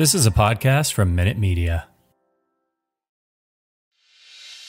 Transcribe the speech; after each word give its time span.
This 0.00 0.14
is 0.14 0.24
a 0.24 0.30
podcast 0.30 0.94
from 0.94 1.14
Minute 1.14 1.36
Media. 1.36 1.86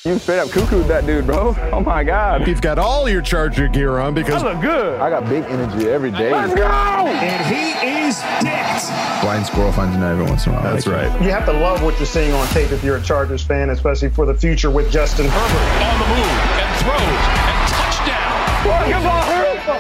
You 0.04 0.20
straight 0.20 0.40
up 0.40 0.50
cuckooed 0.50 0.90
that 0.90 1.06
dude, 1.06 1.26
bro. 1.26 1.56
Oh 1.72 1.80
my 1.80 2.04
God. 2.04 2.46
You've 2.46 2.60
got 2.60 2.78
all 2.78 3.08
your 3.08 3.22
Charger 3.22 3.70
gear 3.70 3.98
on 4.00 4.14
because 4.14 4.44
I 4.44 4.52
look 4.52 4.62
good. 4.62 5.00
I 5.00 5.10
got 5.10 5.30
big 5.30 5.46
energy 5.46 5.88
every 5.88 6.12
day. 6.12 6.34
Let's 6.34 6.54
go! 6.54 6.66
And 6.66 7.46
he 7.46 7.72
is 8.10 8.20
dicked. 8.42 8.92
Blind 9.22 9.46
squirrel 9.46 9.72
finds 9.72 9.96
a 9.96 10.00
nut 10.00 10.12
every 10.12 10.26
once 10.26 10.46
in 10.48 10.52
a 10.52 10.56
while. 10.56 10.64
That's 10.64 10.86
right. 10.86 11.10
You 11.22 11.30
have 11.30 11.46
to 11.46 11.54
love 11.54 11.82
what 11.82 11.98
you're 11.98 12.06
seeing 12.08 12.34
on 12.34 12.46
tape 12.48 12.74
if 12.74 12.84
you're 12.84 12.98
a 12.98 13.02
Chargers 13.02 13.42
fan, 13.42 13.70
especially 13.70 14.10
for 14.10 14.26
the 14.26 14.36
future 14.36 14.70
with 14.70 14.92
Justin 14.92 15.28
Herbert. 15.30 15.82
On 15.82 15.98
the 15.98 16.08
move 16.08 16.28
and 16.60 16.76
throws 16.84 17.00
and 17.48 17.72
touchdown. 17.72 18.32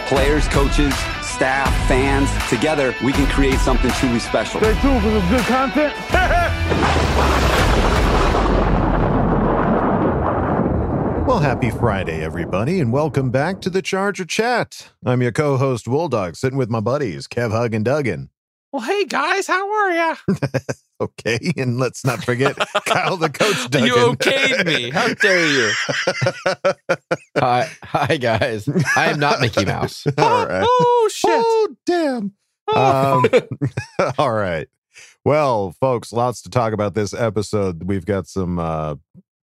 Players, 0.07 0.47
coaches, 0.47 0.93
staff, 1.41 1.87
fans, 1.87 2.29
together 2.51 2.93
we 3.03 3.11
can 3.11 3.25
create 3.25 3.57
something 3.57 3.89
truly 3.93 4.19
special. 4.19 4.61
Stay 4.61 4.79
tuned 4.79 5.01
for 5.01 5.09
some 5.09 5.27
good 5.27 5.45
content. 5.45 5.95
Well, 11.27 11.39
happy 11.39 11.69
Friday, 11.69 12.21
everybody, 12.21 12.81
and 12.81 12.91
welcome 12.91 13.31
back 13.31 13.61
to 13.61 13.69
the 13.69 13.81
Charger 13.81 14.25
Chat. 14.25 14.91
I'm 15.05 15.21
your 15.21 15.31
co-host, 15.31 15.85
Wolldog, 15.85 16.35
sitting 16.35 16.57
with 16.57 16.69
my 16.69 16.81
buddies, 16.81 17.25
Kev, 17.25 17.51
Hug, 17.51 17.73
and 17.73 17.85
Duggan. 17.85 18.29
Well, 18.73 18.81
hey 18.81 19.05
guys, 19.05 19.47
how 19.47 19.71
are 19.71 19.91
ya? 19.91 20.15
okay, 21.01 21.39
and 21.57 21.77
let's 21.77 22.05
not 22.05 22.23
forget 22.23 22.55
Kyle, 22.85 23.17
the 23.17 23.29
coach. 23.29 23.57
Duggan. 23.69 23.87
You 23.87 23.93
okayed 23.95 24.65
me. 24.65 24.89
How 24.89 25.13
dare 25.13 25.47
you? 25.47 25.71
Hi, 27.37 27.69
hi 27.83 28.17
guys. 28.17 28.69
I 28.95 29.09
am 29.09 29.19
not 29.19 29.39
Mickey 29.39 29.65
Mouse. 29.65 30.05
All 30.17 30.45
right. 30.45 30.63
Oh 30.65 31.09
shit! 31.11 31.31
Oh, 31.31 31.75
damn. 31.85 32.33
Um, 32.75 33.25
all 34.17 34.33
right. 34.33 34.67
Well, 35.25 35.71
folks, 35.79 36.11
lots 36.13 36.41
to 36.43 36.49
talk 36.49 36.73
about 36.73 36.93
this 36.93 37.13
episode. 37.13 37.83
We've 37.83 38.05
got 38.05 38.27
some 38.27 38.59
uh, 38.59 38.95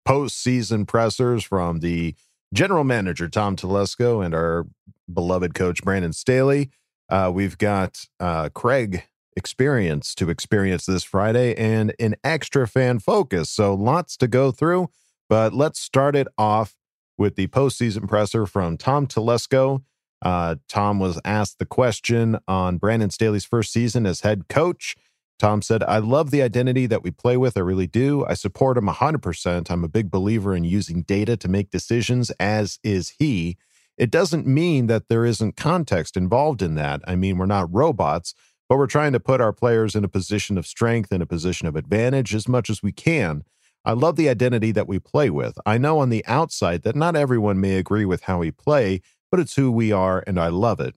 postseason 0.08 0.88
pressers 0.88 1.44
from 1.44 1.80
the 1.80 2.16
general 2.54 2.84
manager, 2.84 3.30
Tom 3.30 3.56
Telesco, 3.56 4.26
and 4.26 4.34
our 4.34 4.66
beloved 5.12 5.54
coach, 5.54 5.84
Brandon 5.84 6.14
Staley. 6.14 6.72
Uh, 7.10 7.32
we've 7.34 7.58
got 7.58 8.06
uh, 8.20 8.50
Craig 8.50 9.04
experience 9.36 10.16
to 10.16 10.30
experience 10.30 10.86
this 10.86 11.04
Friday 11.04 11.56
and 11.56 11.94
an 12.00 12.16
extra 12.24 12.68
fan 12.68 13.00
focus. 13.00 13.50
So 13.50 13.74
lots 13.74 14.18
to 14.18 14.28
go 14.28 14.52
through, 14.52 14.90
but 15.30 15.54
let's 15.54 15.80
start 15.80 16.16
it 16.16 16.28
off 16.38 16.76
with 17.18 17.36
the 17.36 17.48
postseason 17.48 18.08
presser 18.08 18.46
from 18.46 18.78
Tom 18.78 19.08
Telesco. 19.08 19.84
Uh, 20.22 20.56
Tom 20.68 21.00
was 21.00 21.20
asked 21.24 21.60
the 21.60 21.66
question 21.66 22.38
on 22.48 22.78
Brandon 22.78 23.10
Staley's 23.10 23.46
first 23.46 23.72
season 23.72 24.06
as 24.06 24.22
head 24.22 24.48
coach. 24.48 24.96
Tom 25.38 25.62
said, 25.62 25.84
I 25.84 25.98
love 25.98 26.32
the 26.32 26.42
identity 26.42 26.86
that 26.88 27.04
we 27.04 27.12
play 27.12 27.36
with. 27.36 27.58
I 27.58 27.62
really 27.62 27.88
do. 27.88 28.26
I 28.26 28.36
support 28.36 28.78
him 28.78 28.88
100%. 28.88 29.70
I'm 29.70 29.84
a 29.84 29.90
big 29.90 30.10
believer 30.10 30.56
in 30.56 30.64
using 30.64 31.04
data 31.04 31.36
to 31.38 31.48
make 31.50 31.72
decisions, 31.72 32.32
as 32.40 32.80
is 32.84 33.14
he. 33.20 33.58
It 33.98 34.12
doesn't 34.12 34.48
mean 34.48 34.88
that 34.88 35.08
there 35.10 35.26
isn't 35.26 35.58
context 35.58 36.16
involved 36.18 36.62
in 36.62 36.76
that. 36.76 37.02
I 37.06 37.16
mean, 37.16 37.38
we're 37.38 37.46
not 37.46 37.74
robots, 37.74 38.34
but 38.68 38.78
we're 38.78 38.88
trying 38.88 39.14
to 39.14 39.20
put 39.20 39.42
our 39.42 39.54
players 39.54 39.96
in 39.96 40.04
a 40.04 40.10
position 40.10 40.58
of 40.58 40.66
strength 40.66 41.12
and 41.12 41.22
a 41.22 41.28
position 41.28 41.68
of 41.68 41.76
advantage 41.76 42.34
as 42.34 42.48
much 42.48 42.70
as 42.70 42.82
we 42.82 42.92
can. 42.92 43.44
I 43.84 43.94
love 43.94 44.16
the 44.16 44.30
identity 44.30 44.72
that 44.72 44.88
we 44.88 44.98
play 44.98 45.30
with. 45.30 45.58
I 45.66 45.78
know 45.78 46.00
on 46.00 46.10
the 46.10 46.26
outside 46.26 46.82
that 46.84 46.96
not 46.96 47.16
everyone 47.16 47.62
may 47.62 47.76
agree 47.76 48.06
with 48.06 48.24
how 48.24 48.40
we 48.40 48.50
play, 48.50 49.02
but 49.30 49.40
it's 49.40 49.56
who 49.56 49.72
we 49.72 49.92
are, 49.92 50.24
and 50.26 50.40
I 50.40 50.48
love 50.48 50.80
it. 50.80 50.96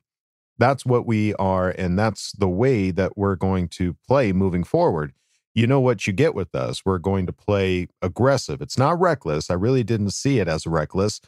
That's 0.57 0.87
what 0.87 1.07
we 1.07 1.35
are, 1.35 1.71
and 1.71 1.99
that's 1.99 2.33
the 2.33 2.49
way 2.49 2.91
that 2.91 3.17
we're 3.17 3.37
going 3.37 3.69
to 3.69 3.95
play 4.07 4.33
moving 4.33 4.65
forward. 4.65 5.13
You 5.55 5.67
know 5.67 5.81
what 5.81 6.07
you 6.07 6.13
get 6.13 6.35
with 6.35 6.55
us. 6.55 6.85
We're 6.85 6.99
going 6.99 7.27
to 7.27 7.33
play 7.33 7.89
aggressive. 8.01 8.63
It's 8.63 8.79
not 8.79 8.99
reckless. 8.99 9.51
I 9.51 9.55
really 9.55 9.85
didn't 9.85 10.11
see 10.11 10.39
it 10.39 10.49
as 10.49 10.67
reckless. 10.67 11.21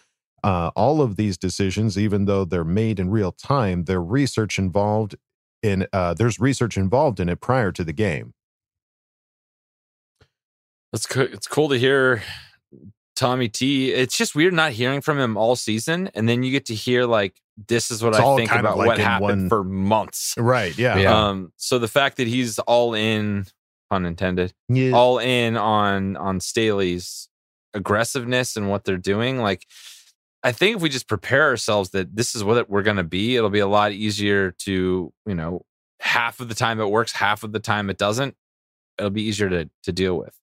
Uh, 0.43 0.71
all 0.75 1.03
of 1.03 1.17
these 1.17 1.37
decisions, 1.37 1.99
even 1.99 2.25
though 2.25 2.45
they're 2.45 2.65
made 2.65 2.99
in 2.99 3.11
real 3.11 3.33
time, 3.33 3.85
there's 3.85 4.07
research 4.07 4.59
involved 4.59 5.17
in. 5.63 5.87
Uh, 5.93 6.15
there's 6.15 6.39
research 6.41 6.77
involved 6.77 7.21
in 7.21 7.29
it 7.29 7.41
prior 7.41 7.73
to 7.73 7.85
the 7.85 7.93
game. 7.93 8.35
It's 10.93 11.07
co- 11.07 11.23
it's 11.23 11.47
cool 11.47 11.69
to 11.69 11.79
hear 11.79 12.23
Tommy 13.15 13.49
T. 13.49 13.93
It's 13.93 14.17
just 14.17 14.35
weird 14.35 14.55
not 14.55 14.73
hearing 14.73 15.01
from 15.01 15.19
him 15.19 15.37
all 15.37 15.55
season, 15.57 16.11
and 16.15 16.29
then 16.29 16.43
you 16.43 16.51
get 16.51 16.67
to 16.67 16.75
hear 16.75 17.05
like 17.05 17.41
this 17.69 17.91
is 17.91 18.03
what 18.03 18.11
It's 18.11 18.19
I 18.21 18.23
all 18.25 18.37
think 18.37 18.49
kind 18.51 18.61
of 18.61 18.65
about 18.65 18.79
like 18.79 18.87
what 18.89 18.99
happened 18.99 19.43
one- 19.43 19.49
for 19.49 19.63
months. 19.63 20.35
Right. 20.37 20.77
Yeah. 20.77 20.99
Yeah. 20.99 21.29
Um, 21.29 21.53
so 21.57 21.79
the 21.79 21.89
fact 21.89 22.17
that 22.17 22.27
he's 22.27 22.59
all 22.61 22.95
in, 22.95 23.47
pun 23.91 24.05
intended, 24.07 24.53
Yeah. 24.69 24.93
all 24.93 25.19
in 25.19 25.57
on 25.57 26.17
on 26.17 26.41
Staley's 26.41 27.29
aggressiveness 27.75 28.57
and 28.57 28.69
what 28.69 28.85
they're 28.85 28.97
doing, 28.97 29.39
like 29.39 29.67
I 30.43 30.53
think 30.53 30.77
if 30.77 30.83
we 30.83 30.89
just 30.89 31.07
prepare 31.09 31.45
ourselves 31.49 31.91
that 31.91 32.17
this 32.17 32.35
is 32.35 32.43
what 32.43 32.69
we're 32.71 32.83
going 32.83 32.97
to 32.97 33.05
be, 33.05 33.37
it'll 33.37 33.51
be 33.51 33.59
a 33.59 33.67
lot 33.67 33.93
easier 33.93 34.53
to, 34.53 35.13
you 35.27 35.35
know, 35.35 35.65
half 36.01 36.41
of 36.41 36.49
the 36.49 36.55
time 36.55 36.81
it 36.81 36.87
works, 36.91 37.13
half 37.13 37.43
of 37.45 37.53
the 37.53 37.59
time 37.61 37.91
it 37.91 37.99
doesn't. 37.99 38.35
It'll 38.99 39.11
be 39.11 39.23
easier 39.23 39.49
to 39.51 39.69
to 39.85 39.93
deal 39.93 40.17
with. 40.17 40.35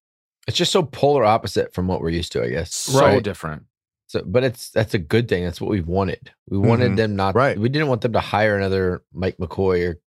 It's 0.47 0.57
just 0.57 0.71
so 0.71 0.83
polar 0.83 1.25
opposite 1.25 1.73
from 1.73 1.87
what 1.87 2.01
we're 2.01 2.09
used 2.09 2.31
to, 2.33 2.43
I 2.43 2.49
guess. 2.49 2.73
So 2.73 3.19
different. 3.19 3.63
So, 4.07 4.21
but 4.25 4.43
it's 4.43 4.69
that's 4.69 4.93
a 4.93 4.99
good 4.99 5.27
thing. 5.27 5.43
That's 5.43 5.59
what 5.59 5.69
we 5.69 5.81
wanted. 5.81 6.31
We 6.49 6.57
wanted 6.57 6.91
Mhm. 6.93 6.95
them 6.97 7.15
not. 7.15 7.35
Right. 7.35 7.57
We 7.59 7.67
didn't 7.69 7.87
want 7.89 8.01
them 8.01 8.13
to 8.13 8.19
hire 8.21 8.55
another 8.55 9.01
Mike 9.13 9.37
McCoy 9.37 9.89
or 9.89 9.99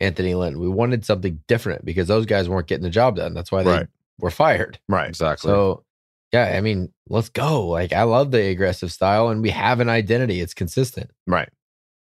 Anthony 0.00 0.34
Lynn. 0.34 0.58
We 0.58 0.68
wanted 0.68 1.04
something 1.06 1.40
different 1.48 1.84
because 1.84 2.06
those 2.08 2.26
guys 2.26 2.48
weren't 2.48 2.66
getting 2.66 2.84
the 2.84 2.90
job 2.90 3.16
done. 3.16 3.34
That's 3.34 3.50
why 3.50 3.62
they 3.62 3.70
Right. 3.70 3.86
were 4.18 4.30
fired. 4.30 4.78
Right. 4.88 5.08
Exactly. 5.08 5.48
So, 5.48 5.84
yeah, 6.32 6.54
I 6.56 6.60
mean, 6.60 6.92
let's 7.08 7.28
go. 7.28 7.66
Like, 7.66 7.92
I 7.92 8.02
love 8.02 8.30
the 8.30 8.48
aggressive 8.48 8.92
style, 8.92 9.28
and 9.28 9.42
we 9.42 9.50
have 9.50 9.80
an 9.80 9.88
identity. 9.88 10.40
It's 10.40 10.54
consistent. 10.54 11.10
Right. 11.26 11.48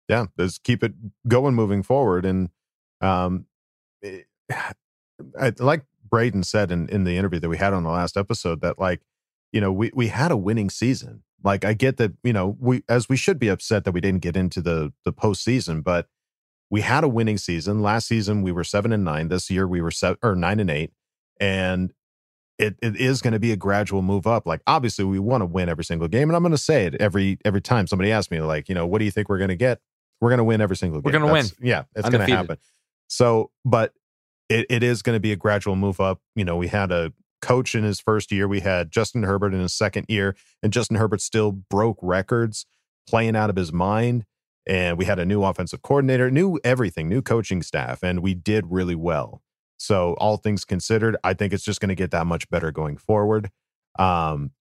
Yeah. 0.07 0.25
Let's 0.37 0.57
keep 0.57 0.83
it 0.83 0.93
going 1.27 1.55
moving 1.55 1.83
forward. 1.83 2.25
And 2.25 2.49
um, 2.99 3.45
it- 4.01 4.27
I, 5.39 5.53
like 5.59 5.85
Braden 6.09 6.43
said 6.43 6.71
in, 6.71 6.89
in 6.89 7.03
the 7.03 7.15
interview 7.15 7.39
that 7.39 7.49
we 7.49 7.57
had 7.57 7.73
on 7.73 7.83
the 7.83 7.89
last 7.91 8.17
episode, 8.17 8.61
that 8.61 8.79
like, 8.79 9.01
you 9.51 9.61
know, 9.61 9.71
we, 9.71 9.91
we 9.93 10.07
had 10.07 10.31
a 10.31 10.37
winning 10.37 10.69
season. 10.69 11.23
Like 11.43 11.63
I 11.63 11.73
get 11.73 11.97
that, 11.97 12.13
you 12.23 12.33
know, 12.33 12.57
we 12.59 12.83
as 12.89 13.07
we 13.07 13.17
should 13.17 13.39
be 13.39 13.47
upset 13.47 13.83
that 13.83 13.91
we 13.91 14.01
didn't 14.01 14.21
get 14.21 14.35
into 14.35 14.61
the 14.61 14.93
the 15.05 15.13
postseason, 15.13 15.83
but 15.83 16.07
we 16.69 16.81
had 16.81 17.03
a 17.03 17.07
winning 17.07 17.37
season. 17.37 17.81
Last 17.81 18.07
season 18.07 18.41
we 18.41 18.51
were 18.51 18.63
seven 18.63 18.91
and 18.91 19.03
nine. 19.03 19.27
This 19.27 19.49
year 19.49 19.67
we 19.67 19.81
were 19.81 19.91
seven 19.91 20.17
or 20.23 20.35
nine 20.35 20.59
and 20.59 20.69
eight. 20.69 20.91
And 21.39 21.93
it, 22.61 22.75
it 22.81 22.95
is 22.95 23.21
going 23.21 23.33
to 23.33 23.39
be 23.39 23.51
a 23.51 23.55
gradual 23.55 24.01
move 24.01 24.27
up. 24.27 24.45
Like 24.45 24.61
obviously 24.67 25.05
we 25.05 25.19
want 25.19 25.41
to 25.41 25.45
win 25.45 25.69
every 25.69 25.83
single 25.83 26.07
game. 26.07 26.29
And 26.29 26.35
I'm 26.35 26.43
going 26.43 26.51
to 26.51 26.57
say 26.57 26.85
it 26.85 26.95
every 26.95 27.39
every 27.43 27.61
time 27.61 27.87
somebody 27.87 28.11
asks 28.11 28.31
me, 28.31 28.39
like, 28.41 28.69
you 28.69 28.75
know, 28.75 28.85
what 28.85 28.99
do 28.99 29.05
you 29.05 29.11
think 29.11 29.29
we're 29.29 29.37
going 29.37 29.49
to 29.49 29.55
get? 29.55 29.79
We're 30.19 30.29
going 30.29 30.37
to 30.37 30.43
win 30.43 30.61
every 30.61 30.75
single 30.75 31.01
game. 31.01 31.11
We're 31.11 31.19
gonna 31.19 31.33
win. 31.33 31.45
Yeah, 31.59 31.83
it's 31.95 32.07
going 32.07 32.25
to 32.25 32.35
happen. 32.35 32.57
So, 33.07 33.51
but 33.65 33.93
it, 34.49 34.67
it 34.69 34.83
is 34.83 35.01
going 35.01 35.15
to 35.15 35.19
be 35.19 35.31
a 35.31 35.35
gradual 35.35 35.75
move 35.75 35.99
up. 35.99 36.21
You 36.35 36.45
know, 36.45 36.55
we 36.55 36.67
had 36.67 36.91
a 36.91 37.11
coach 37.41 37.73
in 37.73 37.83
his 37.83 37.99
first 37.99 38.31
year. 38.31 38.47
We 38.47 38.59
had 38.59 38.91
Justin 38.91 39.23
Herbert 39.23 39.53
in 39.53 39.59
his 39.59 39.73
second 39.73 40.05
year, 40.07 40.35
and 40.61 40.71
Justin 40.71 40.97
Herbert 40.97 41.21
still 41.21 41.51
broke 41.51 41.97
records 42.01 42.65
playing 43.07 43.35
out 43.35 43.49
of 43.49 43.55
his 43.55 43.73
mind. 43.73 44.25
And 44.67 44.97
we 44.97 45.05
had 45.05 45.17
a 45.17 45.25
new 45.25 45.43
offensive 45.43 45.81
coordinator, 45.81 46.29
new 46.29 46.59
everything, 46.63 47.09
new 47.09 47.23
coaching 47.23 47.63
staff, 47.63 48.03
and 48.03 48.19
we 48.19 48.35
did 48.35 48.67
really 48.69 48.93
well. 48.93 49.41
So, 49.81 50.13
all 50.19 50.37
things 50.37 50.63
considered, 50.63 51.17
I 51.23 51.33
think 51.33 51.53
it's 51.53 51.63
just 51.63 51.81
going 51.81 51.89
to 51.89 51.95
get 51.95 52.11
that 52.11 52.27
much 52.27 52.47
better 52.51 52.71
going 52.71 52.97
forward. 52.97 53.49
Um, 53.97 54.51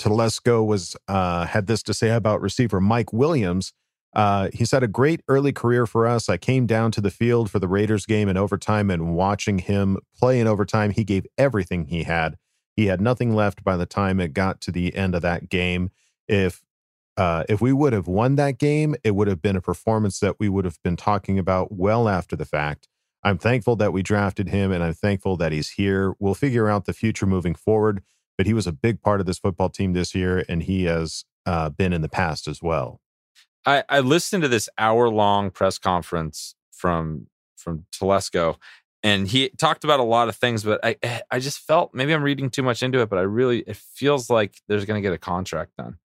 Telesco 0.00 0.66
was 0.66 0.96
uh, 1.06 1.46
had 1.46 1.68
this 1.68 1.80
to 1.84 1.94
say 1.94 2.10
about 2.10 2.40
receiver 2.40 2.80
Mike 2.80 3.12
Williams. 3.12 3.72
Uh, 4.16 4.48
he's 4.52 4.72
had 4.72 4.82
a 4.82 4.88
great 4.88 5.20
early 5.28 5.52
career 5.52 5.86
for 5.86 6.08
us. 6.08 6.28
I 6.28 6.38
came 6.38 6.66
down 6.66 6.90
to 6.92 7.00
the 7.00 7.10
field 7.10 7.52
for 7.52 7.60
the 7.60 7.68
Raiders 7.68 8.04
game 8.04 8.28
in 8.28 8.36
overtime 8.36 8.90
and 8.90 9.14
watching 9.14 9.58
him 9.58 9.98
play 10.18 10.40
in 10.40 10.48
overtime, 10.48 10.90
he 10.90 11.04
gave 11.04 11.24
everything 11.36 11.84
he 11.84 12.02
had. 12.02 12.36
He 12.74 12.86
had 12.86 13.00
nothing 13.00 13.36
left 13.36 13.62
by 13.62 13.76
the 13.76 13.86
time 13.86 14.18
it 14.18 14.32
got 14.32 14.60
to 14.62 14.72
the 14.72 14.94
end 14.96 15.14
of 15.14 15.22
that 15.22 15.48
game. 15.48 15.90
If 16.26 16.62
uh, 17.16 17.44
if 17.48 17.60
we 17.60 17.72
would 17.72 17.92
have 17.92 18.08
won 18.08 18.36
that 18.36 18.58
game, 18.58 18.96
it 19.04 19.12
would 19.12 19.28
have 19.28 19.42
been 19.42 19.56
a 19.56 19.60
performance 19.60 20.18
that 20.20 20.40
we 20.40 20.48
would 20.48 20.64
have 20.64 20.82
been 20.82 20.96
talking 20.96 21.38
about 21.38 21.72
well 21.72 22.08
after 22.08 22.34
the 22.34 22.44
fact. 22.44 22.88
I'm 23.22 23.38
thankful 23.38 23.76
that 23.76 23.92
we 23.92 24.02
drafted 24.02 24.48
him 24.48 24.70
and 24.72 24.82
I'm 24.82 24.94
thankful 24.94 25.36
that 25.38 25.52
he's 25.52 25.70
here. 25.70 26.14
We'll 26.18 26.34
figure 26.34 26.68
out 26.68 26.84
the 26.84 26.92
future 26.92 27.26
moving 27.26 27.54
forward, 27.54 28.02
but 28.36 28.46
he 28.46 28.54
was 28.54 28.66
a 28.66 28.72
big 28.72 29.02
part 29.02 29.20
of 29.20 29.26
this 29.26 29.38
football 29.38 29.68
team 29.68 29.92
this 29.92 30.14
year 30.14 30.44
and 30.48 30.62
he 30.62 30.84
has 30.84 31.24
uh, 31.46 31.70
been 31.70 31.92
in 31.92 32.02
the 32.02 32.08
past 32.08 32.46
as 32.46 32.62
well. 32.62 33.00
I, 33.66 33.84
I 33.88 34.00
listened 34.00 34.42
to 34.42 34.48
this 34.48 34.68
hour 34.78 35.08
long 35.08 35.50
press 35.50 35.78
conference 35.78 36.54
from 36.72 37.26
from 37.56 37.84
Telesco, 37.92 38.56
and 39.02 39.28
he 39.28 39.50
talked 39.50 39.84
about 39.84 40.00
a 40.00 40.04
lot 40.04 40.28
of 40.28 40.36
things. 40.36 40.62
But 40.62 40.80
I 40.82 40.96
I 41.30 41.38
just 41.38 41.58
felt 41.58 41.92
maybe 41.92 42.14
I'm 42.14 42.22
reading 42.22 42.48
too 42.48 42.62
much 42.62 42.82
into 42.82 43.00
it. 43.00 43.10
But 43.10 43.18
I 43.18 43.22
really 43.22 43.60
it 43.60 43.76
feels 43.76 44.30
like 44.30 44.62
there's 44.68 44.86
going 44.86 45.02
to 45.02 45.06
get 45.06 45.12
a 45.12 45.18
contract 45.18 45.72
done. 45.76 45.98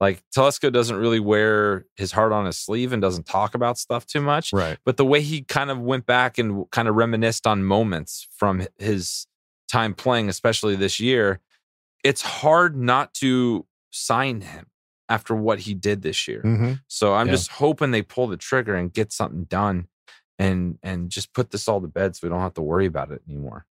Like 0.00 0.22
Telesco 0.34 0.72
doesn't 0.72 0.96
really 0.96 1.20
wear 1.20 1.84
his 1.96 2.12
heart 2.12 2.32
on 2.32 2.46
his 2.46 2.56
sleeve 2.56 2.92
and 2.92 3.02
doesn't 3.02 3.26
talk 3.26 3.54
about 3.54 3.76
stuff 3.78 4.06
too 4.06 4.22
much. 4.22 4.52
Right. 4.52 4.78
But 4.84 4.96
the 4.96 5.04
way 5.04 5.20
he 5.20 5.42
kind 5.42 5.70
of 5.70 5.78
went 5.78 6.06
back 6.06 6.38
and 6.38 6.64
kind 6.70 6.88
of 6.88 6.94
reminisced 6.94 7.46
on 7.46 7.64
moments 7.64 8.26
from 8.34 8.66
his 8.78 9.26
time 9.70 9.92
playing, 9.94 10.30
especially 10.30 10.74
this 10.74 11.00
year, 11.00 11.40
it's 12.02 12.22
hard 12.22 12.76
not 12.76 13.12
to 13.14 13.66
sign 13.90 14.40
him 14.40 14.66
after 15.10 15.34
what 15.34 15.60
he 15.60 15.74
did 15.74 16.00
this 16.00 16.26
year. 16.26 16.42
Mm-hmm. 16.42 16.72
So 16.86 17.14
I'm 17.14 17.26
Yeah. 17.26 17.32
just 17.34 17.50
hoping 17.50 17.90
they 17.90 18.02
pull 18.02 18.26
the 18.26 18.36
trigger 18.38 18.74
and 18.74 18.90
get 18.92 19.12
something 19.12 19.44
done 19.44 19.88
and 20.38 20.78
and 20.82 21.10
just 21.10 21.34
put 21.34 21.50
this 21.50 21.68
all 21.68 21.82
to 21.82 21.88
bed 21.88 22.16
so 22.16 22.20
we 22.26 22.30
don't 22.30 22.40
have 22.40 22.54
to 22.54 22.62
worry 22.62 22.86
about 22.86 23.10
it 23.10 23.20
anymore. 23.28 23.66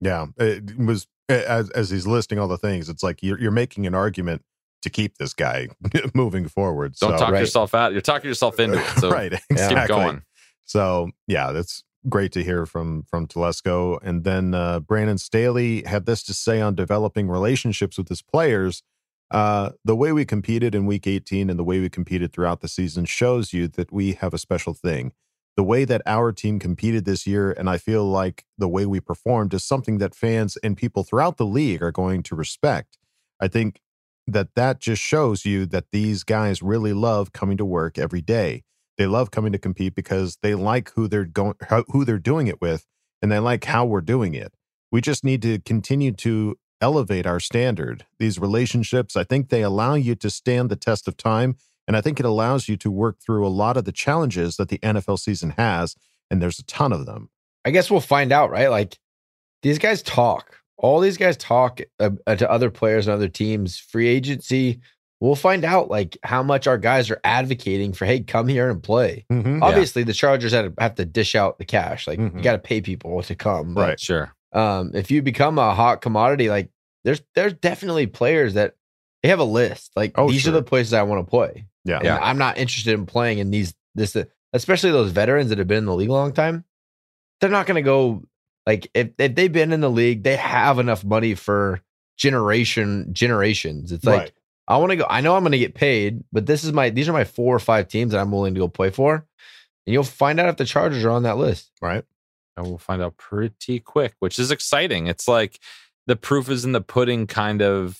Yeah, 0.00 0.26
it 0.38 0.78
was 0.78 1.06
as 1.28 1.68
as 1.70 1.90
he's 1.90 2.06
listing 2.06 2.38
all 2.38 2.48
the 2.48 2.56
things. 2.56 2.88
It's 2.88 3.02
like 3.02 3.22
you're 3.22 3.38
you're 3.38 3.50
making 3.50 3.86
an 3.86 3.94
argument 3.94 4.42
to 4.82 4.90
keep 4.90 5.18
this 5.18 5.32
guy 5.34 5.68
moving 6.14 6.46
forward. 6.48 6.94
Don't 7.00 7.12
so, 7.12 7.16
talk 7.18 7.32
Right. 7.32 7.40
yourself 7.40 7.74
out. 7.74 7.92
You're 7.92 8.00
talking 8.00 8.28
yourself 8.28 8.60
into 8.60 8.78
it. 8.78 8.86
So 8.98 9.10
right, 9.12 9.30
keep 9.32 9.40
exactly. 9.50 9.86
going. 9.88 10.22
So 10.64 11.10
yeah, 11.26 11.52
that's 11.52 11.82
great 12.08 12.32
to 12.32 12.42
hear 12.42 12.66
from 12.66 13.04
from 13.04 13.26
Telesco. 13.26 13.98
And 14.02 14.24
then 14.24 14.54
uh, 14.54 14.80
Brandon 14.80 15.18
Staley 15.18 15.82
had 15.84 16.06
this 16.06 16.22
to 16.24 16.34
say 16.34 16.60
on 16.60 16.74
developing 16.74 17.28
relationships 17.28 17.96
with 17.98 18.08
his 18.08 18.22
players. 18.22 18.82
Uh, 19.30 19.70
the 19.82 19.96
way 19.96 20.12
we 20.12 20.26
competed 20.26 20.74
in 20.74 20.84
Week 20.84 21.06
18 21.06 21.48
and 21.48 21.58
the 21.58 21.64
way 21.64 21.80
we 21.80 21.88
competed 21.88 22.32
throughout 22.34 22.60
the 22.60 22.68
season 22.68 23.06
shows 23.06 23.54
you 23.54 23.66
that 23.66 23.90
we 23.90 24.12
have 24.12 24.34
a 24.34 24.38
special 24.38 24.74
thing. 24.74 25.12
The 25.56 25.62
way 25.64 25.84
that 25.86 26.02
our 26.06 26.32
team 26.32 26.58
competed 26.58 27.04
this 27.06 27.26
year, 27.26 27.50
and 27.52 27.68
I 27.70 27.78
feel 27.78 28.04
like 28.04 28.44
the 28.58 28.68
way 28.68 28.84
we 28.84 29.00
performed, 29.00 29.54
is 29.54 29.64
something 29.64 29.98
that 29.98 30.14
fans 30.14 30.58
and 30.62 30.76
people 30.76 31.02
throughout 31.02 31.38
the 31.38 31.46
league 31.46 31.82
are 31.82 31.92
going 31.92 32.22
to 32.24 32.34
respect. 32.34 32.98
I 33.40 33.48
think 33.48 33.80
that 34.26 34.54
that 34.54 34.80
just 34.80 35.02
shows 35.02 35.44
you 35.44 35.66
that 35.66 35.90
these 35.90 36.24
guys 36.24 36.62
really 36.62 36.92
love 36.92 37.32
coming 37.32 37.56
to 37.56 37.64
work 37.64 37.98
every 37.98 38.20
day. 38.20 38.62
They 38.98 39.06
love 39.06 39.30
coming 39.30 39.52
to 39.52 39.58
compete 39.58 39.94
because 39.94 40.38
they 40.42 40.54
like 40.54 40.92
who 40.94 41.08
they're 41.08 41.24
going, 41.24 41.54
who 41.88 42.04
they're 42.04 42.18
doing 42.18 42.46
it 42.46 42.60
with, 42.60 42.86
and 43.20 43.32
they 43.32 43.38
like 43.38 43.64
how 43.64 43.84
we're 43.84 44.00
doing 44.00 44.34
it. 44.34 44.52
We 44.90 45.00
just 45.00 45.24
need 45.24 45.42
to 45.42 45.58
continue 45.60 46.12
to 46.12 46.58
elevate 46.80 47.26
our 47.26 47.40
standard. 47.40 48.04
These 48.18 48.38
relationships, 48.38 49.16
I 49.16 49.24
think 49.24 49.48
they 49.48 49.62
allow 49.62 49.94
you 49.94 50.14
to 50.16 50.30
stand 50.30 50.70
the 50.70 50.76
test 50.76 51.08
of 51.08 51.16
time, 51.16 51.56
and 51.88 51.96
I 51.96 52.00
think 52.00 52.20
it 52.20 52.26
allows 52.26 52.68
you 52.68 52.76
to 52.78 52.90
work 52.90 53.18
through 53.20 53.46
a 53.46 53.48
lot 53.48 53.76
of 53.76 53.84
the 53.84 53.92
challenges 53.92 54.56
that 54.56 54.68
the 54.68 54.78
NFL 54.78 55.18
season 55.18 55.54
has, 55.56 55.96
and 56.30 56.42
there's 56.42 56.58
a 56.58 56.64
ton 56.64 56.92
of 56.92 57.06
them. 57.06 57.30
I 57.64 57.70
guess 57.70 57.90
we'll 57.90 58.00
find 58.00 58.32
out, 58.32 58.50
right? 58.50 58.68
Like 58.68 58.98
these 59.62 59.78
guys 59.78 60.02
talk. 60.02 60.61
All 60.82 61.00
these 61.00 61.16
guys 61.16 61.36
talk 61.36 61.80
uh, 62.00 62.10
uh, 62.26 62.36
to 62.36 62.50
other 62.50 62.70
players 62.70 63.06
and 63.06 63.14
other 63.14 63.28
teams. 63.28 63.78
Free 63.78 64.08
agency. 64.08 64.80
We'll 65.20 65.36
find 65.36 65.64
out 65.64 65.88
like 65.88 66.18
how 66.24 66.42
much 66.42 66.66
our 66.66 66.76
guys 66.78 67.08
are 67.10 67.20
advocating 67.22 67.92
for. 67.92 68.04
Hey, 68.04 68.20
come 68.20 68.48
here 68.48 68.68
and 68.68 68.82
play. 68.82 69.24
Mhm. 69.32 69.62
Obviously, 69.62 70.02
the 70.02 70.12
Chargers 70.12 70.52
have, 70.52 70.74
have 70.78 70.96
to 70.96 71.04
dish 71.04 71.34
out 71.36 71.58
the 71.58 71.64
cash. 71.64 72.06
Like 72.08 72.18
Mhm. 72.18 72.36
you 72.36 72.42
got 72.42 72.52
to 72.52 72.58
pay 72.58 72.80
people 72.80 73.22
to 73.22 73.34
come. 73.36 73.74
but, 73.74 73.80
Right. 73.88 74.00
Sure. 74.00 74.34
um, 74.52 74.90
if 74.94 75.10
you 75.12 75.22
become 75.22 75.58
a 75.58 75.72
hot 75.74 76.00
commodity, 76.02 76.50
like 76.50 76.68
there's 77.04 77.22
there's 77.36 77.52
definitely 77.54 78.06
players 78.08 78.54
that 78.54 78.74
they 79.22 79.28
have 79.28 79.38
a 79.38 79.44
list. 79.44 79.92
Like 79.94 80.12
Oh, 80.18 80.28
these 80.28 80.40
sure. 80.42 80.52
are 80.52 80.56
the 80.56 80.62
places 80.64 80.92
I 80.92 81.04
want 81.04 81.24
to 81.24 81.30
play. 81.30 81.66
Yeah. 81.84 81.98
And 82.00 82.08
I'm 82.08 82.38
not 82.38 82.58
interested 82.58 82.92
in 82.94 83.06
playing 83.06 83.38
in 83.38 83.50
these 83.52 83.72
this 83.94 84.16
especially 84.52 84.90
those 84.90 85.12
veterans 85.12 85.50
that 85.50 85.58
have 85.58 85.68
been 85.68 85.78
in 85.78 85.86
the 85.86 85.94
league 85.94 86.08
a 86.10 86.12
long 86.12 86.32
time. 86.32 86.64
They're 87.40 87.48
not 87.50 87.66
going 87.66 87.76
to 87.76 87.82
go 87.82 88.24
like 88.66 88.90
if 88.94 89.10
if 89.18 89.34
they've 89.34 89.52
been 89.52 89.72
in 89.72 89.80
the 89.80 89.90
league, 89.90 90.22
they 90.22 90.36
have 90.36 90.78
enough 90.78 91.04
money 91.04 91.34
for 91.34 91.80
generation 92.16 93.08
generations. 93.12 93.92
It's 93.92 94.04
like 94.04 94.20
Right. 94.20 94.32
I 94.68 94.76
want 94.78 94.90
to 94.90 94.96
go. 94.96 95.06
I 95.10 95.20
know 95.20 95.34
I'm 95.34 95.42
going 95.42 95.52
to 95.52 95.58
get 95.58 95.74
paid, 95.74 96.22
but 96.32 96.46
this 96.46 96.64
is 96.64 96.72
my 96.72 96.90
these 96.90 97.08
are 97.08 97.12
my 97.12 97.24
four 97.24 97.54
or 97.54 97.58
five 97.58 97.88
teams 97.88 98.12
that 98.12 98.20
I'm 98.20 98.30
willing 98.30 98.54
to 98.54 98.60
go 98.60 98.68
play 98.68 98.90
for, 98.90 99.14
and 99.14 99.92
you'll 99.92 100.04
find 100.04 100.38
out 100.38 100.48
if 100.48 100.56
the 100.56 100.64
Chargers 100.64 101.04
are 101.04 101.10
on 101.10 101.24
that 101.24 101.36
list. 101.36 101.70
Right. 101.80 102.04
And 102.56 102.66
we'll 102.66 102.78
find 102.78 103.02
out 103.02 103.16
pretty 103.16 103.80
quick, 103.80 104.14
which 104.20 104.38
is 104.38 104.50
exciting. 104.50 105.06
It's 105.06 105.26
like 105.26 105.58
the 106.06 106.16
proof 106.16 106.48
is 106.48 106.64
in 106.64 106.72
the 106.72 106.80
pudding 106.80 107.26
kind 107.26 107.62
of 107.62 107.98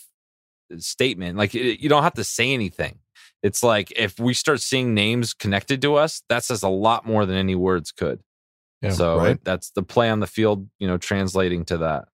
uh, 0.72 0.76
statement. 0.78 1.36
Like 1.38 1.54
it, 1.54 1.80
you 1.80 1.88
don't 1.88 2.02
have 2.02 2.14
to 2.14 2.24
say 2.24 2.52
anything. 2.52 2.98
It's 3.42 3.62
like 3.62 3.92
if 3.96 4.20
we 4.20 4.34
start 4.34 4.60
seeing 4.60 4.94
names 4.94 5.34
connected 5.34 5.82
to 5.82 5.96
us, 5.96 6.22
that 6.28 6.44
says 6.44 6.62
a 6.62 6.68
lot 6.68 7.04
more 7.04 7.26
than 7.26 7.36
any 7.36 7.54
words 7.54 7.90
could. 7.90 8.20
Yeah, 8.82 8.90
so 8.90 9.18
right. 9.18 9.30
it- 9.32 9.44
that's 9.44 9.70
the 9.70 9.82
play 9.82 10.10
on 10.10 10.20
the 10.20 10.26
field, 10.26 10.68
you 10.78 10.88
know, 10.88 10.98
translating 10.98 11.64
to 11.66 11.78
that. 11.78 12.06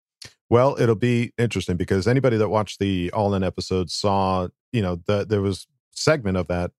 Well, 0.50 0.76
it'll 0.80 0.94
be 0.94 1.32
interesting 1.36 1.76
because 1.76 2.08
anybody 2.08 2.36
that 2.38 2.48
watched 2.48 2.78
the 2.78 3.10
All 3.12 3.34
In 3.34 3.42
episode 3.42 3.90
saw, 3.90 4.48
you 4.72 4.80
know, 4.80 5.00
that 5.06 5.28
there 5.28 5.42
was 5.42 5.66
segment 5.90 6.36
of 6.36 6.46
that 6.48 6.70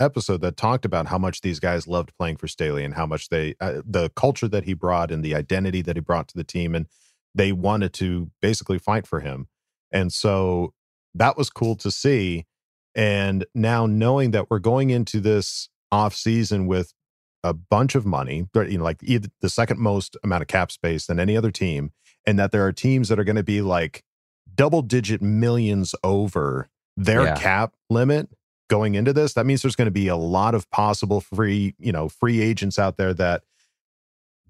episode 0.00 0.42
that 0.42 0.56
talked 0.58 0.84
about 0.84 1.06
how 1.06 1.16
much 1.16 1.40
these 1.40 1.58
guys 1.58 1.86
loved 1.86 2.12
playing 2.18 2.36
for 2.36 2.46
Staley 2.46 2.84
and 2.84 2.94
how 2.94 3.06
much 3.06 3.30
they, 3.30 3.54
uh, 3.60 3.80
the 3.86 4.10
culture 4.10 4.48
that 4.48 4.64
he 4.64 4.74
brought 4.74 5.10
and 5.10 5.24
the 5.24 5.34
identity 5.34 5.80
that 5.82 5.96
he 5.96 6.00
brought 6.00 6.28
to 6.28 6.36
the 6.36 6.44
team, 6.44 6.74
and 6.74 6.86
they 7.34 7.52
wanted 7.52 7.94
to 7.94 8.30
basically 8.42 8.78
fight 8.78 9.06
for 9.06 9.20
him. 9.20 9.48
And 9.90 10.12
so 10.12 10.74
that 11.14 11.38
was 11.38 11.48
cool 11.48 11.76
to 11.76 11.90
see. 11.90 12.44
And 12.94 13.46
now 13.54 13.86
knowing 13.86 14.32
that 14.32 14.50
we're 14.50 14.58
going 14.58 14.90
into 14.90 15.20
this 15.20 15.70
off 15.90 16.14
season 16.14 16.66
with 16.66 16.92
a 17.48 17.54
bunch 17.54 17.94
of 17.94 18.04
money, 18.06 18.48
you 18.54 18.78
know, 18.78 18.84
like 18.84 18.98
the 19.00 19.48
second 19.48 19.78
most 19.80 20.16
amount 20.22 20.42
of 20.42 20.48
cap 20.48 20.70
space 20.70 21.06
than 21.06 21.18
any 21.20 21.36
other 21.36 21.50
team, 21.50 21.92
and 22.26 22.38
that 22.38 22.52
there 22.52 22.64
are 22.66 22.72
teams 22.72 23.08
that 23.08 23.18
are 23.18 23.24
going 23.24 23.36
to 23.36 23.42
be 23.42 23.60
like 23.60 24.02
double 24.54 24.82
digit 24.82 25.20
millions 25.22 25.94
over 26.02 26.68
their 26.96 27.24
Yeah. 27.24 27.36
cap 27.36 27.74
limit 27.90 28.28
going 28.68 28.94
into 28.96 29.12
this 29.12 29.34
that 29.34 29.46
means 29.46 29.62
there's 29.62 29.76
going 29.76 29.86
to 29.86 29.92
be 29.92 30.08
a 30.08 30.16
lot 30.16 30.54
of 30.54 30.68
possible 30.70 31.20
free 31.20 31.74
you 31.78 31.92
know 31.92 32.08
free 32.08 32.40
agents 32.40 32.78
out 32.80 32.96
there 32.96 33.14
that 33.14 33.44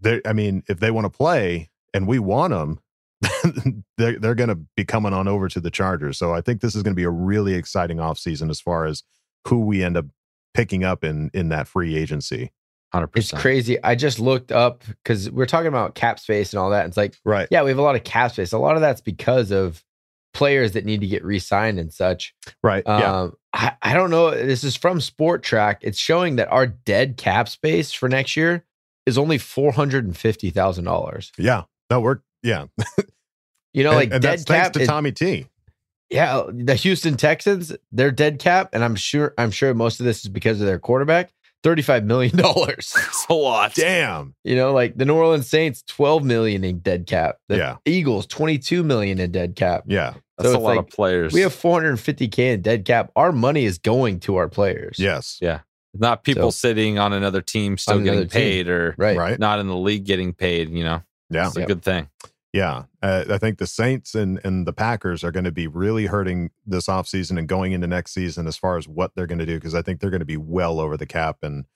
they 0.01 0.21
i 0.25 0.33
mean 0.33 0.63
if 0.69 0.79
they 0.81 0.91
want 0.91 1.05
to 1.05 1.11
play 1.11 1.69
and 1.93 2.07
we 2.07 2.19
want 2.19 2.51
them 2.53 2.79
they're, 3.99 4.19
they're 4.19 4.35
going 4.35 4.49
to 4.49 4.59
be 4.77 4.85
coming 4.85 5.13
on 5.13 5.27
over 5.29 5.49
to 5.49 5.61
the 5.61 5.71
chargers 5.71 6.17
so 6.17 6.33
i 6.33 6.41
think 6.41 6.61
this 6.63 6.75
is 6.75 6.83
going 6.83 6.93
to 6.95 6.97
be 6.97 7.05
a 7.05 7.11
really 7.11 7.55
exciting 7.55 7.99
offseason 7.99 8.49
as 8.49 8.61
far 8.61 8.87
as 8.87 9.03
who 9.49 9.61
we 9.61 9.83
end 9.83 9.97
up 9.97 10.07
picking 10.55 10.83
up 10.85 11.05
in 11.05 11.31
in 11.35 11.49
that 11.51 11.69
free 11.69 11.95
agency 11.97 12.53
100%. 12.95 13.09
It's 13.17 13.33
crazy. 13.33 13.83
I 13.83 13.95
just 13.95 14.19
looked 14.21 14.53
up 14.53 14.85
because 14.87 15.31
we're 15.31 15.47
talking 15.47 15.67
about 15.69 15.95
cap 15.95 16.19
space 16.21 16.53
and 16.53 16.61
all 16.61 16.71
that. 16.71 16.87
It's 16.87 16.97
like, 16.97 17.15
right 17.25 17.49
yeah, 17.51 17.63
we 17.63 17.71
have 17.71 17.79
a 17.79 17.83
lot 17.83 17.97
of 17.97 18.05
cap 18.05 18.33
space. 18.33 18.53
A 18.53 18.59
lot 18.59 18.75
of 18.77 18.81
that's 18.81 19.01
because 19.01 19.51
of 19.51 19.83
players 20.35 20.73
that 20.73 20.85
need 20.85 21.01
to 21.01 21.07
get 21.07 21.25
re-signed 21.25 21.79
and 21.79 21.93
such. 21.93 22.35
right 22.63 22.83
yeah 22.87 23.21
Um, 23.23 23.33
I, 23.53 23.73
I 23.83 23.95
don't 23.95 24.11
know. 24.11 24.31
This 24.31 24.65
is 24.65 24.77
from 24.77 24.99
Spotrac. 24.99 25.77
It's 25.81 25.99
showing 25.99 26.37
that 26.37 26.49
our 26.53 26.67
dead 26.67 27.17
cap 27.17 27.49
space 27.49 27.93
for 27.93 28.09
next 28.09 28.37
year 28.37 28.65
is 29.07 29.17
only 29.19 29.39
four 29.39 29.73
hundred 29.73 30.05
and 30.05 30.17
fifty 30.17 30.51
thousand 30.51 30.85
dollars. 30.85 31.33
yeah 31.39 31.63
no 31.91 32.01
we're 32.01 32.19
yeah 32.43 32.67
You 33.73 33.85
know, 33.85 33.91
And- 33.91 33.97
like 33.97 34.13
and 34.13 34.23
dead 34.23 34.33
that's 34.33 34.45
thanks 34.45 34.69
cap. 34.69 34.73
to 34.75 34.87
Tommy 34.87 35.13
T. 35.13 35.47
yeah, 36.11 36.45
the 36.53 36.75
Houston 36.77 37.17
Texans, 37.17 37.75
they're 37.93 38.11
dead 38.11 38.39
cap, 38.39 38.71
and 38.73 38.83
I'm 38.85 38.95
sure 38.95 39.35
I'm 39.39 39.51
sure 39.51 39.73
most 39.75 40.01
of 40.01 40.07
this 40.07 40.21
is 40.25 40.29
because 40.29 40.61
of 40.61 40.67
their 40.67 40.79
quarterback. 40.79 41.33
Thirty-five 41.67 42.05
million 42.05 42.37
dollars. 42.37 42.95
It's 43.09 43.27
a 43.29 43.35
lot. 43.35 43.75
Damn. 43.75 44.37
You 44.45 44.55
know, 44.55 44.73
like 44.73 44.97
the 44.97 45.05
New 45.05 45.17
Orleans 45.17 45.49
Saints, 45.49 45.83
twelve 45.83 46.23
million 46.23 46.63
in 46.63 46.79
dead 46.79 47.09
cap. 47.09 47.39
The 47.49 47.57
Yeah. 47.57 47.77
Eagles, 47.85 48.27
twenty-two 48.29 48.85
million 48.85 49.19
in 49.19 49.33
dead 49.33 49.57
cap. 49.57 49.83
Yeah. 49.89 50.15
That's 50.39 50.51
So 50.53 50.59
a 50.59 50.61
lot 50.61 50.77
like, 50.77 50.79
of 50.79 50.89
players. 50.91 51.33
We 51.33 51.41
have 51.41 51.53
450k 51.53 52.39
in 52.55 52.61
dead 52.63 52.85
cap. 52.85 53.11
Our 53.17 53.33
money 53.33 53.65
is 53.65 53.79
going 53.79 54.21
to 54.21 54.37
our 54.37 54.49
players. 54.49 54.99
Yes. 54.99 55.39
Yeah. 55.41 55.61
not 55.93 56.23
people 56.25 56.53
So- 56.53 56.69
sitting 56.69 56.99
on 57.01 57.13
another 57.13 57.41
team 57.43 57.79
still 57.79 57.95
On 57.97 58.03
another 58.03 58.17
getting 58.27 58.29
team. 58.31 58.41
paid 58.43 58.69
or 58.69 58.95
Right. 58.99 59.17
Right. 59.17 59.39
not 59.39 59.59
in 59.59 59.67
the 59.67 59.77
league 59.77 60.05
getting 60.05 60.35
paid. 60.35 60.71
You 60.71 60.85
know, 60.85 61.03
Yeah. 61.31 61.47
it's 61.49 61.57
a 61.57 61.65
good 61.65 61.83
thing. 61.83 62.09
Yeah. 62.53 62.85
Uh, 63.03 63.25
I 63.31 63.39
think 63.39 63.59
the 63.59 63.67
Saints 63.67 64.15
and, 64.15 64.41
and 64.45 64.67
the 64.67 64.73
Packers 64.73 65.23
are 65.23 65.31
going 65.33 65.45
to 65.45 65.53
be 65.53 65.67
really 65.67 66.07
hurting 66.07 66.51
this 66.65 66.87
offseason 66.87 67.39
and 67.39 67.47
going 67.47 67.73
into 67.73 67.87
next 67.87 68.13
season 68.15 68.47
as 68.47 68.57
far 68.57 68.79
as 68.79 68.89
what 68.89 69.13
they're 69.15 69.27
going 69.27 69.41
to 69.41 69.47
do 69.47 69.57
because 69.57 69.75
I 69.75 69.83
think 69.83 70.01
they're 70.01 70.11
going 70.11 70.21
to 70.21 70.25
be 70.27 70.39
well 70.39 70.81
over 70.81 70.97
the 70.97 71.05
cap 71.07 71.39
and 71.43 71.67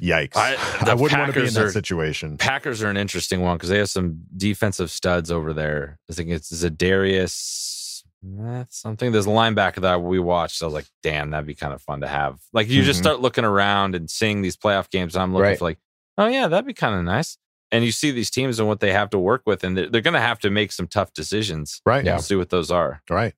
yikes. 0.00 0.36
I- 0.36 0.56
I, 0.90 0.94
wouldn't 0.94 1.18
want 1.20 1.34
to 1.34 1.40
be 1.40 1.46
in 1.46 1.52
that 1.54 1.64
are- 1.64 1.70
situation. 1.70 2.38
Packers 2.38 2.82
are 2.82 2.88
an 2.88 2.96
interesting 2.96 3.40
one 3.42 3.56
because 3.56 3.68
they 3.68 3.78
have 3.78 3.90
some 3.90 4.22
defensive 4.36 4.90
studs 4.90 5.30
over 5.30 5.52
there. 5.52 5.98
I 6.10 6.14
think 6.14 6.30
it's 6.30 6.50
Za'Darius. 6.52 8.02
eh, 8.40 8.64
Something 8.70 9.12
there's 9.12 9.26
a 9.26 9.30
linebacker 9.30 9.80
that 9.82 10.00
we 10.02 10.18
watched. 10.18 10.62
I 10.62 10.64
was 10.66 10.74
like, 10.74 10.86
damn, 11.02 11.30
that'd 11.30 11.46
be 11.46 11.54
kind 11.54 11.74
of 11.74 11.82
fun 11.82 12.00
to 12.00 12.08
have. 12.08 12.38
Like 12.52 12.68
you 12.68 12.82
just 12.82 13.00
Mhm. 13.00 13.02
start 13.04 13.20
looking 13.20 13.44
around 13.44 13.94
and 13.94 14.08
seeing 14.08 14.42
these 14.42 14.56
playoff 14.56 14.90
games. 14.90 15.14
And 15.14 15.22
I'm 15.22 15.32
looking 15.32 15.42
Right. 15.50 15.58
for 15.58 15.64
like, 15.64 15.78
oh 16.18 16.28
yeah, 16.28 16.48
that'd 16.48 16.66
be 16.66 16.74
kind 16.74 16.94
of 16.94 17.04
nice. 17.04 17.36
And 17.72 17.84
you 17.84 17.90
see 17.90 18.10
these 18.12 18.30
teams 18.30 18.58
and 18.60 18.68
what 18.68 18.78
they 18.80 18.92
have 18.92 19.10
to 19.10 19.18
work 19.18 19.42
with, 19.46 19.64
and 19.64 19.76
they're, 19.76 19.88
they're 19.88 20.00
going 20.02 20.14
to 20.14 20.20
have 20.20 20.38
to 20.40 20.50
make 20.50 20.70
some 20.70 20.86
tough 20.86 21.12
decisions. 21.14 21.80
Right. 21.86 22.04
We'll 22.04 22.18
see 22.20 22.36
what 22.36 22.50
those 22.50 22.70
are. 22.70 23.02
Right. 23.10 23.34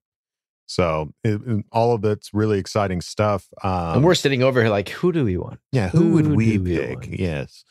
So 0.66 1.12
it, 1.22 1.40
it- 1.46 1.64
all 1.70 1.94
of 1.94 2.04
it's 2.04 2.34
really 2.34 2.58
exciting 2.58 3.00
stuff. 3.00 3.46
Um, 3.62 3.96
and 3.96 4.04
we're 4.04 4.14
sitting 4.16 4.42
over 4.42 4.60
here 4.60 4.70
like, 4.70 4.88
who 4.88 5.12
do 5.12 5.24
we 5.24 5.36
want? 5.36 5.60
Yeah, 5.72 5.88
who, 5.90 6.12
would 6.14 6.26
Who 6.26 6.34
we 6.34 6.58
we 6.58 6.76
pick? 6.76 6.96
want? 6.98 7.18
Yes. 7.18 7.64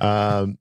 Um, 0.00 0.58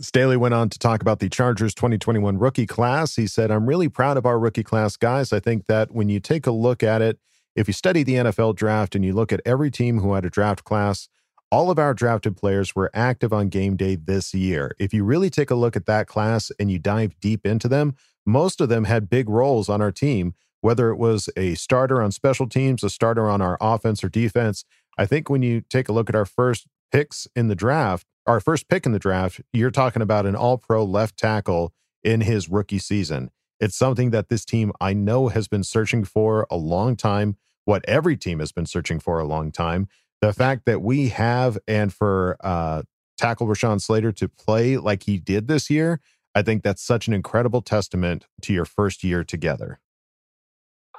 Staley 0.00 0.36
went 0.36 0.52
on 0.54 0.68
to 0.68 0.78
talk 0.78 1.00
about 1.00 1.20
the 1.20 1.28
Chargers 1.28 1.74
2021 1.74 2.38
rookie 2.38 2.66
class. 2.66 3.14
He 3.16 3.26
said, 3.26 3.50
I'm 3.50 3.66
really 3.66 3.88
proud 3.88 4.16
of 4.16 4.26
our 4.26 4.38
rookie 4.38 4.64
class, 4.64 4.96
guys. 4.96 5.32
I 5.32 5.38
think 5.40 5.66
that 5.66 5.92
when 5.92 6.08
you 6.08 6.18
take 6.20 6.46
a 6.46 6.50
look 6.50 6.82
at 6.82 7.00
it, 7.02 7.18
if 7.54 7.68
you 7.68 7.72
study 7.74 8.02
the 8.02 8.14
NFL 8.14 8.56
draft 8.56 8.94
and 8.94 9.04
you 9.04 9.12
look 9.12 9.32
at 9.32 9.40
every 9.44 9.70
team 9.70 10.00
who 10.00 10.14
had 10.14 10.24
a 10.24 10.30
draft 10.30 10.64
class, 10.64 11.08
all 11.52 11.70
of 11.70 11.78
our 11.78 11.92
drafted 11.92 12.34
players 12.34 12.74
were 12.74 12.90
active 12.94 13.30
on 13.30 13.50
game 13.50 13.76
day 13.76 13.94
this 13.94 14.32
year. 14.32 14.74
If 14.78 14.94
you 14.94 15.04
really 15.04 15.28
take 15.28 15.50
a 15.50 15.54
look 15.54 15.76
at 15.76 15.84
that 15.84 16.06
class 16.06 16.50
and 16.58 16.72
you 16.72 16.78
dive 16.78 17.20
deep 17.20 17.44
into 17.44 17.68
them, 17.68 17.94
most 18.24 18.62
of 18.62 18.70
them 18.70 18.84
had 18.84 19.10
big 19.10 19.28
roles 19.28 19.68
on 19.68 19.82
our 19.82 19.92
team, 19.92 20.32
whether 20.62 20.88
it 20.88 20.96
was 20.96 21.28
a 21.36 21.54
starter 21.54 22.00
on 22.00 22.10
special 22.10 22.48
teams, 22.48 22.82
a 22.82 22.88
starter 22.88 23.28
on 23.28 23.42
our 23.42 23.58
offense 23.60 24.02
or 24.02 24.08
defense. 24.08 24.64
I 24.96 25.04
think 25.04 25.28
when 25.28 25.42
you 25.42 25.60
take 25.60 25.90
a 25.90 25.92
look 25.92 26.08
at 26.08 26.14
our 26.14 26.24
first 26.24 26.66
picks 26.90 27.28
in 27.36 27.48
the 27.48 27.54
draft, 27.54 28.06
our 28.26 28.40
first 28.40 28.68
pick 28.68 28.86
in 28.86 28.92
the 28.92 28.98
draft, 28.98 29.42
you're 29.52 29.70
talking 29.70 30.00
about 30.00 30.24
an 30.24 30.34
all 30.34 30.56
pro 30.56 30.82
left 30.82 31.18
tackle 31.18 31.74
in 32.02 32.22
his 32.22 32.48
rookie 32.48 32.78
season. 32.78 33.30
It's 33.60 33.76
something 33.76 34.08
that 34.10 34.30
this 34.30 34.46
team 34.46 34.72
I 34.80 34.94
know 34.94 35.28
has 35.28 35.48
been 35.48 35.64
searching 35.64 36.04
for 36.04 36.46
a 36.50 36.56
long 36.56 36.96
time, 36.96 37.36
what 37.66 37.84
every 37.86 38.16
team 38.16 38.38
has 38.38 38.52
been 38.52 38.66
searching 38.66 39.00
for 39.00 39.18
a 39.18 39.26
long 39.26 39.52
time. 39.52 39.88
The 40.22 40.32
fact 40.32 40.66
that 40.66 40.80
we 40.80 41.08
have, 41.08 41.58
and 41.68 41.92
for 41.92 42.36
uh, 42.40 42.82
tackle 43.18 43.46
Rashawn 43.46 43.80
Slater 43.80 44.12
to 44.12 44.28
play 44.28 44.76
like 44.76 45.02
he 45.02 45.18
did 45.18 45.48
this 45.48 45.68
year, 45.68 46.00
I 46.34 46.42
think 46.42 46.62
that's 46.62 46.82
such 46.82 47.08
an 47.08 47.12
incredible 47.12 47.60
testament 47.60 48.26
to 48.42 48.52
your 48.52 48.64
first 48.64 49.04
year 49.04 49.24
together. 49.24 49.80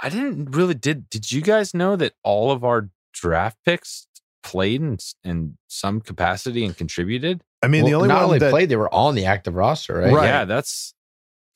I 0.02 0.10
didn't 0.10 0.52
really 0.56 0.74
did. 0.74 1.10
Did 1.10 1.32
you 1.32 1.42
guys 1.42 1.74
know 1.74 1.96
that 1.96 2.14
all 2.24 2.52
of 2.52 2.64
our 2.64 2.90
draft 3.14 3.58
picks 3.66 4.08
played 4.44 4.82
in, 4.82 4.98
in 5.24 5.58
some 5.68 6.02
capacity 6.02 6.66
and 6.66 6.76
contributed? 6.76 7.42
I 7.62 7.68
mean, 7.70 7.86
the 7.86 7.94
only 7.94 8.10
not 8.10 8.16
one 8.16 8.24
only 8.26 8.40
that 8.40 8.52
played, 8.52 8.68
they 8.70 8.76
were 8.76 8.94
all 8.94 9.08
on 9.08 9.16
the 9.16 9.26
active 9.26 9.56
roster, 9.56 10.00
right? 10.00 10.14
Right. 10.14 10.26
Yeah, 10.26 10.46
that's 10.46 10.94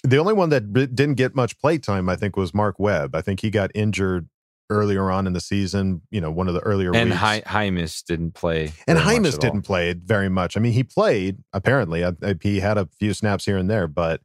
the 0.04 0.18
only 0.18 0.34
one 0.34 0.50
that 0.50 0.72
didn't 0.72 1.16
get 1.16 1.36
much 1.36 1.60
play 1.60 1.80
time, 1.80 2.08
I 2.08 2.16
think, 2.16 2.38
was 2.38 2.54
Mark 2.54 2.80
Webb. 2.80 3.14
I 3.14 3.22
think 3.22 3.42
he 3.42 3.50
got 3.50 3.72
injured 3.76 4.30
earlier 4.70 5.10
on 5.12 5.28
in 5.28 5.34
the 5.34 5.40
season. 5.42 6.02
You 6.12 6.22
know, 6.22 6.32
one 6.32 6.48
of 6.48 6.54
the 6.54 6.60
earlier 6.62 6.94
and 6.96 7.10
weeks. 7.10 7.20
Hy- 7.22 7.42
Jaimes 7.42 8.04
didn't 8.04 8.32
play. 8.34 8.74
and 8.88 8.98
very 9.00 9.18
Jaimes 9.18 9.38
didn't 9.40 9.62
play 9.64 9.94
very 9.94 10.30
much. 10.30 10.58
I 10.58 10.60
mean, 10.60 10.74
he 10.74 10.84
played 10.84 11.38
apparently. 11.54 12.04
I, 12.06 12.14
I- 12.24 12.36
he 12.42 12.60
had 12.60 12.78
a 12.78 12.88
few 13.00 13.14
snaps 13.14 13.46
here 13.46 13.58
and 13.58 13.70
there, 13.70 13.88
but 13.88 14.22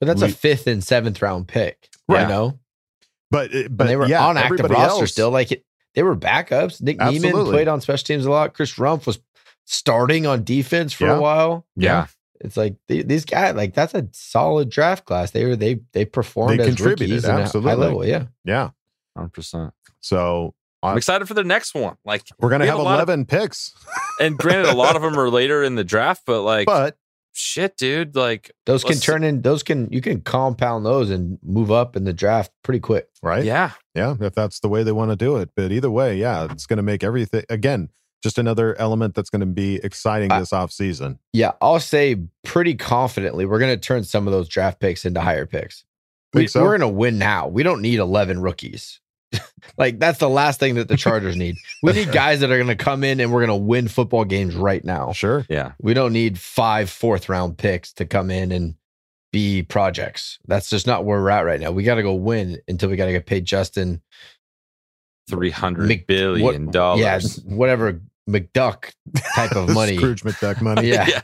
But 0.00 0.06
that's 0.06 0.22
We- 0.22 0.28
a 0.28 0.32
fifth 0.32 0.66
and 0.66 0.82
seventh 0.84 1.20
round 1.22 1.48
pick. 1.48 1.88
Right. 2.08 2.22
You 2.22 2.28
know? 2.28 2.58
but 3.30 3.50
But 3.52 3.76
but 3.76 3.86
they 3.88 3.96
were 3.96 4.06
yeah, 4.08 4.24
on 4.26 4.36
active 4.36 4.60
everybody 4.60 4.74
roster 4.74 5.00
else- 5.02 5.12
still. 5.12 5.30
Like 5.30 5.52
it, 5.52 5.64
they 5.94 6.02
were 6.02 6.14
backups. 6.16 6.80
Nick 6.82 6.98
Niemann 7.00 7.32
played 7.32 7.68
on 7.68 7.80
special 7.80 8.04
teams 8.04 8.26
a 8.26 8.30
lot. 8.30 8.54
Chris 8.54 8.74
Rumph 8.74 9.06
was 9.06 9.18
starting 9.64 10.26
on 10.26 10.44
defense 10.44 10.92
for 10.92 11.06
Yeah. 11.06 11.16
a 11.16 11.20
while. 11.20 11.66
Yeah. 11.74 12.06
It's 12.40 12.56
like 12.56 12.76
these 12.86 13.24
guys, 13.24 13.54
like 13.56 13.72
that's 13.72 13.94
a 13.94 14.06
solid 14.12 14.68
draft 14.68 15.06
class. 15.06 15.30
They 15.30 15.46
were 15.46 15.56
they 15.56 15.80
they 15.94 16.04
performed 16.04 16.60
They 16.60 16.64
as 16.64 16.68
contributed, 16.68 17.08
rookies 17.10 17.24
at 17.24 17.38
a 17.40 17.42
absolutely. 17.44 17.70
high 17.70 17.76
level. 17.76 18.06
Yeah, 18.06 18.24
Yeah. 18.44 18.70
Hundred 19.16 19.32
percent. 19.32 19.72
So 20.00 20.54
I'm 20.82 20.96
excited 20.96 21.26
for 21.26 21.34
the 21.34 21.44
next 21.44 21.74
one. 21.74 21.96
Like, 22.04 22.22
we're 22.38 22.50
gonna 22.50 22.64
We 22.64 22.68
have, 22.68 22.76
have 22.78 22.80
a 22.86 22.88
lot 22.88 23.00
of- 23.00 23.08
eleven 23.08 23.24
picks, 23.26 23.72
and 24.20 24.36
granted, 24.38 24.66
a 24.66 24.76
lot 24.76 24.94
of 24.96 25.02
them 25.02 25.18
are 25.18 25.28
later 25.30 25.62
in 25.62 25.74
the 25.74 25.84
draft, 25.84 26.22
but 26.26 26.42
like, 26.42 26.66
but 26.66 26.96
shit, 27.32 27.76
dude, 27.76 28.14
like, 28.16 28.52
those 28.66 28.84
can 28.84 28.96
turn 28.98 29.24
in. 29.24 29.42
Those 29.42 29.62
can 29.62 29.90
you 29.90 30.00
can 30.00 30.20
compound 30.20 30.86
those 30.86 31.10
and 31.10 31.38
move 31.42 31.70
up 31.70 31.96
in 31.96 32.04
the 32.04 32.12
draft 32.12 32.52
pretty 32.62 32.80
quick. 32.80 33.08
right, 33.22 33.44
yeah, 33.44 33.72
yeah, 33.94 34.14
if 34.20 34.34
that's 34.34 34.60
the 34.60 34.68
way 34.68 34.82
they 34.82 34.92
want 34.92 35.10
to 35.10 35.16
do 35.16 35.36
it. 35.36 35.50
But 35.56 35.72
either 35.72 35.90
way, 35.90 36.16
yeah, 36.16 36.46
it's 36.50 36.66
going 36.66 36.76
to 36.78 36.82
make 36.82 37.02
everything 37.02 37.44
again 37.50 37.88
just 38.22 38.38
another 38.38 38.74
element 38.80 39.14
that's 39.14 39.28
going 39.30 39.40
to 39.40 39.46
be 39.46 39.76
exciting 39.84 40.32
I- 40.32 40.40
this 40.40 40.52
off 40.52 40.72
season. 40.72 41.18
Yeah, 41.32 41.52
I'll 41.60 41.78
say 41.80 42.16
pretty 42.44 42.74
confidently 42.74 43.44
we're 43.44 43.58
going 43.58 43.74
to 43.74 43.80
turn 43.80 44.04
some 44.04 44.26
of 44.26 44.32
those 44.32 44.48
draft 44.48 44.80
picks 44.80 45.04
into 45.04 45.20
higher 45.20 45.46
picks. 45.46 45.84
We, 46.32 46.40
Think 46.42 46.50
so? 46.50 46.62
We're 46.62 46.78
going 46.78 46.80
to 46.92 46.96
win 46.96 47.18
now. 47.18 47.46
We 47.48 47.62
don't 47.62 47.82
need 47.82 47.98
11 47.98 48.40
rookies. 48.40 49.00
like 49.78 49.98
that's 49.98 50.18
the 50.18 50.28
last 50.28 50.60
thing 50.60 50.76
that 50.76 50.88
the 50.88 50.96
Chargers 50.96 51.36
need. 51.38 51.56
We 51.82 51.92
need 51.92 52.12
guys 52.12 52.40
that 52.40 52.50
are 52.50 52.56
going 52.56 52.68
to 52.68 52.76
come 52.76 53.04
in 53.04 53.20
and 53.20 53.32
we're 53.32 53.44
going 53.46 53.58
to 53.60 53.64
win 53.64 53.88
football 53.88 54.24
games 54.24 54.54
right 54.54 54.84
now. 54.84 55.12
Sure. 55.12 55.44
yeah. 55.48 55.72
We 55.80 55.94
don't 55.94 56.12
need 56.12 56.38
five 56.38 56.90
fourth 56.90 57.28
round 57.28 57.58
picks 57.58 57.92
to 57.94 58.06
come 58.06 58.30
in 58.30 58.52
and 58.52 58.74
be 59.32 59.62
projects. 59.62 60.38
That's 60.46 60.70
just 60.70 60.86
not 60.86 61.04
where 61.04 61.20
we're 61.20 61.30
at 61.30 61.40
right 61.44 61.60
now. 61.60 61.70
We 61.72 61.82
got 61.82 61.96
to 61.96 62.02
go 62.02 62.14
win 62.14 62.58
until 62.68 62.88
we 62.88 62.96
got 62.96 63.06
to 63.06 63.12
get 63.12 63.26
paid 63.26 63.44
Justin 63.44 64.00
Three 65.28 65.50
hundred 65.50 65.88
Mc- 65.88 66.06
billion 66.06 66.66
what- 66.66 66.72
dollars. 66.72 67.00
Yeah, 67.44 67.54
whatever 67.54 68.00
McDuck 68.30 68.92
type 69.34 69.56
of 69.56 69.68
money. 69.74 69.96
Scrooge 69.96 70.22
McDuck 70.22 70.62
money. 70.62 70.88
Yeah. 70.90 71.20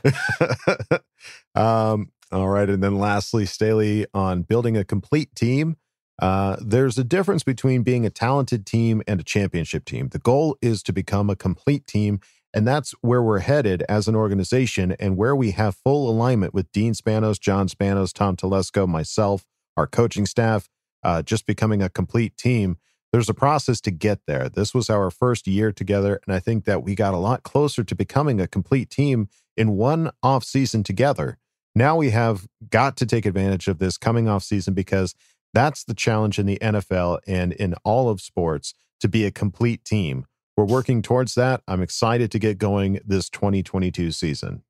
um, 1.55 2.11
all 2.31 2.49
right. 2.49 2.69
And 2.69 2.83
then 2.83 2.97
lastly, 2.97 3.45
Staley 3.45 4.05
on 4.13 4.41
building 4.41 4.75
a 4.77 4.83
complete 4.83 5.33
team. 5.35 5.77
Uh, 6.21 6.57
there's 6.61 6.97
a 6.97 7.03
difference 7.03 7.43
between 7.43 7.83
being 7.83 8.05
a 8.05 8.09
talented 8.09 8.65
team 8.65 9.01
and 9.07 9.19
a 9.19 9.23
championship 9.23 9.85
team. 9.85 10.09
The 10.09 10.19
goal 10.19 10.57
is 10.61 10.83
to 10.83 10.93
become 10.93 11.29
a 11.29 11.35
complete 11.35 11.87
team. 11.87 12.19
And 12.53 12.67
that's 12.67 12.91
where 13.01 13.21
we're 13.21 13.39
headed 13.39 13.83
as 13.89 14.07
an 14.07 14.15
organization 14.15 14.95
and 14.99 15.17
where 15.17 15.35
we 15.35 15.51
have 15.51 15.75
full 15.75 16.07
alignment 16.09 16.53
with 16.53 16.71
Dean 16.71 16.93
Spanos, 16.93 17.39
John 17.39 17.67
Spanos, 17.67 18.13
Tom 18.13 18.35
Telesco, 18.35 18.87
myself, 18.87 19.43
our 19.75 19.87
coaching 19.87 20.27
staff, 20.27 20.69
uh, 21.03 21.23
just 21.23 21.47
becoming 21.47 21.81
a 21.81 21.89
complete 21.89 22.37
team. 22.37 22.77
There's 23.11 23.29
a 23.29 23.33
process 23.33 23.81
to 23.81 23.91
get 23.91 24.19
there. 24.27 24.49
This 24.49 24.73
was 24.73 24.89
our 24.89 25.09
first 25.09 25.47
year 25.47 25.71
together. 25.71 26.19
And 26.25 26.35
I 26.35 26.39
think 26.39 26.65
that 26.65 26.83
we 26.83 26.93
got 26.93 27.15
a 27.15 27.17
lot 27.17 27.43
closer 27.43 27.83
to 27.83 27.95
becoming 27.95 28.39
a 28.39 28.47
complete 28.47 28.89
team 28.89 29.29
in 29.57 29.71
one 29.71 30.11
off 30.21 30.43
season 30.43 30.83
together. 30.83 31.37
Now 31.75 31.95
we 31.95 32.11
have 32.11 32.47
got 32.69 32.97
to 32.97 33.05
take 33.05 33.25
advantage 33.25 33.67
of 33.67 33.79
this 33.79 33.97
coming 33.97 34.27
off 34.27 34.43
season 34.43 34.75
because 34.75 35.15
that's 35.53 35.83
the 35.83 35.93
challenge 35.93 36.39
in 36.39 36.45
the 36.45 36.57
NFL 36.61 37.19
and 37.27 37.53
in 37.53 37.75
all 37.83 38.09
of 38.09 38.21
sports 38.21 38.73
to 39.01 39.07
be 39.07 39.25
a 39.25 39.31
complete 39.31 39.83
team. 39.85 40.25
We're 40.57 40.65
working 40.65 41.01
towards 41.01 41.35
that. 41.35 41.61
I'm 41.67 41.81
excited 41.81 42.31
to 42.31 42.39
get 42.39 42.57
going 42.57 42.99
this 43.05 43.29
2022 43.29 44.11
season. 44.11 44.63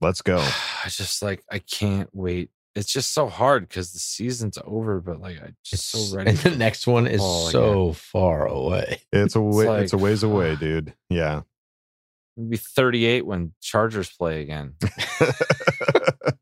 Let's 0.00 0.22
go. 0.22 0.38
I 0.38 0.88
just 0.88 1.22
like 1.22 1.42
I 1.50 1.58
can't 1.58 2.08
wait. 2.12 2.50
It's 2.74 2.92
just 2.92 3.14
so 3.14 3.28
hard 3.28 3.66
because 3.66 3.92
the 3.94 3.98
season's 3.98 4.58
over, 4.66 5.00
but 5.00 5.18
like 5.20 5.40
I 5.42 5.52
just 5.64 5.88
so 5.90 6.14
ready. 6.16 6.30
And 6.30 6.38
the 6.40 6.56
next 6.56 6.86
one 6.86 7.06
is 7.06 7.22
so 7.22 7.84
again. 7.84 7.94
far 7.94 8.46
away. 8.46 9.00
It's 9.12 9.34
a 9.34 9.40
way, 9.40 9.66
like- 9.66 9.82
it's 9.84 9.94
a 9.94 9.98
ways 9.98 10.22
away, 10.22 10.56
dude. 10.60 10.92
Yeah. 11.08 11.42
I'll 12.38 12.44
be 12.44 12.58
38 12.58 13.24
when 13.24 13.54
Chargers 13.62 14.10
play 14.10 14.42
again. 14.42 14.74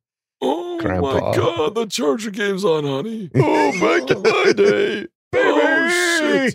oh 0.84 1.00
Grandpa. 1.00 1.32
god, 1.32 1.74
the 1.74 1.86
Charger 1.86 2.30
game's 2.30 2.64
on, 2.64 2.84
honey. 2.84 3.30
oh, 3.34 3.72
back 3.80 4.10
in 4.10 4.22
my 4.22 4.52
day. 4.56 5.06
Oh, 5.36 6.20
shit. 6.20 6.54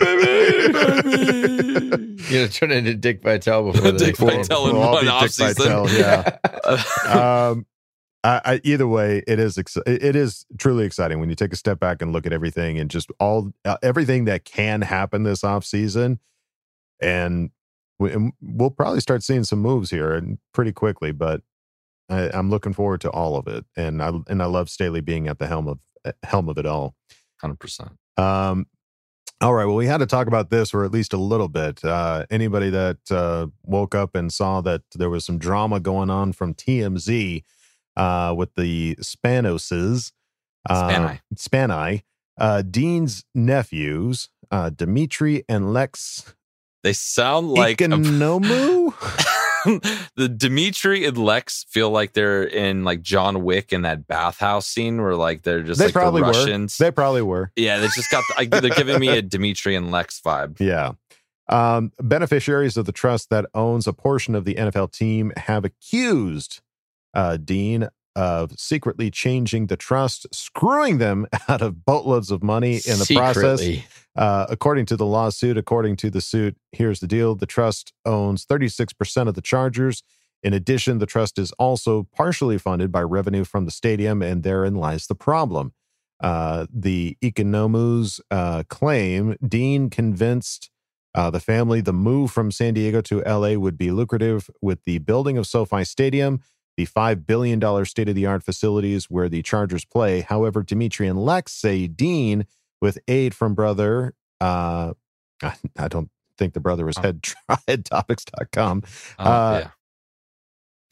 baby, 0.00 0.72
baby. 0.72 2.16
You're 2.28 2.46
gonna 2.46 2.48
turn 2.48 2.70
into 2.70 2.94
Dick 2.94 3.22
Vitale 3.22 3.70
before 3.72 3.92
the 3.92 3.98
Dick. 4.06 4.16
Vitale 4.16 4.70
in 4.70 4.76
one 4.76 5.04
offseason. 5.04 5.56
Vitale, 5.56 5.88
yeah. 5.90 7.48
um, 7.50 7.66
I, 8.24 8.40
I, 8.44 8.60
either 8.64 8.86
way, 8.86 9.22
it 9.26 9.38
is 9.38 9.58
ex- 9.58 9.76
it 9.86 10.14
is 10.16 10.46
truly 10.58 10.84
exciting 10.84 11.18
when 11.20 11.28
you 11.28 11.34
take 11.34 11.52
a 11.52 11.56
step 11.56 11.80
back 11.80 12.00
and 12.00 12.12
look 12.12 12.24
at 12.26 12.32
everything 12.32 12.78
and 12.78 12.88
just 12.90 13.10
all 13.18 13.52
uh, 13.64 13.76
everything 13.82 14.24
that 14.26 14.44
can 14.44 14.80
happen 14.80 15.24
this 15.24 15.42
off 15.44 15.64
season, 15.64 16.20
and, 17.00 17.50
we, 17.98 18.12
and 18.12 18.32
we'll 18.40 18.70
probably 18.70 19.00
start 19.00 19.22
seeing 19.24 19.44
some 19.44 19.58
moves 19.58 19.90
here 19.90 20.12
and 20.12 20.38
pretty 20.54 20.72
quickly. 20.72 21.10
But 21.12 21.42
I, 22.08 22.30
I'm 22.32 22.50
looking 22.50 22.72
forward 22.72 23.00
to 23.02 23.10
all 23.10 23.36
of 23.36 23.46
it, 23.46 23.64
and 23.76 24.02
I 24.02 24.12
and 24.28 24.42
I 24.42 24.46
love 24.46 24.68
Staley 24.68 25.00
being 25.00 25.28
at 25.28 25.38
the 25.38 25.46
helm 25.46 25.68
of 25.68 25.80
uh, 26.04 26.12
helm 26.22 26.48
of 26.48 26.58
it 26.58 26.66
all. 26.66 26.94
Hundred 27.40 27.58
percent. 27.60 27.92
Um, 28.16 28.66
all 29.40 29.54
right. 29.54 29.64
Well, 29.64 29.74
we 29.74 29.86
had 29.86 29.98
to 29.98 30.06
talk 30.06 30.28
about 30.28 30.50
this, 30.50 30.72
or 30.72 30.84
at 30.84 30.92
least 30.92 31.12
a 31.12 31.16
little 31.16 31.48
bit. 31.48 31.84
Uh, 31.84 32.26
anybody 32.30 32.70
that 32.70 32.98
uh, 33.10 33.48
woke 33.64 33.94
up 33.94 34.14
and 34.14 34.32
saw 34.32 34.60
that 34.60 34.82
there 34.94 35.10
was 35.10 35.24
some 35.24 35.38
drama 35.38 35.80
going 35.80 36.10
on 36.10 36.32
from 36.32 36.54
TMZ 36.54 37.42
uh, 37.96 38.34
with 38.36 38.54
the 38.54 38.94
Spanoses, 39.00 40.12
uh, 40.70 40.88
Spani. 40.88 41.20
Spani, 41.34 42.02
uh, 42.38 42.62
Dean's 42.62 43.24
nephews, 43.34 44.28
uh, 44.52 44.70
Dimitri 44.70 45.44
and 45.48 45.72
Lex 45.72 46.34
They 46.84 46.92
sound 46.92 47.50
like 47.50 47.80
a- 47.80 47.84
Economou. 47.88 48.94
the 50.16 50.28
Dimitri 50.28 51.04
and 51.04 51.16
Lex 51.16 51.64
feel 51.68 51.90
like 51.90 52.12
they're 52.12 52.44
in 52.44 52.84
like 52.84 53.02
John 53.02 53.42
Wick 53.42 53.72
in 53.72 53.82
that 53.82 54.06
bathhouse 54.06 54.66
scene 54.66 55.00
where 55.00 55.16
like 55.16 55.42
they're 55.42 55.62
just 55.62 55.78
they 55.78 55.86
like 55.86 55.94
probably 55.94 56.22
the 56.22 56.26
were. 56.28 56.66
They 56.78 56.90
probably 56.90 57.22
were. 57.22 57.52
yeah, 57.56 57.78
they 57.78 57.88
just 57.88 58.10
got. 58.10 58.24
The, 58.38 58.60
they're 58.60 58.70
giving 58.70 58.98
me 58.98 59.08
a 59.08 59.22
Dimitri 59.22 59.74
and 59.74 59.90
Lex 59.90 60.20
vibe. 60.24 60.60
Yeah. 60.72 60.92
Um, 61.48 61.92
beneficiaries 62.00 62.76
of 62.76 62.86
the 62.86 62.92
trust 62.92 63.28
that 63.30 63.46
owns 63.52 63.86
a 63.86 63.92
portion 63.92 64.34
of 64.34 64.44
the 64.44 64.54
NFL 64.54 64.92
team 64.92 65.32
have 65.36 65.64
accused 65.64 66.60
uh, 67.14 67.36
Dean 67.36 67.88
of 68.14 68.52
secretly 68.58 69.10
changing 69.10 69.66
the 69.66 69.76
trust, 69.76 70.26
screwing 70.32 70.98
them 70.98 71.26
out 71.48 71.62
of 71.62 71.84
boatloads 71.84 72.30
of 72.30 72.42
money 72.42 72.80
in 72.86 72.98
the 72.98 73.04
process. 73.14 73.60
Uh, 74.14 74.46
according 74.50 74.84
to 74.86 74.96
the 74.96 75.06
lawsuit, 75.06 75.56
according 75.56 75.96
to 75.96 76.10
the 76.10 76.20
suit, 76.20 76.56
here's 76.72 77.00
the 77.00 77.06
deal 77.06 77.34
the 77.34 77.46
trust 77.46 77.92
owns 78.04 78.44
36% 78.44 79.28
of 79.28 79.34
the 79.34 79.40
Chargers. 79.40 80.02
In 80.42 80.52
addition, 80.52 80.98
the 80.98 81.06
trust 81.06 81.38
is 81.38 81.52
also 81.52 82.08
partially 82.14 82.58
funded 82.58 82.90
by 82.90 83.02
revenue 83.02 83.44
from 83.44 83.64
the 83.64 83.70
stadium, 83.70 84.22
and 84.22 84.42
therein 84.42 84.74
lies 84.74 85.06
the 85.06 85.14
problem. 85.14 85.72
Uh, 86.20 86.66
the 86.72 87.16
Economus 87.22 88.20
uh, 88.30 88.62
claim 88.68 89.36
Dean 89.46 89.88
convinced 89.88 90.70
uh, 91.14 91.30
the 91.30 91.40
family 91.40 91.80
the 91.80 91.92
move 91.92 92.30
from 92.30 92.50
San 92.50 92.74
Diego 92.74 93.00
to 93.02 93.20
LA 93.22 93.54
would 93.54 93.76
be 93.76 93.90
lucrative 93.90 94.48
with 94.60 94.84
the 94.84 94.98
building 94.98 95.36
of 95.36 95.46
SoFi 95.46 95.84
Stadium, 95.84 96.40
the 96.76 96.86
$5 96.86 97.26
billion 97.26 97.84
state 97.84 98.08
of 98.08 98.14
the 98.14 98.26
art 98.26 98.42
facilities 98.42 99.10
where 99.10 99.28
the 99.28 99.42
Chargers 99.42 99.84
play. 99.84 100.20
However, 100.20 100.62
Dimitri 100.62 101.06
and 101.06 101.22
Lex 101.22 101.52
say 101.52 101.86
Dean, 101.86 102.46
with 102.80 102.98
aid 103.08 103.34
from 103.34 103.54
brother, 103.54 104.14
uh, 104.40 104.94
I, 105.42 105.54
I 105.78 105.88
don't 105.88 106.10
think 106.38 106.54
the 106.54 106.60
brother 106.60 106.84
was 106.86 106.96
head, 106.96 107.22
headtopics.com. 107.50 108.82
Uh, 109.18 109.22
Uh, 109.22 109.60
yeah. 109.62 109.70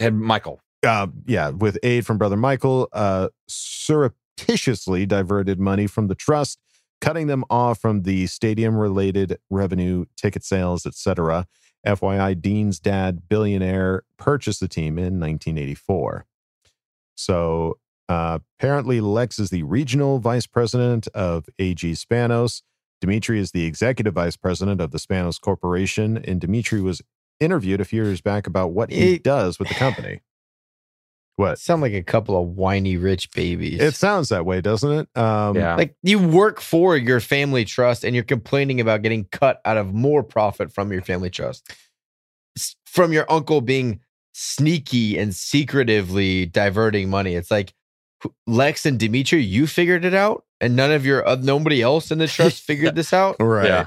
And 0.07 0.21
Michael. 0.21 0.61
uh, 0.87 1.09
yeah, 1.27 1.51
with 1.51 1.79
aid 1.83 2.07
from 2.07 2.17
brother 2.19 2.37
Michael, 2.37 2.89
uh, 2.93 3.29
surreptitiously 3.49 5.05
diverted 5.07 5.61
money 5.61 5.87
from 5.87 6.07
the 6.09 6.15
trust, 6.15 6.59
cutting 7.01 7.27
them 7.27 7.45
off 7.51 7.79
from 7.81 8.03
the 8.03 8.27
stadium-related 8.27 9.39
revenue, 9.51 10.05
ticket 10.17 10.45
sales, 10.45 10.87
etc. 10.87 11.47
FYI, 11.87 12.41
Dean's 12.41 12.79
dad, 12.79 13.29
billionaire, 13.29 14.03
purchased 14.17 14.61
the 14.61 14.69
team 14.69 14.99
in 14.99 15.19
1984. 15.21 16.27
So 17.17 17.79
uh, 18.09 18.39
apparently, 18.59 19.01
Lex 19.01 19.39
is 19.39 19.51
the 19.51 19.63
regional 19.63 20.19
vice 20.19 20.47
president 20.47 21.07
of 21.09 21.47
AG 21.59 21.93
Spanos. 21.93 22.63
Dimitri 23.01 23.39
is 23.39 23.53
the 23.53 23.65
executive 23.65 24.15
vice 24.15 24.37
president 24.37 24.81
of 24.81 24.91
the 24.91 24.99
Spanos 24.99 25.41
Corporation, 25.41 26.19
and 26.19 26.41
Dimitri 26.41 26.81
was 26.81 27.01
interviewed 27.39 27.81
a 27.81 27.85
few 27.85 28.05
years 28.05 28.21
back 28.21 28.47
about 28.47 28.73
what 28.73 28.91
he 28.91 29.15
It- 29.15 29.23
does 29.23 29.59
with 29.59 29.69
the 29.69 29.75
company. 29.75 30.21
What? 31.41 31.59
Sound 31.59 31.81
like 31.83 31.95
a 31.95 32.03
couple 32.03 32.41
of 32.41 32.49
whiny 32.51 32.97
rich 32.99 33.31
babies. 33.33 33.81
It 33.81 33.95
sounds 33.95 34.29
that 34.29 34.45
way, 34.45 34.61
doesn't 34.61 34.91
it? 34.93 35.19
Um, 35.19 35.57
Yeah. 35.57 35.75
like 35.77 35.95
you 36.03 36.19
work 36.19 36.61
for 36.61 36.97
your 36.97 37.19
family 37.21 37.65
trust 37.65 38.05
and 38.05 38.15
you're 38.15 38.25
complaining 38.25 38.81
about 38.81 39.01
getting 39.03 39.25
cut 39.33 39.61
out 39.65 39.77
of 39.79 39.95
more 39.95 40.23
profit 40.23 40.71
from 40.73 40.93
your 40.93 41.03
family 41.03 41.31
trust. 41.31 41.67
S- 42.59 42.77
From 42.87 43.13
your 43.13 43.25
uncle 43.33 43.61
being 43.61 44.01
sneaky 44.35 45.17
and 45.19 45.35
secretively 45.35 46.47
diverting 46.47 47.09
money. 47.09 47.35
It's 47.35 47.51
like 47.51 47.73
Lex 48.47 48.85
and 48.85 48.99
Dimitri, 48.99 49.43
you 49.43 49.67
figured 49.67 50.05
it 50.05 50.13
out 50.15 50.45
and 50.61 50.77
none 50.77 50.93
of 50.93 51.07
your 51.07 51.27
uh, 51.27 51.37
nobody 51.41 51.81
else 51.81 52.11
in 52.11 52.19
the 52.19 52.29
trust 52.37 52.63
figured 52.63 52.95
this 52.95 53.13
out. 53.15 53.37
Right. 53.41 53.67
Yeah. 53.69 53.87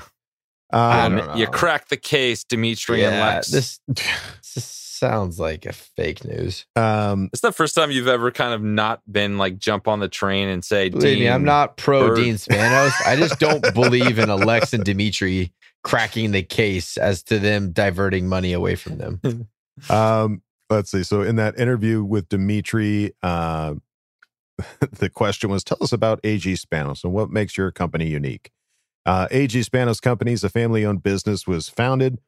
I 0.72 1.06
Um, 1.06 1.18
don't 1.18 1.38
You 1.38 1.46
know. 1.46 1.52
cracked 1.52 1.90
the 1.92 1.98
case, 1.98 2.44
Dimitri 2.44 3.04
and 3.06 3.20
Lex. 3.20 3.50
this, 3.50 3.80
this 3.88 4.66
sounds 5.04 5.38
like 5.38 5.66
a 5.66 5.74
fake 5.74 6.24
news. 6.24 6.66
um, 6.78 7.30
it's 7.34 7.42
the 7.42 7.52
first 7.52 7.76
time 7.76 7.92
you've 7.92 8.08
ever 8.08 8.32
kind 8.32 8.54
of 8.54 8.64
not 8.64 9.02
been 9.12 9.38
like 9.38 9.58
jump 9.58 9.86
on 9.90 10.00
the 10.00 10.08
train 10.08 10.48
and 10.48 10.64
say, 10.64 10.88
Believe 10.88 11.20
me, 11.20 11.28
I'm 11.28 11.44
not 11.44 11.76
pro 11.76 12.08
Bird. 12.08 12.16
Dean 12.16 12.36
Spanos. 12.36 12.94
I 13.06 13.18
just 13.18 13.38
don't 13.38 13.62
believe 13.74 14.18
in 14.18 14.30
Alex 14.30 14.72
and 14.72 14.86
Dimitri 14.86 15.52
cracking 15.84 16.32
the 16.32 16.42
case 16.42 16.96
as 16.96 17.22
to 17.24 17.38
them 17.38 17.74
diverting 17.74 18.30
money 18.30 18.54
away 18.54 18.76
from 18.76 18.98
them. 18.98 19.50
um, 19.90 20.42
let's 20.70 20.90
see. 20.90 21.04
So, 21.04 21.22
in 21.22 21.36
that 21.36 21.60
interview 21.60 22.02
with 22.02 22.30
Dimitri, 22.30 23.14
uh, 23.22 23.76
the 24.80 25.10
question 25.10 25.50
was 25.50 25.66
Tell 25.66 25.80
us 25.82 25.92
about 25.92 26.22
AG 26.24 26.50
Spanos 26.54 27.04
and 27.04 27.12
what 27.12 27.30
makes 27.30 27.58
your 27.58 27.72
company 27.72 28.08
unique. 28.08 28.52
Uh, 29.06 29.28
AG 29.32 29.60
Spanos 29.60 30.02
Company 30.02 30.32
is 30.32 30.46
a 30.46 30.50
family 30.50 30.86
owned 30.86 31.04
business, 31.04 31.46
was 31.46 31.68
founded 31.68 32.20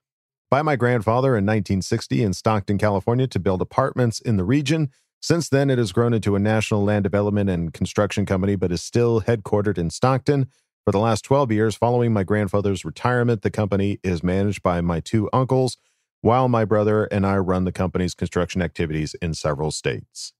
by 0.50 0.62
my 0.62 0.76
grandfather 0.76 1.30
in 1.30 1.46
1960 1.46 2.24
in 2.24 2.34
Stockton, 2.34 2.78
California, 2.78 3.28
to 3.28 3.40
build 3.40 3.62
apartments 3.62 4.20
in 4.20 4.38
the 4.38 4.44
region. 4.44 4.90
Since 5.22 5.50
then, 5.50 5.70
it 5.70 5.78
has 5.78 5.92
grown 5.92 6.14
into 6.14 6.36
a 6.36 6.40
national 6.40 6.84
land 6.84 7.04
development 7.04 7.50
and 7.50 7.74
construction 7.74 8.26
company, 8.26 8.56
but 8.56 8.72
is 8.72 8.84
still 8.84 9.22
headquartered 9.22 9.78
in 9.78 9.90
Stockton. 9.90 10.48
For 10.86 10.92
the 10.92 11.00
last 11.00 11.24
12 11.24 11.52
years, 11.52 11.76
following 11.76 12.14
my 12.14 12.24
grandfather's 12.24 12.86
retirement, 12.86 13.42
the 13.42 13.50
company 13.50 14.00
is 14.04 14.24
managed 14.24 14.62
by 14.62 14.82
my 14.82 15.00
two 15.00 15.30
uncles, 15.34 15.78
while 16.22 16.48
my 16.48 16.64
brother 16.64 17.06
and 17.06 17.26
I 17.26 17.38
run 17.38 17.66
the 17.66 17.72
company's 17.72 18.14
construction 18.14 18.62
activities 18.62 19.16
in 19.16 19.34
several 19.34 19.72
states. 19.72 20.34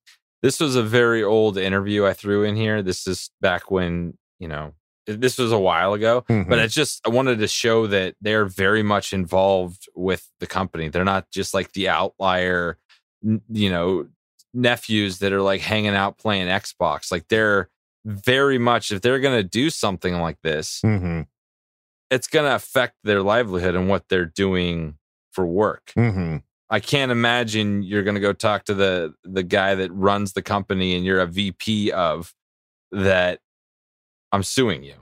This 0.44 0.60
was 0.60 0.76
a 0.76 0.84
very 0.84 1.24
old 1.24 1.58
interview 1.58 2.06
I 2.06 2.14
threw 2.14 2.44
in 2.44 2.56
here. 2.56 2.84
This 2.84 3.08
is 3.08 3.32
back 3.42 3.72
when, 3.72 4.20
you 4.38 4.48
know, 4.48 4.74
this 5.08 5.38
was 5.38 5.52
a 5.52 5.60
while 5.60 5.94
ago, 5.94 6.24
Mhm. 6.30 6.50
but 6.50 6.60
it's 6.60 6.74
just, 6.74 7.02
I 7.06 7.10
wanted 7.10 7.40
to 7.40 7.48
show 7.48 7.88
that 7.88 8.16
they're 8.22 8.46
very 8.46 8.84
much 8.84 9.14
involved 9.14 9.88
with 9.96 10.30
the 10.40 10.48
company. 10.48 10.90
They're 10.90 11.04
not 11.04 11.30
just 11.32 11.54
like 11.54 11.74
the 11.74 11.90
outlier, 11.90 12.78
you 13.22 13.70
know, 13.70 14.08
nephews 14.54 15.20
that 15.20 15.34
are 15.34 15.42
like 15.42 15.62
hanging 15.62 15.96
out 15.96 16.18
playing 16.18 16.48
Xbox. 16.48 17.12
Like 17.12 17.28
they're 17.28 17.70
very 18.06 18.58
much, 18.58 18.92
if 18.92 19.02
they're 19.02 19.20
going 19.20 19.38
to 19.38 19.48
do 19.48 19.70
something 19.70 20.16
like 20.16 20.38
this, 20.44 20.82
Mm-hmm. 20.86 21.22
it's 22.12 22.28
going 22.28 22.46
to 22.46 22.56
affect 22.56 22.96
their 23.04 23.22
livelihood 23.22 23.76
and 23.76 23.90
what 23.90 24.08
they're 24.10 24.26
doing 24.26 24.98
for 25.34 25.46
work. 25.46 25.92
Mm-hmm. 25.98 26.38
I 26.70 26.80
can't 26.80 27.12
imagine 27.12 27.84
you're 27.84 28.04
going 28.04 28.16
to 28.16 28.22
go 28.22 28.34
talk 28.34 28.66
to 28.66 28.74
the 28.74 29.14
the 29.24 29.44
guy 29.44 29.76
that 29.76 29.92
runs 29.94 30.34
the 30.34 30.42
company 30.42 30.96
and 30.96 31.06
you're 31.06 31.20
a 31.20 31.28
VP 31.28 31.92
of 31.92 32.34
that. 32.92 33.40
I'm 34.32 34.44
suing 34.44 34.84
you. 34.84 34.96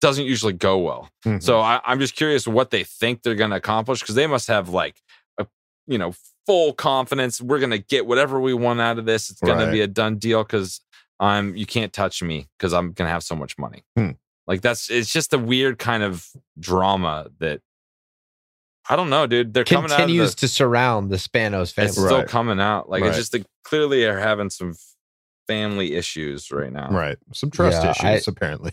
Doesn't 0.00 0.24
usually 0.26 0.52
go 0.52 0.78
well. 0.78 1.10
Mhm. 1.24 1.42
So 1.42 1.60
I, 1.60 1.80
I'm 1.84 1.98
just 2.00 2.14
curious 2.16 2.46
what 2.46 2.70
they 2.70 2.84
think 2.84 3.22
they're 3.22 3.34
going 3.34 3.50
to 3.50 3.56
accomplish 3.56 4.00
because 4.00 4.14
they 4.14 4.26
must 4.26 4.48
have 4.48 4.68
like 4.68 5.00
a 5.38 5.46
you 5.86 5.98
know 5.98 6.14
full 6.46 6.72
confidence. 6.74 7.40
We're 7.40 7.58
going 7.60 7.70
to 7.70 7.78
get 7.78 8.06
whatever 8.06 8.38
we 8.40 8.52
want 8.54 8.80
out 8.80 8.98
of 8.98 9.06
this. 9.06 9.30
It's 9.30 9.40
going 9.40 9.58
Right. 9.58 9.66
to 9.66 9.72
be 9.72 9.80
a 9.80 9.86
done 9.86 10.16
deal 10.18 10.42
because 10.42 10.80
I'm 11.20 11.56
you 11.56 11.64
can't 11.64 11.92
touch 11.92 12.22
me 12.22 12.48
because 12.58 12.72
I'm 12.74 12.92
going 12.92 13.06
to 13.06 13.12
have 13.12 13.22
so 13.22 13.34
much 13.34 13.56
money. 13.56 13.82
Hmm. 13.96 14.10
Like 14.46 14.60
that's 14.60 14.90
it's 14.90 15.10
just 15.10 15.32
a 15.32 15.38
weird 15.38 15.78
kind 15.78 16.02
of 16.02 16.26
drama 16.58 17.28
that 17.38 17.60
I 18.90 18.96
don't 18.96 19.08
know, 19.08 19.26
dude. 19.26 19.54
They're 19.54 19.64
coming 19.64 19.84
out 19.90 19.96
the, 19.96 20.02
Continues 20.02 20.34
to 20.36 20.48
surround 20.48 21.10
the 21.10 21.16
Spanos 21.16 21.72
family. 21.72 21.88
it's 21.88 21.94
still 21.96 22.18
Right. 22.18 22.28
coming 22.28 22.60
out. 22.60 22.90
Like 22.90 23.00
Right. 23.00 23.08
it's 23.08 23.16
just 23.16 23.32
they 23.32 23.44
clearly 23.64 24.04
are 24.04 24.18
having 24.18 24.50
some 24.50 24.74
family 25.46 25.94
issues 25.94 26.50
right 26.50 26.72
now. 26.72 26.88
Right. 26.90 27.16
Some 27.32 27.50
trust 27.50 27.82
Yeah, 27.82 27.90
issues, 27.90 28.28
I- 28.28 28.30
apparently. 28.30 28.72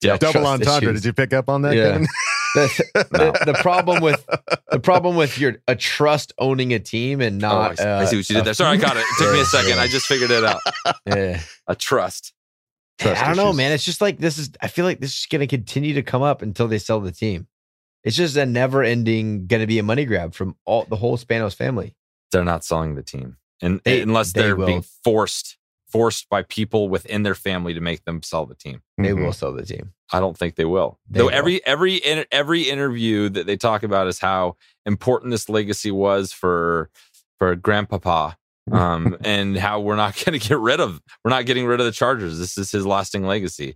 Yeah, 0.00 0.16
Double 0.16 0.32
trust 0.32 0.46
entendre. 0.46 0.90
issues. 0.90 1.02
Did 1.02 1.06
you 1.08 1.12
pick 1.12 1.32
up 1.32 1.48
on 1.48 1.62
that? 1.62 1.74
Yeah. 1.74 1.98
The, 2.54 2.84
the, 3.10 3.42
the 3.52 3.54
problem 3.60 4.00
with 4.02 4.24
the 4.70 4.78
problem 4.80 5.16
with 5.16 5.38
your 5.38 5.56
a 5.66 5.74
trust 5.74 6.32
owning 6.38 6.72
a 6.72 6.78
team 6.78 7.20
and 7.20 7.42
Oh, 7.42 7.48
I, 7.48 7.50
not 7.68 7.78
see- 7.78 7.84
I 7.84 8.04
see 8.04 8.16
uh, 8.16 8.18
what 8.20 8.28
you 8.30 8.34
did 8.36 8.44
there. 8.44 8.54
Sorry, 8.54 8.76
I 8.76 8.80
got 8.80 8.96
it. 8.96 9.00
It 9.00 9.06
took 9.18 9.32
me 9.32 9.40
a 9.40 9.44
second. 9.46 9.78
I 9.80 9.86
just 9.88 10.06
figured 10.06 10.30
it 10.30 10.44
out. 10.44 10.60
Yeah. 11.06 11.40
A 11.66 11.74
trust. 11.74 12.32
Trust 13.00 13.22
I 13.22 13.26
don't 13.28 13.36
know, 13.36 13.52
man. 13.52 13.72
It's 13.72 13.84
just 13.84 14.00
like 14.00 14.18
this 14.18 14.38
is. 14.38 14.50
I 14.60 14.68
feel 14.68 14.84
like 14.84 15.00
this 15.00 15.18
is 15.18 15.26
going 15.26 15.40
to 15.40 15.46
continue 15.46 15.94
to 15.94 16.02
come 16.02 16.22
up 16.22 16.42
until 16.42 16.68
they 16.68 16.78
sell 16.78 17.00
the 17.00 17.12
team. 17.12 17.46
It's 18.04 18.16
just 18.16 18.36
a 18.36 18.46
never 18.46 18.82
ending, 18.82 19.46
going 19.46 19.60
to 19.60 19.66
be 19.66 19.78
a 19.78 19.82
money 19.82 20.04
grab 20.04 20.32
from 20.34 20.56
all 20.64 20.84
the 20.84 20.96
whole 20.96 21.18
Spanos 21.18 21.54
family. 21.54 21.94
They're 22.32 22.44
not 22.44 22.64
selling 22.64 22.94
the 22.94 23.02
team. 23.02 23.36
And 23.62 23.80
They- 23.84 24.00
unless 24.02 24.32
they 24.32 24.42
they're 24.42 24.56
will. 24.56 24.66
being 24.66 24.82
forced 25.04 25.56
forced 25.90 26.28
by 26.28 26.42
people 26.42 26.90
within 26.90 27.22
their 27.22 27.34
family 27.34 27.72
to 27.72 27.80
make 27.80 28.04
them 28.04 28.22
sell 28.22 28.44
the 28.44 28.54
team. 28.54 28.82
They 28.98 29.08
Mhm. 29.08 29.24
will 29.24 29.32
sell 29.32 29.54
the 29.54 29.64
team. 29.64 29.94
I 30.12 30.20
don't 30.20 30.36
think 30.36 30.56
they 30.56 30.66
will. 30.66 30.98
They 31.08 31.20
Though 31.20 31.26
will. 31.26 31.32
every 31.34 31.64
every 31.64 32.02
every 32.30 32.62
interview 32.64 33.30
that 33.30 33.46
they 33.46 33.56
talk 33.56 33.82
about 33.82 34.06
is 34.06 34.18
how 34.18 34.56
important 34.84 35.30
this 35.30 35.48
legacy 35.48 35.90
was 35.90 36.30
for 36.32 36.90
for 37.38 37.54
grandpapa. 37.56 38.36
Um, 38.70 39.16
and 39.24 39.56
how 39.56 39.80
we're 39.80 39.96
not 39.96 40.14
going 40.22 40.38
to 40.38 40.46
get 40.46 40.58
rid 40.58 40.78
of 40.78 41.00
we're 41.24 41.30
not 41.30 41.46
getting 41.46 41.64
rid 41.64 41.80
of 41.80 41.86
the 41.86 41.92
Chargers. 41.92 42.38
This 42.38 42.58
is 42.58 42.70
his 42.70 42.84
lasting 42.84 43.24
legacy. 43.26 43.74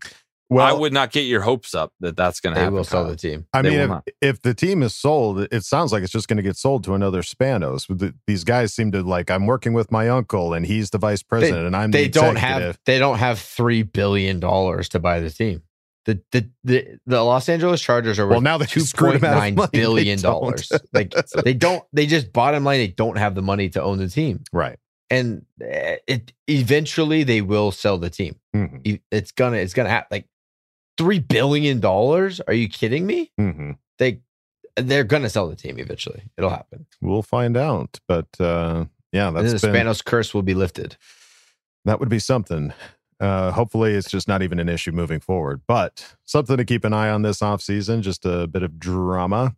Well, 0.53 0.67
I 0.67 0.73
would 0.73 0.93
not 0.93 1.12
get 1.12 1.23
your 1.23 1.41
hopes 1.43 1.75
up 1.75 1.93
that 2.01 2.17
that's 2.17 2.41
going 2.41 2.55
to 2.55 2.61
happen. 2.61 2.75
They 2.75 2.79
happen. 2.81 3.01
will 3.01 3.05
sell 3.05 3.09
the 3.09 3.17
team. 3.17 3.47
I 3.53 3.62
They 3.62 3.71
mean, 3.71 3.79
if, 3.81 3.88
not. 3.88 4.09
if 4.21 4.43
the 4.43 4.55
team 4.55 4.83
is 4.83 4.95
sold, 4.95 5.41
it 5.41 5.65
sounds 5.65 5.93
like 5.93 6.03
it's 6.03 6.12
just 6.12 6.29
going 6.29 6.37
to 6.38 6.43
get 6.43 6.57
sold 6.57 6.85
to 6.85 6.95
another 6.95 7.23
Spanos. 7.23 7.87
The- 7.88 8.15
These 8.27 8.45
guys 8.45 8.73
seem 8.75 8.93
to 8.93 9.03
like, 9.03 9.31
I'm 9.31 9.47
working 9.47 9.73
with 9.73 9.91
my 9.91 10.09
uncle 10.09 10.53
and 10.55 10.67
he's 10.67 10.91
the 10.91 10.99
vice 10.99 11.23
president 11.23 11.67
and 11.67 11.77
I'm 11.77 11.91
They 11.91 12.05
the 12.05 12.11
don't 12.11 12.37
have 12.37 12.79
they 12.87 12.99
don't 12.99 13.19
have 13.19 13.38
three 13.38 13.83
billion 13.83 14.41
dollars 14.41 14.88
to 14.91 14.99
buy 14.99 15.21
the 15.21 15.31
team. 15.31 15.62
The 16.05 16.21
the 16.33 16.51
the, 16.65 16.99
the 17.07 17.23
Los 17.23 17.49
Angeles 17.49 17.81
Chargers 17.81 18.19
are 18.19 18.27
Well, 18.27 18.38
worth 18.38 18.43
now 18.45 18.59
they 18.59 18.67
two 18.67 18.81
screwed 18.81 19.12
point 19.12 19.23
him 19.23 19.31
out 19.31 19.35
of 19.35 19.38
nine 19.38 19.55
money. 19.55 19.71
Billion 19.73 20.21
dollars. 20.21 20.73
Like 20.93 21.15
they 21.45 21.55
don't 21.55 21.85
they 21.93 22.07
just 22.07 22.33
bottom 22.33 22.65
line 22.65 22.79
they 22.79 22.88
don't 22.88 23.17
have 23.19 23.35
the 23.37 23.43
money 23.43 23.69
to 23.71 23.83
own 23.83 23.99
the 23.99 24.09
team. 24.09 24.41
right. 24.53 24.79
And 25.11 25.45
eh, 25.61 25.99
it 26.09 26.33
eventually 26.49 27.23
they 27.23 27.41
will 27.43 27.71
sell 27.71 27.99
the 27.99 28.09
team. 28.11 28.37
hmm 28.55 28.77
E- 28.85 28.99
It's 29.11 29.31
gonna 29.31 29.59
it's 29.59 29.75
gonna 29.75 29.91
happen. 29.91 30.09
Like 30.11 30.27
three 30.99 31.19
billion 31.19 31.81
dollars? 31.81 32.41
Are 32.47 32.55
you 32.55 32.69
kidding 32.69 33.07
me? 33.07 33.31
hmm 33.37 33.73
They 33.99 34.21
they're 34.77 35.05
gonna 35.05 35.29
sell 35.29 35.49
the 35.49 35.57
team 35.57 35.79
eventually. 35.79 36.23
It'll 36.39 36.51
happen. 36.51 36.87
We'll 37.01 37.23
find 37.23 37.57
out. 37.57 38.01
But 38.09 38.29
uh, 38.41 38.87
yeah, 39.13 39.29
and 39.29 39.37
then 39.37 39.47
that's 39.47 39.61
the 39.63 39.69
been, 39.71 39.87
Spanos 39.87 40.05
curse 40.05 40.33
will 40.33 40.43
be 40.43 40.55
lifted. 40.55 40.97
that 41.85 42.01
would 42.01 42.09
be 42.09 42.19
something. 42.19 42.73
Uh, 43.21 43.53
hopefully, 43.53 43.93
it's 43.95 44.11
just 44.11 44.27
not 44.27 44.43
even 44.43 44.59
an 44.59 44.69
issue 44.69 44.91
moving 44.91 45.21
forward, 45.21 45.61
but 45.69 46.17
something 46.25 46.57
to 46.57 46.65
keep 46.65 46.85
an 46.85 46.93
eye 46.93 47.09
on 47.11 47.23
this 47.23 47.39
offseason, 47.41 48.01
just 48.01 48.25
a 48.27 48.47
bit 48.49 48.63
of 48.65 48.79
drama. 48.81 49.55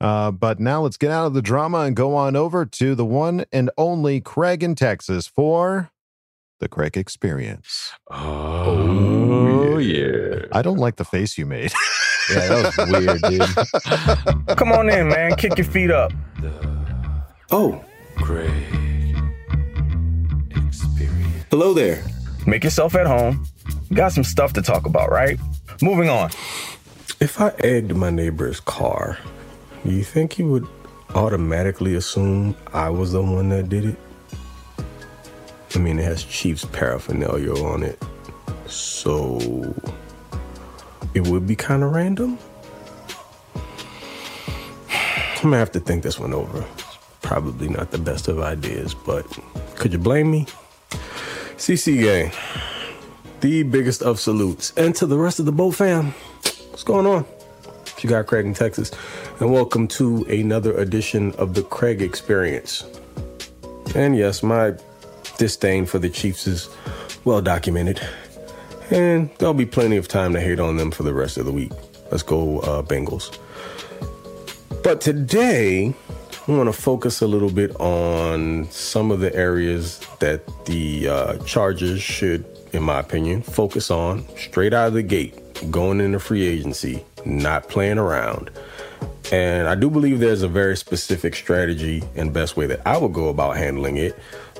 Uh, 0.00 0.30
but 0.30 0.60
now 0.60 0.82
let's 0.82 0.96
get 0.96 1.10
out 1.10 1.26
of 1.26 1.34
the 1.34 1.42
drama 1.42 1.78
and 1.80 1.96
go 1.96 2.14
on 2.14 2.36
over 2.36 2.64
to 2.64 2.94
the 2.94 3.04
one 3.04 3.44
and 3.50 3.68
only 3.76 4.20
Craig 4.20 4.62
in 4.62 4.76
Texas 4.76 5.26
for 5.26 5.90
the 6.60 6.68
Craig 6.68 6.96
Experience. 6.96 7.90
Oh, 8.08 8.76
Oh, 9.78 9.80
yeah. 9.80 10.46
I 10.50 10.60
don't 10.62 10.78
like 10.78 10.96
the 10.96 11.04
face 11.04 11.38
you 11.38 11.46
made. 11.46 11.72
Yeah, 12.30 12.46
that 12.46 12.76
was 12.76 12.90
weird, 12.92 14.46
dude. 14.46 14.56
Come 14.58 14.70
on 14.70 14.90
in, 14.90 15.08
man. 15.08 15.34
Kick 15.36 15.56
your 15.56 15.64
feet 15.64 15.90
up. 15.90 16.12
Oh, 17.50 17.82
Craig 18.16 18.52
experience. 20.50 21.46
hello 21.50 21.72
there. 21.72 22.04
Make 22.46 22.64
yourself 22.64 22.94
at 22.96 23.06
home. 23.06 23.46
Got 23.94 24.12
some 24.12 24.24
stuff 24.24 24.52
to 24.54 24.60
talk 24.60 24.84
about, 24.84 25.10
right? 25.10 25.40
Moving 25.80 26.10
on. 26.10 26.28
If 27.18 27.40
I 27.40 27.48
egged 27.60 27.96
my 27.96 28.10
neighbor's 28.10 28.60
car, 28.60 29.16
do 29.86 29.90
you 29.90 30.04
think 30.04 30.34
he 30.34 30.42
would 30.42 30.68
automatically 31.14 31.94
assume 31.94 32.54
I 32.74 32.90
was 32.90 33.12
the 33.12 33.22
one 33.22 33.48
that 33.48 33.70
did 33.70 33.86
it? 33.86 33.96
I 35.74 35.78
mean, 35.78 35.98
it 35.98 36.04
has 36.04 36.24
Chiefs 36.24 36.66
paraphernalia 36.66 37.54
on 37.54 37.84
it. 37.84 37.98
So 38.68 39.74
it 41.14 41.26
would 41.26 41.46
be 41.46 41.56
kind 41.56 41.82
of 41.82 41.92
random. 41.92 42.38
I'm 44.90 45.42
gonna 45.42 45.58
have 45.58 45.72
to 45.72 45.80
think 45.80 46.02
this 46.02 46.18
one 46.18 46.34
over. 46.34 46.64
Probably 47.22 47.68
not 47.68 47.90
the 47.90 47.98
best 47.98 48.28
of 48.28 48.40
ideas, 48.40 48.94
but 48.94 49.24
could 49.76 49.92
you 49.92 49.98
blame 49.98 50.30
me? 50.30 50.46
CC 51.56 52.00
gang, 52.00 52.32
the 53.40 53.62
biggest 53.62 54.02
of 54.02 54.20
salutes. 54.20 54.72
And 54.76 54.94
to 54.96 55.06
the 55.06 55.16
rest 55.16 55.38
of 55.38 55.46
the 55.46 55.52
Bolt 55.52 55.76
fam, 55.76 56.12
what's 56.70 56.84
going 56.84 57.06
on? 57.06 57.24
Your 58.00 58.22
guy 58.22 58.22
Craig 58.26 58.46
in 58.46 58.54
Texas, 58.54 58.90
and 59.40 59.52
welcome 59.52 59.88
to 59.88 60.24
another 60.24 60.76
edition 60.76 61.32
of 61.32 61.54
the 61.54 61.62
Craig 61.62 62.00
Experience. 62.02 62.84
And 63.94 64.16
yes, 64.16 64.42
my 64.42 64.74
disdain 65.36 65.86
for 65.86 65.98
the 65.98 66.08
Chiefs 66.10 66.46
is 66.46 66.68
well 67.24 67.40
documented, 67.40 68.00
and 68.90 69.30
there'll 69.38 69.54
be 69.54 69.66
plenty 69.66 69.96
of 69.96 70.08
time 70.08 70.32
to 70.32 70.40
hate 70.40 70.60
on 70.60 70.76
them 70.76 70.90
for 70.90 71.02
the 71.02 71.14
rest 71.14 71.36
of 71.36 71.46
the 71.46 71.52
week. 71.52 71.72
Let's 72.10 72.22
go, 72.22 72.60
uh, 72.60 72.82
Bengals. 72.82 73.36
But 74.82 75.00
today, 75.00 75.94
I 76.46 76.52
want 76.52 76.68
to 76.68 76.72
focus 76.72 77.20
a 77.20 77.26
little 77.26 77.50
bit 77.50 77.78
on 77.78 78.66
some 78.70 79.10
of 79.10 79.20
the 79.20 79.34
areas 79.34 80.00
that 80.20 80.42
the 80.64 81.08
uh, 81.08 81.38
Chargers 81.44 82.00
should, 82.00 82.44
in 82.72 82.82
my 82.82 83.00
opinion, 83.00 83.42
focus 83.42 83.90
on 83.90 84.24
straight 84.36 84.72
out 84.72 84.88
of 84.88 84.94
the 84.94 85.02
gate, 85.02 85.34
going 85.70 86.00
into 86.00 86.18
free 86.18 86.46
agency, 86.46 87.04
not 87.26 87.68
playing 87.68 87.98
around. 87.98 88.50
And 89.30 89.68
I 89.68 89.74
do 89.74 89.90
believe 89.90 90.20
there's 90.20 90.42
a 90.42 90.48
very 90.48 90.74
specific 90.74 91.34
strategy 91.34 92.02
and 92.16 92.32
best 92.32 92.56
way 92.56 92.66
that 92.66 92.80
I 92.86 92.96
would 92.96 93.12
go 93.12 93.28
about 93.28 93.58
handling 93.58 93.98
it. 93.98 94.18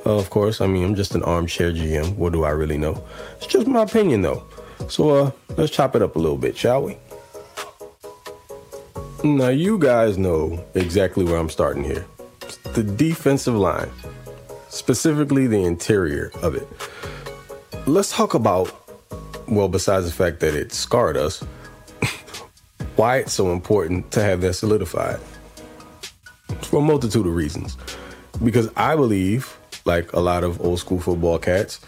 Uh, 0.09 0.16
of 0.16 0.31
course, 0.31 0.62
I 0.62 0.66
mean, 0.66 0.85
I'm 0.85 0.94
just 0.94 1.14
an 1.14 1.23
armchair 1.23 1.71
GM. 1.71 2.16
What 2.16 2.33
do 2.33 2.42
I 2.42 2.49
really 2.49 2.79
know? 2.79 3.05
It's 3.37 3.47
just 3.47 3.66
my 3.66 3.83
opinion, 3.83 4.23
though. 4.23 4.42
So 4.88 5.11
uh, 5.11 5.31
let's 5.59 5.71
chop 5.71 5.94
it 5.94 6.01
up 6.01 6.16
a 6.16 6.18
little 6.18 6.38
bit, 6.38 6.57
shall 6.57 6.83
we? 6.83 6.97
Now, 9.23 9.49
you 9.49 9.79
guys 9.79 10.16
know 10.16 10.64
exactly 10.75 11.27
where 11.27 11.37
I'm 11.37 11.51
starting 11.51 11.85
here. 11.85 12.07
It's 12.40 12.57
the 12.73 12.83
defensive 12.83 13.55
line, 13.55 13.90
specifically 14.71 15.47
the 15.47 15.62
interior 15.62 16.33
of 16.40 16.55
it. 16.55 16.66
Let's 17.87 18.11
talk 18.11 18.33
about, 18.33 18.73
well, 19.47 19.68
besides 19.68 20.07
the 20.07 20.12
fact 20.12 20.40
that 20.40 20.55
it 20.55 20.73
scarred 20.73 21.18
us, 21.18 21.40
why 22.97 23.18
it's 23.18 23.35
so 23.35 23.53
important 23.53 24.11
to 24.12 24.23
have 24.23 24.40
that 24.40 24.55
solidified. 24.55 25.21
For 26.62 26.79
a 26.79 26.83
multitude 26.83 27.27
of 27.27 27.35
reasons. 27.35 27.77
Because 28.42 28.71
I 28.75 28.97
believe, 28.97 29.58
like 29.88 30.12
a 30.12 30.20
lot 30.20 30.44
of 30.44 30.61
old 30.61 30.79
school 30.79 31.01
football 31.01 31.38
cats, 31.38 31.81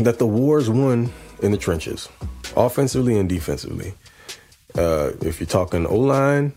that 0.00 0.18
the 0.18 0.26
war's 0.26 0.68
won 0.68 1.10
in 1.42 1.52
the 1.52 1.58
trenches, 1.58 2.10
offensively 2.56 3.18
and 3.18 3.28
defensively. 3.28 3.94
Uh, 4.76 5.12
if 5.22 5.40
you're 5.40 5.46
talking 5.46 5.86
O 5.86 5.96
line, 5.96 6.52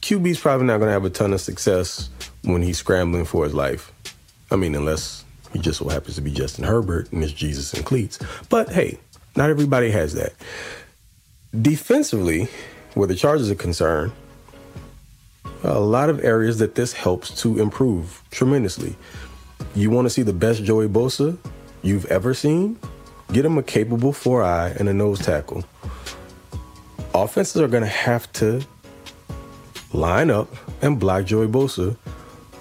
QB's 0.00 0.40
probably 0.40 0.66
not 0.66 0.78
going 0.78 0.88
to 0.88 0.92
have 0.92 1.04
a 1.04 1.10
ton 1.10 1.32
of 1.32 1.40
success 1.40 2.10
when 2.42 2.62
he's 2.62 2.78
scrambling 2.78 3.24
for 3.24 3.44
his 3.44 3.54
life. 3.54 3.92
I 4.50 4.56
mean, 4.56 4.74
unless 4.74 5.24
he 5.52 5.60
just 5.60 5.78
so 5.78 5.88
happens 5.88 6.16
to 6.16 6.20
be 6.20 6.32
Justin 6.32 6.64
Herbert 6.64 7.12
and 7.12 7.22
it's 7.22 7.32
Jesus 7.32 7.72
and 7.72 7.84
cleats. 7.84 8.18
But 8.48 8.72
hey, 8.72 8.98
not 9.36 9.50
everybody 9.50 9.90
has 9.90 10.14
that. 10.14 10.32
Defensively, 11.62 12.48
where 12.94 13.06
the 13.06 13.14
Chargers 13.14 13.50
are 13.50 13.54
concerned, 13.54 14.12
a 15.62 15.80
lot 15.80 16.10
of 16.10 16.22
areas 16.22 16.58
that 16.58 16.74
this 16.74 16.92
helps 16.92 17.30
to 17.42 17.58
improve 17.58 18.22
tremendously. 18.30 18.96
You 19.74 19.90
want 19.90 20.06
to 20.06 20.10
see 20.10 20.22
the 20.22 20.32
best 20.32 20.62
Joey 20.64 20.88
Bosa 20.88 21.36
you've 21.82 22.06
ever 22.06 22.34
seen? 22.34 22.78
Get 23.32 23.44
him 23.44 23.58
a 23.58 23.62
capable 23.62 24.12
four 24.12 24.42
eye 24.42 24.74
and 24.78 24.88
a 24.88 24.94
nose 24.94 25.18
tackle 25.18 25.64
offenses 27.14 27.62
are 27.62 27.68
going 27.68 27.82
to 27.82 27.88
have 27.88 28.30
to 28.32 28.60
line 29.92 30.30
up 30.30 30.48
and 30.82 30.98
block 30.98 31.24
Joey 31.24 31.46
Bosa 31.46 31.96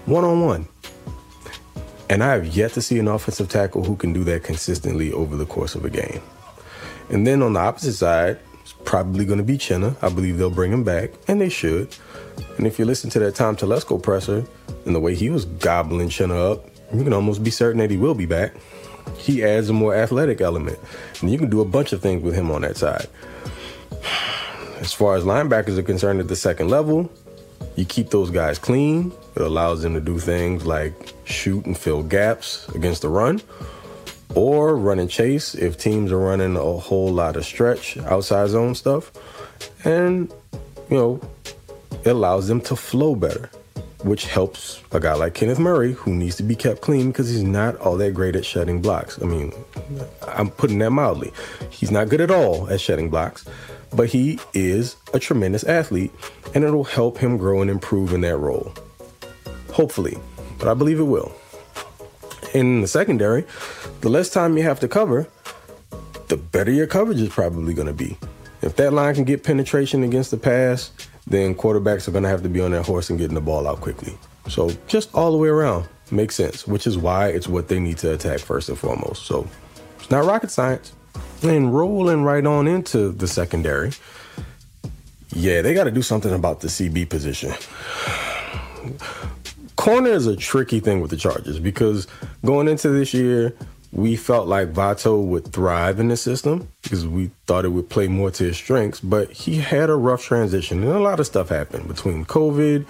one 0.06 0.24
on 0.24 0.42
one. 0.42 0.68
And 2.10 2.24
I 2.24 2.34
have 2.34 2.46
yet 2.46 2.74
to 2.74 2.82
see 2.82 3.00
an 3.00 3.08
offensive 3.08 3.50
tackle 3.50 3.84
who 3.84 3.96
can 3.96 4.14
do 4.14 4.24
that 4.26 4.44
consistently 4.44 5.12
over 5.12 5.36
the 5.36 5.46
course 5.46 5.74
of 5.74 5.84
a 5.84 5.90
game. 5.90 6.22
And 7.10 7.26
then 7.26 7.42
on 7.42 7.54
the 7.54 7.60
opposite 7.60 7.94
side, 7.94 8.40
it's 8.62 8.74
probably 8.86 9.26
going 9.26 9.40
to 9.40 9.44
be 9.44 9.58
Chenna. 9.58 9.96
I 10.04 10.10
believe 10.10 10.38
they'll 10.38 10.50
bring 10.50 10.72
him 10.72 10.84
back, 10.84 11.12
and 11.28 11.42
they 11.42 11.50
should. 11.50 11.96
And 12.58 12.68
if 12.68 12.78
you 12.78 12.86
listen 12.86 13.10
to 13.12 13.20
that 13.20 13.36
Tom 13.36 13.56
Telesco 13.56 14.02
presser 14.02 14.46
and 14.86 14.94
the 14.94 15.00
way 15.00 15.16
he 15.16 15.30
was 15.30 15.46
gobbling 15.46 16.10
Chenna 16.10 16.54
up, 16.54 16.70
you 16.94 17.04
can 17.04 17.14
almost 17.14 17.44
be 17.44 17.52
certain 17.52 17.80
that 17.80 17.92
he 17.92 17.98
will 17.98 18.16
be 18.16 18.26
back. 18.26 18.54
He 19.18 19.44
adds 19.44 19.70
a 19.70 19.74
more 19.74 19.96
athletic 19.96 20.42
element, 20.42 20.80
and 21.22 21.30
you 21.30 21.38
can 21.38 21.50
do 21.50 21.62
a 21.62 21.66
bunch 21.66 21.92
of 21.94 22.02
things 22.02 22.24
with 22.24 22.36
him 22.36 22.52
on 22.52 22.62
that 22.62 22.78
side. 22.78 23.08
As 24.80 24.94
far 24.94 25.16
as 25.16 25.24
linebackers 25.24 25.78
are 25.78 25.84
concerned 25.84 26.20
at 26.20 26.28
the 26.28 26.36
second 26.36 26.70
level, 26.70 27.12
you 27.76 27.86
keep 27.86 28.10
those 28.10 28.30
guys 28.30 28.60
clean. 28.60 29.12
It 29.36 29.42
allows 29.42 29.82
them 29.82 29.94
to 29.94 30.02
do 30.02 30.20
things 30.20 30.66
like 30.66 30.94
shoot 31.26 31.66
and 31.66 31.78
fill 31.78 32.04
gaps 32.04 32.68
against 32.70 33.02
the 33.02 33.10
run 33.10 33.42
or 34.36 34.76
run 34.76 35.00
and 35.00 35.10
chase 35.10 35.56
if 35.56 35.78
teams 35.78 36.12
are 36.12 36.20
running 36.20 36.56
a 36.56 36.78
whole 36.78 37.12
lot 37.12 37.36
of 37.36 37.46
stretch 37.46 37.98
outside 37.98 38.50
zone 38.50 38.76
stuff. 38.76 39.12
And, 39.86 40.32
you 40.90 40.98
know, 40.98 41.22
it 42.04 42.10
allows 42.10 42.48
them 42.48 42.62
to 42.62 42.76
flow 42.76 43.16
better, 43.16 43.50
which 44.04 44.26
helps 44.26 44.82
a 44.92 45.00
guy 45.00 45.14
like 45.14 45.34
Kenneth 45.34 45.60
Murray, 45.60 45.94
who 45.94 46.14
needs 46.14 46.36
to 46.38 46.44
be 46.44 46.56
kept 46.56 46.82
clean 46.82 47.08
because 47.08 47.30
he's 47.30 47.44
not 47.44 47.76
all 47.78 47.98
that 47.98 48.14
great 48.14 48.36
at 48.36 48.46
shedding 48.46 48.82
blocks. 48.82 49.22
I 49.22 49.26
mean, 49.26 49.54
I'm 50.28 50.50
putting 50.50 50.80
that 50.80 50.92
mildly. 50.92 51.32
He's 51.70 51.92
not 51.92 52.10
good 52.10 52.22
at 52.22 52.30
all 52.30 52.70
at 52.70 52.82
shedding 52.82 53.10
blocks, 53.10 53.46
but 53.94 54.10
he 54.10 54.40
is 54.54 54.96
a 55.14 55.20
tremendous 55.20 55.64
athlete, 55.64 56.12
and 56.54 56.64
it'll 56.64 56.84
help 56.84 57.18
him 57.18 57.38
grow 57.38 57.62
and 57.62 57.72
improve 57.72 58.14
in 58.14 58.22
that 58.22 58.38
role. 58.38 58.74
Hopefully, 59.72 60.18
but 60.60 60.68
I 60.68 60.74
believe 60.74 61.00
it 61.00 61.04
will. 61.04 61.32
In 62.54 62.82
the 62.82 62.88
secondary, 62.88 63.46
the 64.02 64.10
less 64.10 64.30
time 64.30 64.58
you 64.58 64.64
have 64.64 64.80
to 64.82 64.88
cover, 64.88 65.28
the 66.28 66.38
better 66.38 66.72
your 66.72 66.88
coverage 66.88 67.22
is 67.22 67.30
probably 67.30 67.74
going 67.74 67.88
to 67.88 67.94
be. 67.94 68.18
If 68.62 68.76
that 68.78 68.94
line 68.94 69.16
can 69.16 69.24
get 69.24 69.44
penetration 69.44 70.04
against 70.04 70.32
the 70.32 70.38
pass, 70.38 70.92
then 71.28 71.56
quarterbacks 71.56 72.08
are 72.08 72.12
going 72.12 72.24
to 72.24 72.30
have 72.30 72.44
to 72.44 72.50
be 72.50 72.62
on 72.62 72.72
their 72.72 72.84
horse 72.84 73.10
and 73.10 73.18
getting 73.18 73.36
the 73.36 73.42
ball 73.42 73.68
out 73.68 73.82
quickly. 73.82 74.18
So 74.50 74.72
just 74.88 75.14
all 75.16 75.32
the 75.32 75.38
way 75.38 75.50
around 75.50 75.88
makes 76.12 76.36
sense, 76.36 76.68
which 76.68 76.86
is 76.86 76.98
why 76.98 77.30
it's 77.30 77.48
what 77.48 77.68
they 77.68 77.80
need 77.80 77.98
to 78.00 78.14
attack 78.14 78.40
first 78.40 78.70
and 78.70 78.78
foremost. 78.78 79.26
So 79.26 79.48
it's 79.98 80.12
not 80.12 80.26
rocket 80.26 80.52
science. 80.52 80.94
And 81.42 81.74
rolling 81.74 82.24
right 82.24 82.46
on 82.46 82.68
into 82.68 83.12
the 83.12 83.28
secondary, 83.28 83.92
yeah, 85.34 85.62
they 85.62 85.74
got 85.74 85.86
to 85.86 85.92
do 85.92 86.02
something 86.02 86.34
about 86.34 86.62
the 86.62 86.68
CB 86.68 87.10
position. 87.10 87.54
Corner 89.76 90.12
is 90.12 90.28
a 90.28 90.36
tricky 90.36 90.80
thing 90.80 91.02
with 91.02 91.10
the 91.10 91.18
Chargers 91.18 91.60
because 91.60 92.08
going 92.46 92.68
into 92.68 92.90
this 92.90 93.14
year, 93.14 93.54
we 93.94 94.16
felt 94.16 94.48
like 94.48 94.74
Vato 94.74 95.24
would 95.24 95.54
thrive 95.54 96.00
in 96.00 96.08
the 96.08 96.18
system 96.18 96.68
because 96.82 97.06
we 97.06 97.30
thought 97.46 97.64
it 97.64 97.70
would 97.70 97.90
play 97.90 98.08
more 98.08 98.32
to 98.32 98.46
his 98.46 98.58
strengths, 98.58 99.00
but 99.00 99.32
he 99.32 99.58
had 99.58 99.90
a 99.90 99.96
rough 99.96 100.24
transition 100.24 100.84
and 100.84 100.92
a 100.92 101.00
lot 101.00 101.20
of 101.20 101.28
stuff 101.28 101.50
happened 101.50 101.88
between 101.88 102.26
COVID 102.26 102.88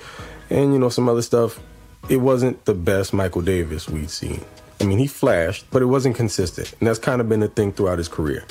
and 0.49 0.73
you 0.73 0.79
know 0.79 0.89
some 0.89 1.09
other 1.09 1.21
stuff. 1.21 1.59
It 2.07 2.17
wasn't 2.17 2.63
the 2.65 2.73
best 2.73 3.13
Michael 3.13 3.41
Davis 3.41 3.89
we'd 3.89 4.09
seen. 4.09 4.43
I 4.79 4.85
mean, 4.85 4.97
he 4.97 5.07
flashed, 5.07 5.65
but 5.71 5.81
it 5.81 5.85
wasn't 5.85 6.15
consistent, 6.15 6.73
and 6.79 6.87
that's 6.87 6.99
kind 6.99 7.19
of 7.21 7.27
been 7.27 7.43
a 7.43 7.47
thing 7.47 7.73
throughout 7.73 7.97
his 7.97 8.07
career. 8.07 8.45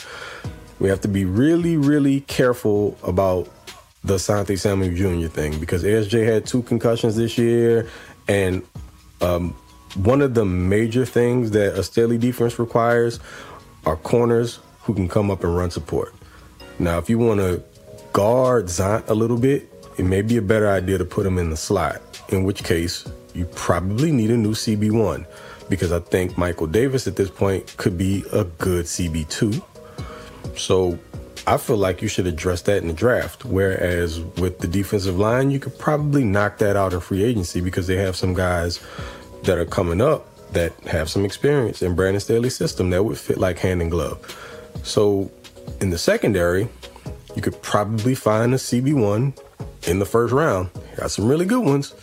We 0.78 0.88
have 0.88 1.00
to 1.02 1.08
be 1.08 1.24
really, 1.24 1.76
really 1.76 2.20
careful 2.22 2.98
about 3.02 3.48
the 4.04 4.18
Sante 4.18 4.56
Samuel 4.56 4.94
Jr. 4.94 5.28
thing 5.28 5.58
because 5.58 5.84
ASJ 5.84 6.26
had 6.26 6.46
two 6.46 6.62
concussions 6.62 7.16
this 7.16 7.38
year, 7.38 7.88
and 8.28 8.62
um, 9.20 9.54
one 9.94 10.22
of 10.22 10.34
the 10.34 10.44
major 10.44 11.04
things 11.04 11.50
that 11.50 11.78
a 11.78 11.82
Staley 11.82 12.18
defense 12.18 12.58
requires 12.58 13.20
are 13.84 13.96
corners 13.96 14.58
who 14.82 14.94
can 14.94 15.08
come 15.08 15.30
up 15.30 15.44
and 15.44 15.54
run 15.54 15.70
support. 15.70 16.14
Now, 16.78 16.98
if 16.98 17.10
you 17.10 17.18
want 17.18 17.40
to 17.40 17.62
guard 18.12 18.66
Zant 18.66 19.08
a 19.08 19.14
little 19.14 19.38
bit, 19.38 19.68
it 19.98 20.04
may 20.04 20.22
be 20.22 20.38
a 20.38 20.42
better 20.42 20.68
idea 20.68 20.98
to 20.98 21.04
put 21.04 21.26
him 21.26 21.38
in 21.38 21.50
the 21.50 21.56
slot, 21.56 22.00
in 22.30 22.44
which 22.44 22.64
case 22.64 23.06
you 23.34 23.44
probably 23.54 24.10
need 24.12 24.30
a 24.30 24.36
new 24.36 24.52
CB1 24.52 25.26
because 25.68 25.92
I 25.92 26.00
think 26.00 26.36
Michael 26.36 26.66
Davis 26.66 27.06
at 27.06 27.16
this 27.16 27.30
point 27.30 27.76
could 27.76 27.96
be 27.96 28.24
a 28.32 28.44
good 28.44 28.86
CB2. 28.86 29.62
So 30.56 30.98
I 31.46 31.56
feel 31.56 31.76
like 31.76 32.02
you 32.02 32.08
should 32.08 32.26
address 32.26 32.62
that 32.62 32.82
in 32.82 32.88
the 32.88 32.94
draft. 32.94 33.44
Whereas 33.44 34.20
with 34.20 34.58
the 34.58 34.68
defensive 34.68 35.18
line, 35.18 35.50
you 35.50 35.58
could 35.58 35.78
probably 35.78 36.24
knock 36.24 36.58
that 36.58 36.76
out 36.76 36.92
in 36.92 37.00
free 37.00 37.22
agency 37.24 37.60
because 37.60 37.86
they 37.86 37.96
have 37.96 38.16
some 38.16 38.34
guys 38.34 38.80
that 39.42 39.58
are 39.58 39.64
coming 39.64 40.00
up 40.00 40.26
that 40.52 40.72
have 40.80 41.08
some 41.08 41.24
experience 41.24 41.82
in 41.82 41.94
Brandon 41.94 42.20
Staley's 42.20 42.56
system 42.56 42.90
that 42.90 43.02
would 43.02 43.18
fit 43.18 43.38
like 43.38 43.58
hand 43.58 43.82
in 43.82 43.88
glove. 43.88 44.18
So 44.82 45.30
in 45.80 45.90
the 45.90 45.98
secondary, 45.98 46.68
you 47.34 47.42
could 47.42 47.60
probably 47.62 48.14
find 48.14 48.52
a 48.54 48.58
CB1 48.58 49.38
in 49.88 49.98
the 49.98 50.04
first 50.04 50.32
round. 50.32 50.70
Got 50.96 51.10
some 51.10 51.26
really 51.26 51.46
good 51.46 51.64
ones, 51.64 51.94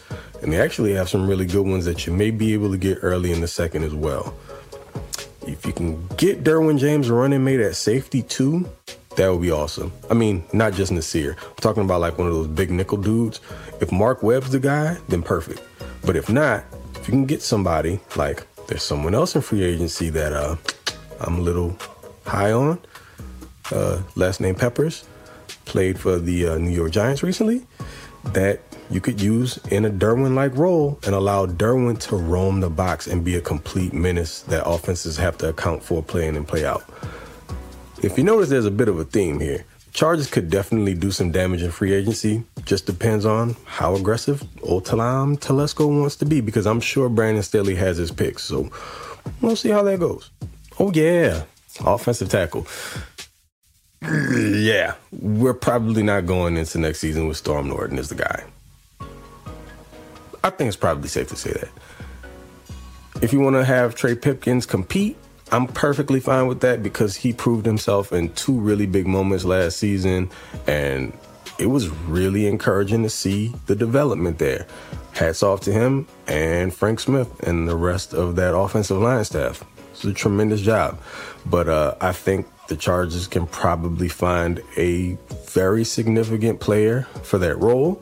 and 0.41 0.52
they 0.52 0.60
actually 0.60 0.93
have 0.93 1.10
some 1.10 1.28
really 1.28 1.45
good 1.45 1.65
ones 1.65 1.86
that 1.86 2.08
you 2.08 2.13
may 2.13 2.32
be 2.32 2.54
able 2.54 2.71
to 2.71 2.78
get 2.78 2.99
early 3.02 3.32
in 3.32 3.41
the 3.41 3.47
second 3.47 3.84
as 3.84 3.93
well. 3.93 4.36
If 5.45 5.65
you 5.65 5.73
can 5.73 6.06
get 6.17 6.43
Derwin 6.43 6.80
James 6.80 7.10
running 7.10 7.43
mate 7.43 7.60
at 7.60 7.75
safety 7.75 8.23
too, 8.23 8.69
that 9.15 9.32
would 9.32 9.41
be 9.41 9.52
awesome. 9.52 9.91
I 10.10 10.13
mean, 10.13 10.43
not 10.54 10.73
just 10.73 10.91
Nasir. 10.91 11.36
I'm 11.41 11.56
talking 11.56 11.84
about 11.84 12.02
like 12.02 12.17
one 12.17 12.28
of 12.28 12.34
those 12.34 12.47
big 12.47 12.71
nickel 12.71 12.97
dudes. 12.97 13.41
If 13.82 13.91
Mark 13.91 14.23
Webb's 14.23 14.52
the 14.52 14.60
guy, 14.60 14.97
then 15.08 15.23
perfect. 15.23 15.62
But 16.06 16.15
if 16.15 16.30
not, 16.30 16.63
you 17.10 17.12
can 17.12 17.26
get 17.26 17.41
somebody 17.41 18.00
like 18.17 18.45
there's 18.67 18.84
someone 18.84 19.15
else 19.15 19.34
in 19.36 19.41
free 19.41 19.63
agency 19.63 20.12
that 20.12 20.32
uh, 20.32 20.56
I'm 21.19 21.39
a 21.39 21.41
little 21.41 21.76
high 22.24 22.52
on. 22.52 22.78
Uh, 23.72 24.04
last 24.15 24.39
name 24.39 24.54
Peppers 24.54 25.06
played 25.65 26.00
for 26.00 26.19
the 26.19 26.50
uh, 26.50 26.58
New 26.60 26.69
York 26.69 26.91
Giants 26.91 27.24
recently. 27.24 27.65
That 28.26 28.60
you 28.91 29.02
could 29.02 29.19
use 29.19 29.58
in 29.72 29.86
a 29.86 29.89
Derwin 29.89 30.36
like 30.36 30.56
role 30.56 31.00
and 31.04 31.15
allow 31.15 31.48
Derwin 31.48 32.00
to 32.02 32.15
roam 32.15 32.60
the 32.60 32.69
box 32.69 33.08
and 33.08 33.26
be 33.26 33.34
a 33.34 33.41
complete 33.41 33.91
menace 33.91 34.43
that 34.43 34.63
offenses 34.67 35.17
have 35.17 35.36
to 35.39 35.50
account 35.50 35.82
for 35.82 36.04
playing 36.04 36.36
and 36.36 36.48
play 36.48 36.63
out. 36.63 36.84
If 38.04 38.19
you 38.19 38.24
notice, 38.24 38.50
there's 38.50 38.67
a 38.67 38.72
bit 38.72 38.88
of 38.88 39.00
a 39.00 39.04
theme 39.04 39.39
here. 39.39 39.65
Chargers 39.93 40.30
could 40.30 40.49
definitely 40.49 40.93
do 40.93 41.12
some 41.12 41.32
damage 41.32 41.63
in 41.63 41.71
free 41.71 41.93
agency. 41.93 42.43
Just 42.65 42.86
depends 42.86 43.25
on 43.25 43.56
how 43.65 43.95
aggressive 43.95 44.43
old 44.62 44.86
Talam 44.86 45.38
Telesco 45.39 45.88
wants 45.88 46.15
to 46.17 46.25
be 46.25 46.41
because 46.41 46.65
I'm 46.67 46.80
sure 46.80 47.10
Brandon 47.10 47.43
Staley 47.43 47.75
has 47.75 47.97
his 47.97 48.12
picks. 48.12 48.43
So 48.43 48.69
we'll 49.41 49.56
see 49.56 49.69
how 49.69 49.84
that 49.84 49.99
goes. 49.99 50.30
Oh, 50.80 50.91
yeah. 50.93 51.43
Offensive 51.86 52.30
tackle. 52.30 52.67
Yeah. 54.02 54.95
We're 55.12 55.54
probably 55.54 56.04
not 56.04 56.25
going 56.25 56.56
into 56.56 56.78
next 56.78 56.99
season 56.99 57.28
with 57.28 57.38
Storm 57.38 57.67
Norton 57.67 57.99
as 57.99 58.10
the 58.10 58.15
guy. 58.15 58.43
I 60.43 60.49
think 60.52 60.69
it's 60.69 60.78
probably 60.78 61.10
safe 61.10 61.28
to 61.30 61.36
say 61.36 61.52
that. 61.52 61.69
If 63.21 63.34
you 63.34 63.41
want 63.41 63.58
to 63.58 63.65
have 63.65 63.95
Trey 63.95 64.15
Pipkins 64.15 64.65
compete, 64.65 65.17
I'm 65.51 65.67
perfectly 65.67 66.19
fine 66.19 66.47
with 66.47 66.59
that 66.62 66.83
because 66.83 67.15
he 67.15 67.33
proved 67.33 67.65
himself 67.65 68.13
in 68.13 68.33
two 68.33 68.59
really 68.59 68.85
big 68.85 69.07
moments 69.07 69.45
last 69.45 69.77
season, 69.77 70.29
and 70.67 71.12
it 71.57 71.65
was 71.65 71.89
really 71.89 72.45
encouraging 72.45 73.03
to 73.03 73.09
see 73.09 73.53
the 73.65 73.75
development 73.75 74.38
there. 74.38 74.67
Hats 75.13 75.41
off 75.41 75.62
to 75.62 75.71
him 75.71 76.07
and 76.27 76.73
Frank 76.73 76.99
Smith 76.99 77.39
and 77.41 77.67
the 77.67 77.75
rest 77.75 78.13
of 78.13 78.35
that 78.35 78.55
offensive 78.55 78.97
line 78.97 79.25
staff. 79.25 79.63
It's 79.91 80.05
a 80.05 80.13
tremendous 80.13 80.62
job. 80.62 81.01
But 81.45 81.67
uh, 81.67 81.95
I 81.99 82.13
think 82.13 82.47
the 82.67 82.77
Chargers 82.77 83.27
can 83.27 83.47
probably 83.47 84.07
find 84.07 84.62
a 84.77 85.17
very 85.47 85.83
significant 85.83 86.59
player 86.59 87.07
for 87.23 87.39
that 87.39 87.57
role 87.57 88.01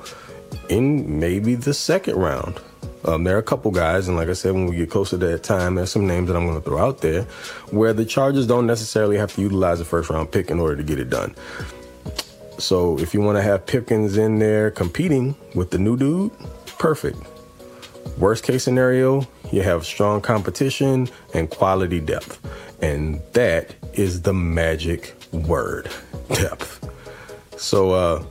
in 0.70 1.20
maybe 1.20 1.56
the 1.56 1.74
second 1.74 2.16
round. 2.18 2.60
Um, 3.06 3.24
there 3.24 3.36
are 3.36 3.40
a 3.40 3.44
couple 3.44 3.72
guys, 3.72 4.08
and 4.08 4.18
like 4.18 4.28
I 4.28 4.34
said, 4.34 4.54
when 4.54 4.66
we 4.66 4.76
get 4.76 4.90
closer 4.90 5.18
to 5.18 5.26
that 5.28 5.44
time, 5.44 5.76
there's 5.76 5.92
some 5.92 6.08
names 6.08 6.28
that 6.28 6.36
I'm 6.36 6.46
going 6.46 6.62
to 6.62 6.68
throw 6.68 6.78
out 6.78 7.02
there 7.02 7.24
where 7.72 7.94
the 7.94 8.06
Chargers 8.06 8.48
don't 8.48 8.68
necessarily 8.68 9.18
have 9.18 9.34
to 9.36 9.42
utilize 9.42 9.80
a 9.80 9.86
first 9.86 10.10
round 10.10 10.32
pick 10.32 10.50
in 10.50 10.60
order 10.60 10.76
to 10.76 10.84
get 10.84 11.00
it 11.00 11.10
done. 11.10 11.36
So 12.58 12.98
if 13.00 13.14
you 13.14 13.22
want 13.22 13.38
to 13.38 13.42
have 13.44 13.66
Pipkins 13.66 14.18
in 14.18 14.40
there 14.40 14.72
competing 14.72 15.36
with 15.54 15.70
the 15.70 15.78
new 15.78 15.96
dude, 15.96 16.32
perfect. 16.80 17.18
Worst 18.18 18.44
case 18.44 18.64
scenario, 18.64 19.28
you 19.52 19.62
have 19.62 19.86
strong 19.86 20.22
competition 20.22 21.08
and 21.34 21.50
quality 21.50 22.00
depth. 22.00 22.40
And 22.82 23.22
that 23.34 23.76
is 23.94 24.24
the 24.24 24.34
magic 24.34 25.16
word 25.32 25.90
depth. 26.30 26.84
So 27.58 27.92
uh, 27.92 28.26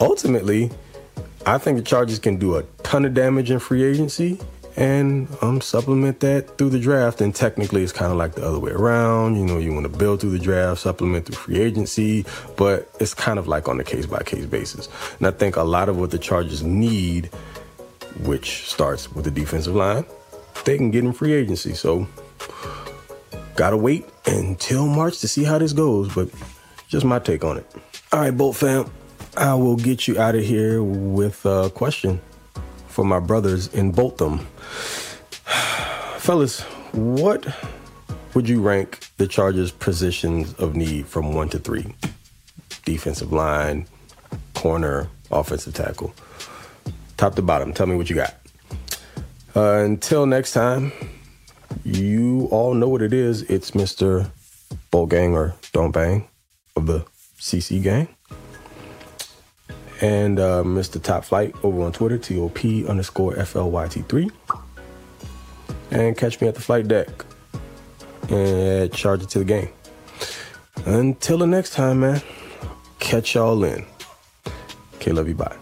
ultimately, 0.00 0.70
I 1.44 1.58
think 1.58 1.76
the 1.76 1.82
Chargers 1.82 2.18
can 2.18 2.36
do 2.36 2.56
a 2.56 2.62
ton 2.84 3.04
of 3.04 3.14
damage 3.14 3.50
in 3.50 3.58
free 3.58 3.82
agency 3.82 4.38
and 4.76 5.28
um, 5.42 5.60
supplement 5.60 6.20
that 6.20 6.56
through 6.56 6.70
the 6.70 6.78
draft. 6.78 7.20
And 7.20 7.34
technically, 7.34 7.82
it's 7.82 7.92
kind 7.92 8.12
of 8.12 8.18
like 8.18 8.34
the 8.34 8.46
other 8.46 8.60
way 8.60 8.70
around. 8.70 9.36
You 9.36 9.44
know, 9.44 9.58
you 9.58 9.72
want 9.72 9.90
to 9.90 9.98
build 9.98 10.20
through 10.20 10.30
the 10.30 10.38
draft, 10.38 10.80
supplement 10.80 11.26
through 11.26 11.36
free 11.36 11.60
agency, 11.60 12.24
but 12.56 12.88
it's 13.00 13.12
kind 13.12 13.38
of 13.38 13.48
like 13.48 13.68
on 13.68 13.80
a 13.80 13.84
case 13.84 14.06
by 14.06 14.22
case 14.22 14.46
basis. 14.46 14.88
And 15.18 15.26
I 15.26 15.32
think 15.32 15.56
a 15.56 15.62
lot 15.62 15.88
of 15.88 15.98
what 15.98 16.12
the 16.12 16.18
Chargers 16.18 16.62
need, 16.62 17.26
which 18.22 18.68
starts 18.68 19.10
with 19.12 19.24
the 19.24 19.30
defensive 19.30 19.74
line, 19.74 20.06
they 20.64 20.76
can 20.76 20.90
get 20.90 21.04
in 21.04 21.12
free 21.12 21.32
agency. 21.32 21.74
So, 21.74 22.06
gotta 23.56 23.76
wait 23.76 24.08
until 24.26 24.86
March 24.86 25.18
to 25.20 25.28
see 25.28 25.42
how 25.42 25.58
this 25.58 25.72
goes, 25.72 26.14
but 26.14 26.28
just 26.86 27.04
my 27.04 27.18
take 27.18 27.44
on 27.44 27.58
it. 27.58 27.66
All 28.12 28.20
right, 28.20 28.30
Bolt 28.30 28.56
fam. 28.56 28.90
I 29.36 29.54
will 29.54 29.76
get 29.76 30.06
you 30.06 30.20
out 30.20 30.34
of 30.34 30.44
here 30.44 30.82
with 30.82 31.46
a 31.46 31.70
question 31.70 32.20
for 32.88 33.02
my 33.02 33.18
brothers 33.18 33.68
in 33.68 33.90
Boltham. 33.90 34.40
Fellas, 36.18 36.60
what 36.92 37.46
would 38.34 38.46
you 38.46 38.60
rank 38.60 39.08
the 39.16 39.26
Chargers' 39.26 39.70
positions 39.70 40.52
of 40.54 40.76
need 40.76 41.06
from 41.06 41.32
one 41.32 41.48
to 41.48 41.58
three? 41.58 41.94
Defensive 42.84 43.32
line, 43.32 43.86
corner, 44.52 45.08
offensive 45.30 45.72
tackle. 45.72 46.14
Top 47.16 47.34
to 47.36 47.42
bottom, 47.42 47.72
tell 47.72 47.86
me 47.86 47.96
what 47.96 48.10
you 48.10 48.16
got. 48.16 48.34
Uh, 49.56 49.78
until 49.78 50.26
next 50.26 50.52
time, 50.52 50.92
you 51.84 52.48
all 52.50 52.74
know 52.74 52.88
what 52.88 53.00
it 53.00 53.14
is. 53.14 53.42
It's 53.44 53.70
Mr. 53.70 54.30
Bull 54.90 55.06
Gang 55.06 55.34
or 55.34 55.54
Don't 55.72 55.90
Bang 55.90 56.28
of 56.76 56.86
the 56.86 57.06
CC 57.38 57.82
Gang 57.82 58.08
and 60.02 60.40
uh, 60.40 60.62
Mr. 60.64 61.00
Top 61.00 61.24
Flight 61.24 61.54
over 61.62 61.82
on 61.82 61.92
Twitter, 61.92 62.18
TOP 62.18 62.64
underscore 62.88 63.34
FLYT3. 63.34 64.30
And 65.92 66.16
catch 66.16 66.40
me 66.40 66.48
at 66.48 66.54
the 66.54 66.60
flight 66.60 66.88
deck 66.88 67.08
and 68.28 68.92
charge 68.92 69.22
it 69.22 69.30
to 69.30 69.38
the 69.38 69.44
game. 69.44 69.68
Until 70.84 71.38
the 71.38 71.46
next 71.46 71.72
time, 71.74 72.00
man, 72.00 72.20
catch 72.98 73.34
y'all 73.34 73.62
in. 73.62 73.86
Okay, 74.96 75.12
love 75.12 75.28
you. 75.28 75.34
Bye. 75.34 75.56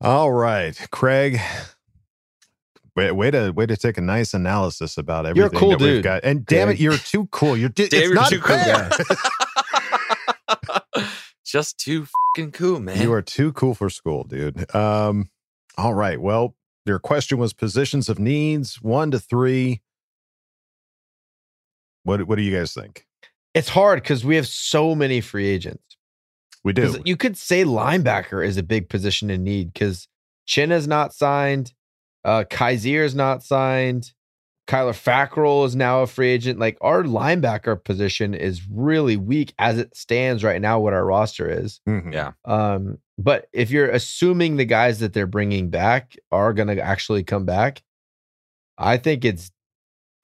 All 0.00 0.32
right, 0.32 0.78
Craig. 0.90 1.40
Way, 2.96 3.10
way 3.10 3.30
to 3.32 3.50
way 3.50 3.66
to 3.66 3.76
take 3.76 3.98
a 3.98 4.00
nice 4.00 4.34
analysis 4.34 4.96
about 4.96 5.24
You're 5.34 5.46
a 5.46 5.48
everything 5.48 5.58
cool 5.58 5.70
that 5.70 5.80
we've 5.80 6.02
got. 6.02 6.22
And 6.22 6.46
damn 6.46 6.68
it, 6.68 6.78
you're 6.78 6.96
too 6.96 7.26
cool. 7.32 7.56
You're 7.56 7.70
di- 7.70 7.88
Damn, 7.88 8.00
it's 8.00 8.06
you're 8.06 8.14
not 8.14 8.30
too 8.30 8.40
cool. 8.40 8.56
fair. 11.54 11.60
Just 11.60 11.78
too 11.78 12.06
fucking 12.36 12.52
cool, 12.52 12.80
man. 12.80 13.00
You 13.00 13.12
are 13.12 13.22
too 13.22 13.52
cool 13.52 13.74
for 13.74 13.88
school, 13.90 14.24
dude. 14.24 14.74
Um, 14.74 15.30
all 15.76 15.94
right. 15.94 16.20
Well, 16.20 16.54
your 16.86 16.98
question 16.98 17.38
was 17.38 17.52
positions 17.52 18.08
of 18.08 18.18
needs, 18.18 18.82
one 18.82 19.10
to 19.12 19.18
three. 19.18 19.80
What 22.04 22.26
what 22.26 22.36
do 22.36 22.42
you 22.42 22.56
guys 22.56 22.74
think? 22.74 23.06
It's 23.54 23.68
hard 23.68 24.02
because 24.02 24.24
we 24.24 24.36
have 24.36 24.46
so 24.46 24.94
many 24.94 25.20
free 25.20 25.46
agents. 25.46 25.96
We 26.62 26.74
'Cause 26.74 26.96
do. 26.96 27.02
You 27.04 27.16
could 27.16 27.36
say 27.36 27.64
linebacker 27.64 28.44
is 28.44 28.56
a 28.56 28.62
big 28.62 28.88
position 28.88 29.30
in 29.30 29.44
need 29.44 29.72
because 29.72 30.08
Chin 30.46 30.72
is 30.72 30.86
not 30.88 31.14
signed, 31.14 31.72
uh, 32.24 32.44
Kyzir 32.50 33.04
is 33.04 33.14
not 33.14 33.42
signed, 33.42 34.12
Kyler 34.66 34.92
Fackrell 34.94 35.66
is 35.66 35.76
now 35.76 36.00
a 36.02 36.06
free 36.06 36.28
agent. 36.30 36.58
Like 36.58 36.78
our 36.80 37.02
linebacker 37.02 37.82
position 37.84 38.32
is 38.32 38.62
really 38.70 39.16
weak 39.16 39.52
as 39.58 39.78
it 39.78 39.94
stands 39.96 40.42
right 40.42 40.60
now. 40.60 40.80
What 40.80 40.94
our 40.94 41.04
roster 41.04 41.48
is, 41.48 41.80
Mhm. 41.86 42.12
Yeah. 42.14 42.32
um, 42.46 42.98
but 43.18 43.46
if 43.52 43.70
you're 43.70 43.90
assuming 43.90 44.56
the 44.56 44.64
guys 44.64 45.00
that 45.00 45.12
they're 45.12 45.26
bringing 45.26 45.68
back 45.68 46.16
are 46.32 46.52
going 46.54 46.68
to 46.74 46.80
actually 46.80 47.24
come 47.24 47.44
back, 47.44 47.82
I 48.78 48.96
think 48.96 49.24
it's 49.24 49.50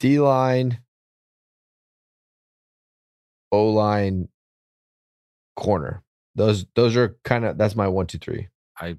D 0.00 0.18
line, 0.20 0.80
O 3.52 3.68
line, 3.70 4.28
corner. 5.56 6.02
Those 6.34 6.64
those 6.74 6.96
are 6.96 7.16
kind 7.24 7.44
of 7.44 7.58
that's 7.58 7.76
my 7.76 7.88
one 7.88 8.06
two 8.06 8.18
three. 8.18 8.48
I 8.80 8.96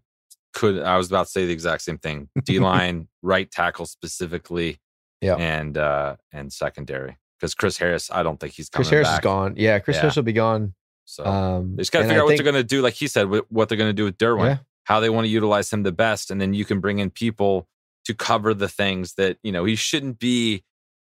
could 0.53 0.79
I 0.83 0.97
was 0.97 1.07
about 1.07 1.25
to 1.25 1.31
say 1.31 1.45
the 1.47 1.53
exact 1.53 1.81
same 1.81 1.97
thing. 1.97 2.29
D 2.45 2.59
line, 2.59 3.07
right 3.23 3.49
tackle 3.49 3.85
specifically, 3.87 4.79
Yeah. 5.21 5.35
and 5.35 5.77
uh 5.77 6.15
and 6.33 6.51
secondary. 6.51 7.17
Because 7.39 7.53
Chris 7.55 7.77
Harris, 7.77 8.11
I 8.11 8.21
don't 8.23 8.39
think 8.39 8.53
he's 8.53 8.69
coming 8.69 8.83
Chris 8.83 8.89
Harris 8.91 9.07
back. 9.07 9.19
is 9.19 9.23
gone. 9.23 9.53
Yeah, 9.57 9.79
Chris 9.79 9.95
Yeah. 9.97 10.01
Harris 10.01 10.15
will 10.15 10.23
be 10.23 10.33
gone. 10.33 10.73
So 11.05 11.25
Um, 11.25 11.75
they 11.75 11.81
just 11.81 11.91
got 11.91 11.99
to 11.99 12.05
figure 12.05 12.17
I 12.17 12.21
out 12.21 12.25
what 12.25 12.29
think- 12.29 12.43
they're 12.43 12.51
going 12.51 12.63
to 12.63 12.67
do. 12.67 12.81
Like 12.81 12.93
he 12.93 13.07
said, 13.07 13.27
what 13.49 13.67
they're 13.67 13.77
going 13.77 13.89
to 13.89 13.93
do 13.93 14.03
with 14.05 14.17
Derwin, 14.17 14.45
Yeah. 14.45 14.57
how 14.83 14.99
they 14.99 15.09
want 15.09 15.25
to 15.25 15.29
utilize 15.29 15.71
him 15.73 15.83
the 15.83 15.91
best, 15.91 16.29
and 16.31 16.39
then 16.39 16.53
you 16.53 16.65
can 16.65 16.79
bring 16.79 16.99
in 16.99 17.09
people 17.09 17.67
to 18.05 18.13
cover 18.13 18.53
the 18.53 18.67
things 18.69 19.13
that 19.15 19.37
you 19.43 19.51
know 19.51 19.65
he 19.65 19.75
shouldn't 19.75 20.19
be 20.19 20.63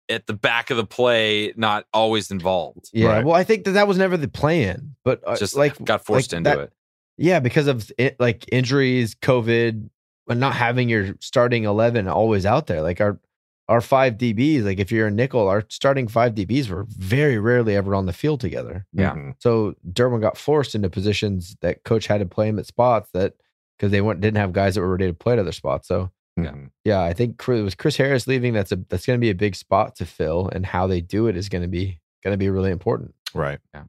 at 0.10 0.26
the 0.28 0.34
back 0.34 0.70
of 0.70 0.78
the 0.78 0.86
play, 0.86 1.52
not 1.58 1.86
always 1.92 2.32
involved. 2.32 2.90
Yeah, 2.94 3.08
Right. 3.08 3.26
well, 3.26 3.36
I 3.36 3.44
think 3.44 3.66
that 3.66 3.72
that 3.72 3.88
was 3.88 3.98
never 3.98 4.16
the 4.16 4.28
plan, 4.30 4.96
but 5.04 5.22
uh, 5.28 5.36
Just 5.36 5.56
like 5.58 5.84
got 5.84 6.06
forced 6.06 6.32
like 6.32 6.38
into 6.38 6.50
that- 6.52 6.60
it. 6.60 6.74
Yeah, 7.18 7.40
because 7.40 7.68
of 7.68 7.92
it, 7.98 8.18
like 8.20 8.46
injuries, 8.52 9.16
COVID, 9.16 9.90
and 10.30 10.40
not 10.40 10.54
having 10.56 10.88
your 10.88 11.16
starting 11.20 11.64
eleven 11.66 12.08
always 12.08 12.46
out 12.46 12.68
there. 12.68 12.82
Like 12.84 13.02
our 13.02 13.20
our 13.70 13.82
five 13.82 14.14
DBs, 14.18 14.64
like 14.64 14.80
if 14.80 14.92
you're 14.92 15.08
a 15.08 15.12
nickel, 15.12 15.48
our 15.48 15.64
starting 15.70 16.08
five 16.08 16.34
DBs 16.34 16.70
were 16.70 16.86
very 16.88 17.38
rarely 17.38 17.76
ever 17.76 17.94
on 17.96 18.06
the 18.06 18.14
field 18.14 18.40
together. 18.40 18.86
Yeah. 18.94 19.14
Mhm. 19.14 19.34
So 19.40 19.76
Derwin 19.92 20.22
got 20.22 20.38
forced 20.38 20.74
into 20.76 20.90
positions 20.90 21.56
that 21.62 21.84
coach 21.84 22.08
had 22.08 22.20
to 22.20 22.26
play 22.26 22.48
him 22.48 22.60
at 22.60 22.66
spots 22.66 23.10
that 23.14 23.34
because 23.78 23.92
they 23.92 24.02
weren't 24.02 24.22
didn't 24.22 24.38
have 24.38 24.54
guys 24.54 24.76
that 24.76 24.82
were 24.82 24.92
ready 24.92 25.08
to 25.08 25.14
play 25.14 25.34
at 25.34 25.40
other 25.40 25.52
spots. 25.52 25.88
So 25.88 26.12
Yeah. 26.38 26.52
Mhm. 26.52 26.70
yeah, 26.86 27.02
I 27.02 27.14
think 27.14 27.38
Chris- 27.40 27.64
with 27.64 27.78
Chris 27.78 27.98
Harris 27.98 28.26
leaving, 28.28 28.54
that's 28.54 28.72
a 28.72 28.78
that's 28.90 29.06
going 29.06 29.18
to 29.20 29.22
be 29.22 29.30
a 29.32 29.36
big 29.36 29.56
spot 29.56 29.96
to 29.98 30.06
fill, 30.06 30.50
and 30.54 30.66
how 30.66 30.88
they 30.88 31.02
do 31.02 31.28
it 31.28 31.36
is 31.36 31.50
going 31.50 31.64
to 31.64 31.68
be 31.68 32.00
going 32.24 32.34
to 32.34 32.38
be 32.38 32.50
really 32.50 32.72
important. 32.72 33.14
Right. 33.34 33.60
Yeah. 33.74 33.82
I 33.82 33.86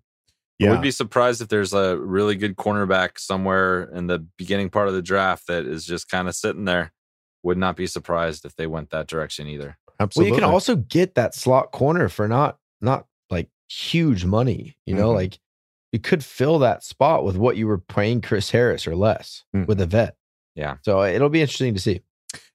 Yeah. 0.58 0.70
would 0.72 0.82
be 0.82 0.90
surprised 0.90 1.40
if 1.40 1.48
there's 1.48 1.72
a 1.72 1.96
really 1.98 2.34
good 2.34 2.56
cornerback 2.56 3.18
somewhere 3.18 3.84
in 3.94 4.08
the 4.08 4.18
beginning 4.36 4.70
part 4.70 4.88
of 4.88 4.94
the 4.94 5.02
draft 5.02 5.46
that 5.46 5.66
is 5.66 5.84
just 5.86 6.08
kind 6.08 6.26
of 6.26 6.34
sitting 6.34 6.64
there. 6.64 6.92
Would 7.48 7.56
not 7.58 7.76
be 7.76 7.86
surprised 7.86 8.44
if 8.44 8.54
they 8.56 8.66
went 8.66 8.90
that 8.90 9.06
direction 9.06 9.48
either. 9.48 9.78
Absolutely. 9.98 10.32
Well, 10.32 10.36
you 10.38 10.44
can 10.44 10.52
also 10.52 10.76
get 10.76 11.14
that 11.14 11.34
slot 11.34 11.72
corner 11.72 12.10
for 12.10 12.28
not 12.28 12.58
not 12.82 13.06
like 13.30 13.48
huge 13.70 14.24
money. 14.26 14.76
You 14.84 14.94
know, 14.94 15.10
Mhm. 15.12 15.14
like 15.14 15.38
you 15.90 15.98
could 15.98 16.22
fill 16.22 16.58
that 16.58 16.84
spot 16.84 17.24
with 17.24 17.36
what 17.38 17.56
you 17.56 17.66
were 17.66 17.78
paying 17.78 18.20
Chris 18.20 18.50
Harris 18.50 18.86
or 18.86 18.94
less 18.94 19.44
Mhm. 19.56 19.66
with 19.66 19.80
a 19.80 19.86
vet. 19.86 20.16
Yeah. 20.54 20.76
So 20.82 21.02
it'll 21.02 21.30
be 21.30 21.40
interesting 21.40 21.72
to 21.72 21.80
see. 21.80 22.02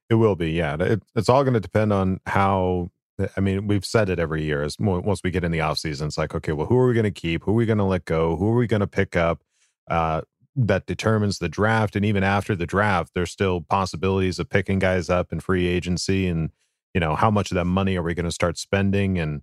It 0.08 0.14
will 0.14 0.36
be, 0.36 0.52
yeah. 0.52 0.76
It, 0.78 1.02
it's 1.16 1.28
all 1.28 1.42
going 1.42 1.54
to 1.54 1.60
depend 1.60 1.92
on 1.92 2.20
how. 2.26 2.90
I 3.36 3.40
mean, 3.40 3.66
we've 3.66 3.84
said 3.84 4.08
it 4.10 4.18
every 4.20 4.44
year. 4.44 4.62
As 4.62 4.76
once 4.78 5.22
we 5.24 5.30
get 5.32 5.42
in 5.44 5.50
the 5.50 5.60
off 5.60 5.78
season, 5.78 6.06
it's 6.06 6.18
like, 6.18 6.34
okay, 6.36 6.52
well, 6.52 6.66
who 6.68 6.76
are 6.78 6.86
we 6.86 6.94
going 6.94 7.02
to 7.04 7.10
keep? 7.10 7.42
Who 7.44 7.50
are 7.50 7.54
we 7.54 7.66
going 7.66 7.78
to 7.78 7.84
let 7.84 8.04
go? 8.04 8.36
Who 8.36 8.48
are 8.48 8.56
we 8.56 8.66
going 8.68 8.80
to 8.80 8.86
pick 8.86 9.16
up? 9.16 9.42
Uh, 9.90 10.22
that 10.56 10.86
determines 10.86 11.38
the 11.38 11.48
draft, 11.48 11.96
and 11.96 12.04
even 12.04 12.22
after 12.22 12.54
the 12.54 12.66
draft, 12.66 13.12
there's 13.14 13.30
still 13.30 13.60
possibilities 13.62 14.38
of 14.38 14.48
picking 14.48 14.78
guys 14.78 15.10
up 15.10 15.32
in 15.32 15.40
free 15.40 15.66
agency, 15.66 16.28
and 16.28 16.50
you 16.92 17.00
know 17.00 17.14
how 17.14 17.30
much 17.30 17.50
of 17.50 17.56
that 17.56 17.64
money 17.64 17.96
are 17.96 18.02
we 18.02 18.14
going 18.14 18.24
to 18.24 18.32
start 18.32 18.56
spending? 18.56 19.18
And 19.18 19.42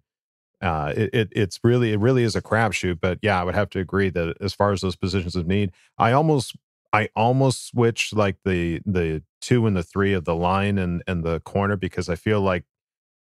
uh, 0.62 0.94
it, 0.96 1.10
it 1.14 1.30
it's 1.32 1.60
really 1.64 1.92
it 1.94 2.00
really 2.00 2.24
is 2.24 2.36
a 2.36 2.42
crapshoot. 2.42 3.00
But 3.02 3.20
yeah, 3.22 3.40
I 3.40 3.44
would 3.44 3.56
have 3.56 3.70
to 3.72 3.80
agree 3.80 4.10
that 4.10 4.38
as 4.40 4.54
far 4.54 4.72
as 4.72 4.82
those 4.82 4.96
positions 4.96 5.36
of 5.36 5.48
need, 5.48 5.72
I 5.98 6.14
almost 6.14 6.56
I 6.94 7.10
almost 7.16 7.68
switch 7.68 8.14
like 8.14 8.38
the 8.46 8.82
the 8.86 9.24
two 9.42 9.66
and 9.68 9.76
the 9.76 9.84
three 9.84 10.14
of 10.14 10.26
the 10.26 10.36
line 10.36 10.78
and 10.78 11.04
and 11.08 11.24
the 11.24 11.40
corner 11.42 11.76
because 11.76 12.10
I 12.10 12.16
feel 12.16 12.42
like 12.42 12.64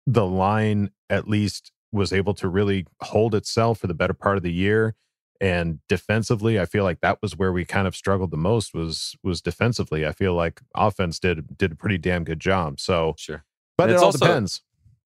the 0.06 0.26
line 0.26 0.90
at 1.08 1.28
least 1.28 1.72
was 1.92 2.12
able 2.12 2.34
to 2.34 2.48
really 2.48 2.86
hold 3.00 3.34
itself 3.34 3.78
for 3.78 3.86
the 3.86 3.94
better 3.94 4.14
part 4.14 4.36
of 4.36 4.42
the 4.42 4.52
year 4.52 4.94
and 5.40 5.80
defensively 5.88 6.58
I 6.60 6.66
feel 6.66 6.84
like 6.84 7.00
that 7.00 7.20
was 7.22 7.36
where 7.36 7.52
we 7.52 7.64
kind 7.64 7.86
of 7.86 7.94
struggled 7.96 8.30
the 8.30 8.36
most 8.36 8.72
was 8.74 9.16
was 9.22 9.40
defensively 9.40 10.06
I 10.06 10.12
feel 10.12 10.34
like 10.34 10.60
offense 10.74 11.18
did 11.18 11.56
did 11.58 11.72
a 11.72 11.76
pretty 11.76 11.98
damn 11.98 12.24
good 12.24 12.40
job 12.40 12.78
so 12.80 13.14
Sure. 13.18 13.44
but 13.76 13.90
it 13.90 13.96
all 13.96 14.04
also- 14.06 14.18
depends 14.26 14.62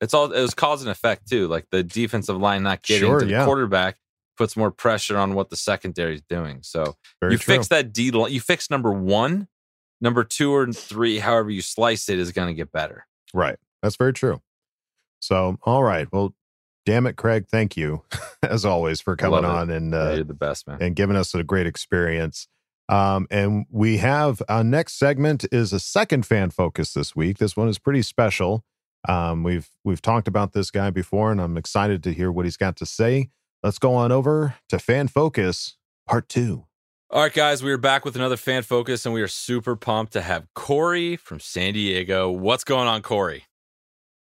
It's 0.00 0.14
all 0.14 0.32
it 0.32 0.40
was 0.40 0.54
cause 0.54 0.82
and 0.82 0.90
effect 0.90 1.28
too. 1.28 1.48
Like 1.48 1.66
the 1.70 1.82
defensive 1.82 2.36
line 2.36 2.62
not 2.62 2.82
getting 2.82 3.08
Sure, 3.08 3.20
to 3.20 3.24
the 3.26 3.30
yeah. 3.32 3.44
quarterback 3.44 3.96
puts 4.36 4.54
more 4.56 4.70
pressure 4.70 5.16
on 5.16 5.34
what 5.34 5.48
the 5.48 5.56
secondary 5.56 6.14
is 6.16 6.22
doing. 6.28 6.58
So 6.62 6.96
Very 7.20 7.32
you 7.32 7.38
true. 7.38 7.54
fix 7.54 7.68
that 7.68 7.92
D 7.94 8.10
line. 8.10 8.30
You 8.32 8.40
fix 8.40 8.68
number 8.68 8.92
one, 8.92 9.48
number 10.02 10.22
two 10.24 10.52
or 10.54 10.70
three, 10.72 11.18
however 11.20 11.48
you 11.50 11.62
slice 11.62 12.10
it, 12.10 12.18
is 12.18 12.32
going 12.32 12.48
to 12.48 12.54
get 12.54 12.70
better. 12.70 13.06
Right. 13.32 13.56
That's 13.82 13.96
very 13.96 14.12
true. 14.12 14.42
So, 15.20 15.56
all 15.62 15.82
right. 15.82 16.06
Well, 16.12 16.34
damn 16.86 17.06
it, 17.06 17.16
Craig. 17.16 17.46
Thank 17.50 17.76
you, 17.76 18.02
as 18.42 18.64
always, 18.64 19.02
for 19.02 19.14
coming 19.16 19.44
on 19.44 19.68
and 19.68 19.92
Yeah, 19.92 19.98
uh, 20.00 20.14
you're 20.14 20.24
the 20.24 20.32
best 20.32 20.66
man. 20.66 20.78
and 20.80 20.96
giving 20.96 21.16
us 21.16 21.34
a 21.34 21.44
great 21.44 21.66
experience. 21.66 22.48
Um, 22.88 23.26
and 23.30 23.66
we 23.68 23.98
have 23.98 24.40
our 24.48 24.62
next 24.64 24.94
segment 24.98 25.44
is 25.52 25.72
a 25.72 25.80
second 25.80 26.24
fan 26.24 26.50
focus 26.50 26.92
this 26.94 27.14
week. 27.16 27.38
This 27.38 27.56
one 27.56 27.68
is 27.68 27.78
pretty 27.78 28.00
special. 28.02 28.64
Um, 29.08 29.42
we've 29.42 29.68
we've 29.84 30.00
talked 30.00 30.28
about 30.28 30.52
this 30.52 30.70
guy 30.70 30.90
before, 30.90 31.30
and 31.32 31.40
I'm 31.40 31.56
excited 31.56 32.02
to 32.04 32.12
hear 32.12 32.30
what 32.32 32.44
he's 32.46 32.56
got 32.56 32.76
to 32.76 32.86
say. 32.86 33.30
Let's 33.62 33.78
go 33.78 33.94
on 33.94 34.12
over 34.12 34.54
to 34.68 34.78
fan 34.78 35.08
focus 35.08 35.76
part 36.06 36.28
two. 36.28 36.66
All 37.10 37.22
right, 37.22 37.32
guys, 37.32 37.62
we 37.62 37.70
are 37.72 37.78
back 37.78 38.04
with 38.04 38.16
another 38.16 38.36
fan 38.36 38.62
focus, 38.62 39.04
and 39.06 39.14
we 39.14 39.22
are 39.22 39.28
super 39.28 39.76
pumped 39.76 40.12
to 40.14 40.20
have 40.22 40.46
Corey 40.54 41.16
from 41.16 41.38
San 41.40 41.74
Diego. 41.74 42.30
What's 42.30 42.64
going 42.64 42.88
on, 42.88 43.02
Corey? 43.02 43.45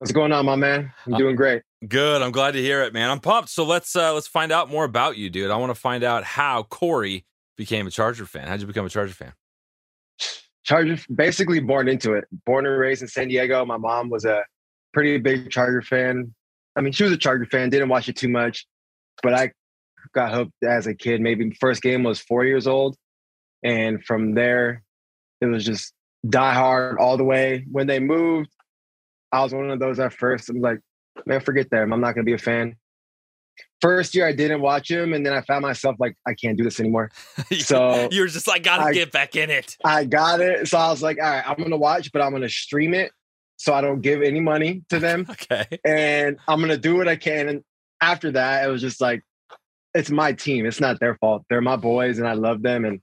What's 0.06 0.13
going 0.13 0.32
on, 0.34 0.46
my 0.46 0.56
man? 0.56 0.94
I'm 1.08 1.18
doing 1.18 1.36
great. 1.36 1.63
Good. 1.88 2.22
I'm 2.22 2.32
glad 2.32 2.52
to 2.52 2.62
hear 2.62 2.84
it, 2.84 2.94
man. 2.94 3.10
I'm 3.10 3.20
pumped. 3.20 3.50
So 3.50 3.65
let's 3.65 3.96
uh 3.96 4.13
let's 4.13 4.28
find 4.28 4.52
out 4.52 4.70
more 4.70 4.84
about 4.84 5.18
you, 5.18 5.32
dude. 5.32 5.50
I 5.50 5.58
want 5.58 5.72
to 5.72 5.80
find 5.82 6.04
out 6.04 6.24
how 6.24 6.62
Corey 6.62 7.26
became 7.58 7.88
a 7.88 7.89
Charger 7.89 8.28
fan. 8.28 8.48
How'd 8.48 8.62
you 8.62 8.68
become 8.68 8.86
a 8.86 8.89
Charger 8.89 9.15
fan? 9.15 9.34
Charger, 10.63 11.00
basically 11.12 11.60
born 11.60 11.88
into 11.88 12.13
it. 12.13 12.26
Born 12.46 12.68
and 12.68 12.78
raised 12.78 13.02
in 13.02 13.08
San 13.08 13.30
Diego. 13.30 13.65
My 13.65 13.78
mom 13.78 14.12
was 14.12 14.26
a 14.26 14.44
pretty 14.94 15.18
big 15.18 15.50
Charger 15.50 15.82
fan. 15.82 16.36
I 16.76 16.82
mean, 16.82 16.94
she 16.94 17.04
was 17.04 17.12
a 17.12 17.18
Charger 17.18 17.48
fan. 17.48 17.72
Didn't 17.72 17.89
watch 17.89 18.08
it 18.08 18.15
too 18.15 18.30
much, 18.30 18.68
but 19.24 19.34
I 19.34 19.54
got 20.13 20.32
hooked 20.32 20.54
as 20.63 20.86
a 20.86 20.94
kid. 20.94 21.20
Maybe 21.20 21.50
first 21.60 21.82
game 21.82 22.04
was 22.04 22.20
four 22.20 22.45
years 22.45 22.68
old, 22.68 22.95
and 23.64 24.06
from 24.06 24.36
there, 24.36 24.84
it 25.41 25.47
was 25.47 25.66
just 25.66 25.93
die 26.30 26.53
hard 26.53 26.99
all 26.99 27.18
the 27.18 27.24
way. 27.24 27.66
When 27.72 27.88
they 27.88 27.97
moved, 27.97 28.51
I 29.36 29.44
was 29.44 29.54
one 29.54 29.70
of 29.70 29.80
those 29.80 30.00
at 30.00 30.14
first. 30.14 30.50
I'm 30.50 30.62
like, 30.62 30.80
man, 31.26 31.42
forget 31.42 31.70
them. 31.70 31.92
I'm 31.94 32.00
not 32.02 32.16
gonna 32.16 32.24
be 32.24 32.34
a 32.34 32.38
fan. 32.38 32.76
First 33.82 34.16
year, 34.16 34.26
I 34.28 34.32
didn't 34.34 34.62
watch 34.62 34.90
him, 34.90 35.14
and 35.14 35.26
then 35.26 35.34
I 35.34 35.42
found 35.42 35.62
myself 35.62 35.98
like, 36.00 36.16
I 36.26 36.34
can't 36.34 36.58
do 36.58 36.64
this 36.64 36.80
anymore. 36.80 37.12
So 37.60 38.08
you 38.12 38.22
were 38.22 38.28
just 38.28 38.48
like, 38.48 38.64
gotta 38.64 38.84
I- 38.84 38.94
get 38.94 39.12
back 39.12 39.36
in 39.36 39.50
it. 39.50 39.76
I 39.84 40.06
got 40.06 40.40
it. 40.42 40.68
So 40.68 40.78
I 40.78 40.90
was 40.90 41.02
like, 41.04 41.18
all 41.22 41.30
right, 41.30 41.44
I'm 41.48 41.58
gonna 41.62 41.78
watch, 41.78 42.12
but 42.12 42.22
I'm 42.22 42.32
gonna 42.32 42.50
stream 42.50 42.94
it 42.94 43.12
so 43.58 43.74
I 43.74 43.82
don't 43.82 44.02
give 44.02 44.22
any 44.22 44.40
money 44.40 44.84
to 44.90 45.00
them. 45.00 45.26
Okay. 45.30 45.66
and 45.86 46.38
I'm 46.48 46.60
gonna 46.62 46.78
do 46.78 46.96
what 46.96 47.08
I 47.08 47.16
can. 47.18 47.50
And 47.50 47.64
after 48.02 48.32
that, 48.32 48.66
it 48.68 48.72
was 48.72 48.82
just 48.82 49.02
like, 49.02 49.22
it's 49.94 50.10
my 50.10 50.32
team. 50.34 50.66
It's 50.66 50.80
not 50.82 51.00
their 51.00 51.16
fault. 51.16 51.44
They're 51.50 51.62
my 51.62 51.76
boys, 51.78 52.20
and 52.20 52.28
I 52.28 52.34
love 52.34 52.62
them. 52.62 52.86
And 52.86 53.02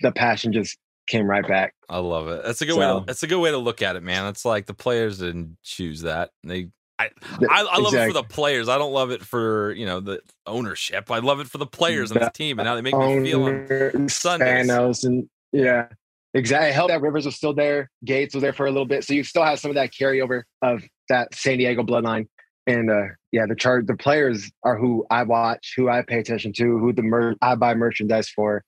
the 0.00 0.10
passion 0.12 0.52
just 0.52 0.76
came 1.06 1.26
right 1.26 1.46
back. 1.46 1.74
I 1.88 1.98
love 1.98 2.28
it. 2.28 2.42
That's 2.44 2.62
a 2.62 2.66
good 2.66 2.78
way. 2.78 2.86
To, 2.86 3.04
that's 3.06 3.22
a 3.22 3.26
good 3.26 3.40
way 3.40 3.50
to 3.50 3.58
look 3.58 3.82
at 3.82 3.96
it, 3.96 4.02
man. 4.02 4.26
It's 4.26 4.44
like 4.44 4.66
the 4.66 4.74
players 4.74 5.18
didn't 5.18 5.58
choose 5.62 6.02
that. 6.02 6.30
They, 6.42 6.68
I, 6.98 7.10
I, 7.48 7.66
I 7.72 7.78
love 7.78 7.94
it 7.94 8.06
for 8.06 8.12
the 8.12 8.22
players. 8.22 8.68
I 8.68 8.78
don't 8.78 8.92
love 8.92 9.10
it 9.10 9.22
for 9.22 9.72
you 9.72 9.86
know 9.86 10.00
the 10.00 10.20
ownership. 10.46 11.10
I 11.10 11.18
love 11.18 11.40
it 11.40 11.48
for 11.48 11.58
the 11.58 11.66
players 11.66 12.10
on 12.12 12.18
this 12.18 12.30
team 12.32 12.58
and 12.58 12.68
how 12.68 12.74
they 12.74 12.82
make 12.82 12.96
me 12.96 13.24
feel 13.24 13.44
on 13.44 14.08
Sundays. 14.08 14.68
Thanos, 14.68 15.04
and 15.04 15.28
yeah, 15.52 15.88
Exactly. 16.34 16.70
It 16.70 16.74
helped 16.74 16.90
that 16.90 17.00
Rivers 17.00 17.26
was 17.26 17.36
still 17.36 17.54
there. 17.54 17.90
Gates 18.04 18.34
was 18.34 18.42
there 18.42 18.52
for 18.52 18.66
a 18.66 18.70
little 18.70 18.86
bit. 18.86 19.04
So 19.04 19.14
you 19.14 19.22
still 19.22 19.44
have 19.44 19.60
some 19.60 19.70
of 19.70 19.76
that 19.76 19.92
carryover 19.92 20.42
of 20.62 20.82
that 21.08 21.32
San 21.34 21.58
Diego 21.58 21.84
bloodline. 21.84 22.26
And 22.66 22.90
uh, 22.90 23.14
yeah, 23.30 23.46
the 23.46 23.54
chart, 23.54 23.86
the 23.86 23.96
players 23.96 24.50
are 24.64 24.76
who 24.76 25.06
I 25.10 25.22
watch, 25.22 25.74
who 25.76 25.88
I 25.88 26.02
pay 26.02 26.18
attention 26.18 26.52
to, 26.54 26.78
who 26.78 26.92
the 26.92 27.02
mer- 27.02 27.36
I 27.40 27.54
buy 27.54 27.74
merchandise 27.74 28.28
for. 28.28 28.64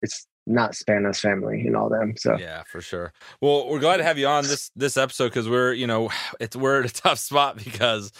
It's 0.00 0.27
not 0.48 0.72
Spanos 0.72 1.20
family 1.20 1.60
and 1.60 1.76
all 1.76 1.88
them. 1.88 2.14
So 2.16 2.36
yeah, 2.38 2.62
for 2.64 2.80
sure. 2.80 3.12
Well, 3.40 3.68
we're 3.68 3.78
glad 3.78 3.98
to 3.98 4.04
have 4.04 4.18
you 4.18 4.26
on 4.26 4.44
this 4.44 4.70
this 4.74 4.96
episode 4.96 5.28
because 5.28 5.48
we're 5.48 5.72
you 5.72 5.86
know 5.86 6.10
it's 6.40 6.56
we're 6.56 6.80
at 6.80 6.90
a 6.90 6.94
tough 7.02 7.18
spot 7.18 7.56
because 7.62 8.12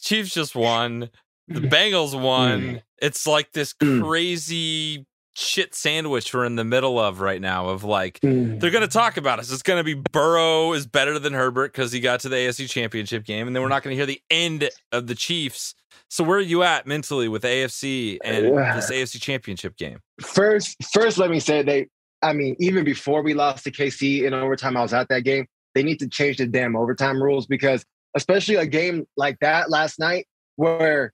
Chiefs 0.00 0.32
just 0.32 0.54
won, 0.54 1.10
the 1.48 1.60
Bengals 1.60 2.18
won. 2.20 2.60
Mm. 2.60 2.82
It's 3.00 3.26
like 3.26 3.52
this 3.52 3.74
mm. 3.74 4.02
crazy 4.02 5.06
shit 5.40 5.74
sandwich 5.74 6.34
we're 6.34 6.44
in 6.44 6.56
the 6.56 6.64
middle 6.64 6.98
of 6.98 7.20
right 7.20 7.40
now 7.40 7.68
of 7.68 7.82
like 7.82 8.20
hmm. 8.20 8.58
they're 8.58 8.70
going 8.70 8.82
to 8.82 8.88
talk 8.88 9.16
about 9.16 9.38
us. 9.38 9.50
It's 9.50 9.62
going 9.62 9.80
to 9.80 9.84
be 9.84 9.94
burrow 9.94 10.72
is 10.72 10.86
better 10.86 11.18
than 11.18 11.32
herbert 11.32 11.72
because 11.72 11.92
he 11.92 12.00
got 12.00 12.20
to 12.20 12.28
the 12.28 12.36
afc 12.36 12.68
championship 12.68 13.24
game 13.24 13.46
and 13.46 13.56
then 13.56 13.62
we're 13.62 13.68
not 13.68 13.82
going 13.82 13.94
to 13.94 13.96
hear 13.96 14.06
the 14.06 14.20
end 14.30 14.68
of 14.92 15.06
the 15.06 15.14
chiefs. 15.14 15.74
So 16.08 16.24
where 16.24 16.38
are 16.38 16.42
you 16.42 16.62
at 16.62 16.86
mentally 16.86 17.28
with 17.28 17.42
afc 17.42 18.18
and 18.22 18.46
this 18.76 18.90
afc 18.90 19.20
championship 19.20 19.76
game? 19.76 20.00
First 20.20 20.76
first 20.92 21.18
let 21.18 21.30
me 21.30 21.40
say 21.40 21.62
they 21.62 21.88
i 22.22 22.32
mean 22.32 22.54
even 22.58 22.84
before 22.84 23.22
we 23.22 23.32
lost 23.32 23.64
to 23.64 23.70
kc 23.70 24.24
in 24.24 24.34
overtime 24.34 24.76
i 24.76 24.82
was 24.82 24.92
at 24.92 25.08
that 25.08 25.22
game 25.22 25.46
they 25.74 25.82
need 25.82 25.98
to 25.98 26.08
change 26.08 26.36
the 26.36 26.46
damn 26.46 26.76
overtime 26.76 27.22
rules 27.22 27.46
because 27.46 27.84
especially 28.14 28.56
a 28.56 28.66
game 28.66 29.06
like 29.16 29.38
that 29.40 29.70
last 29.70 29.98
night 29.98 30.26
where 30.56 31.12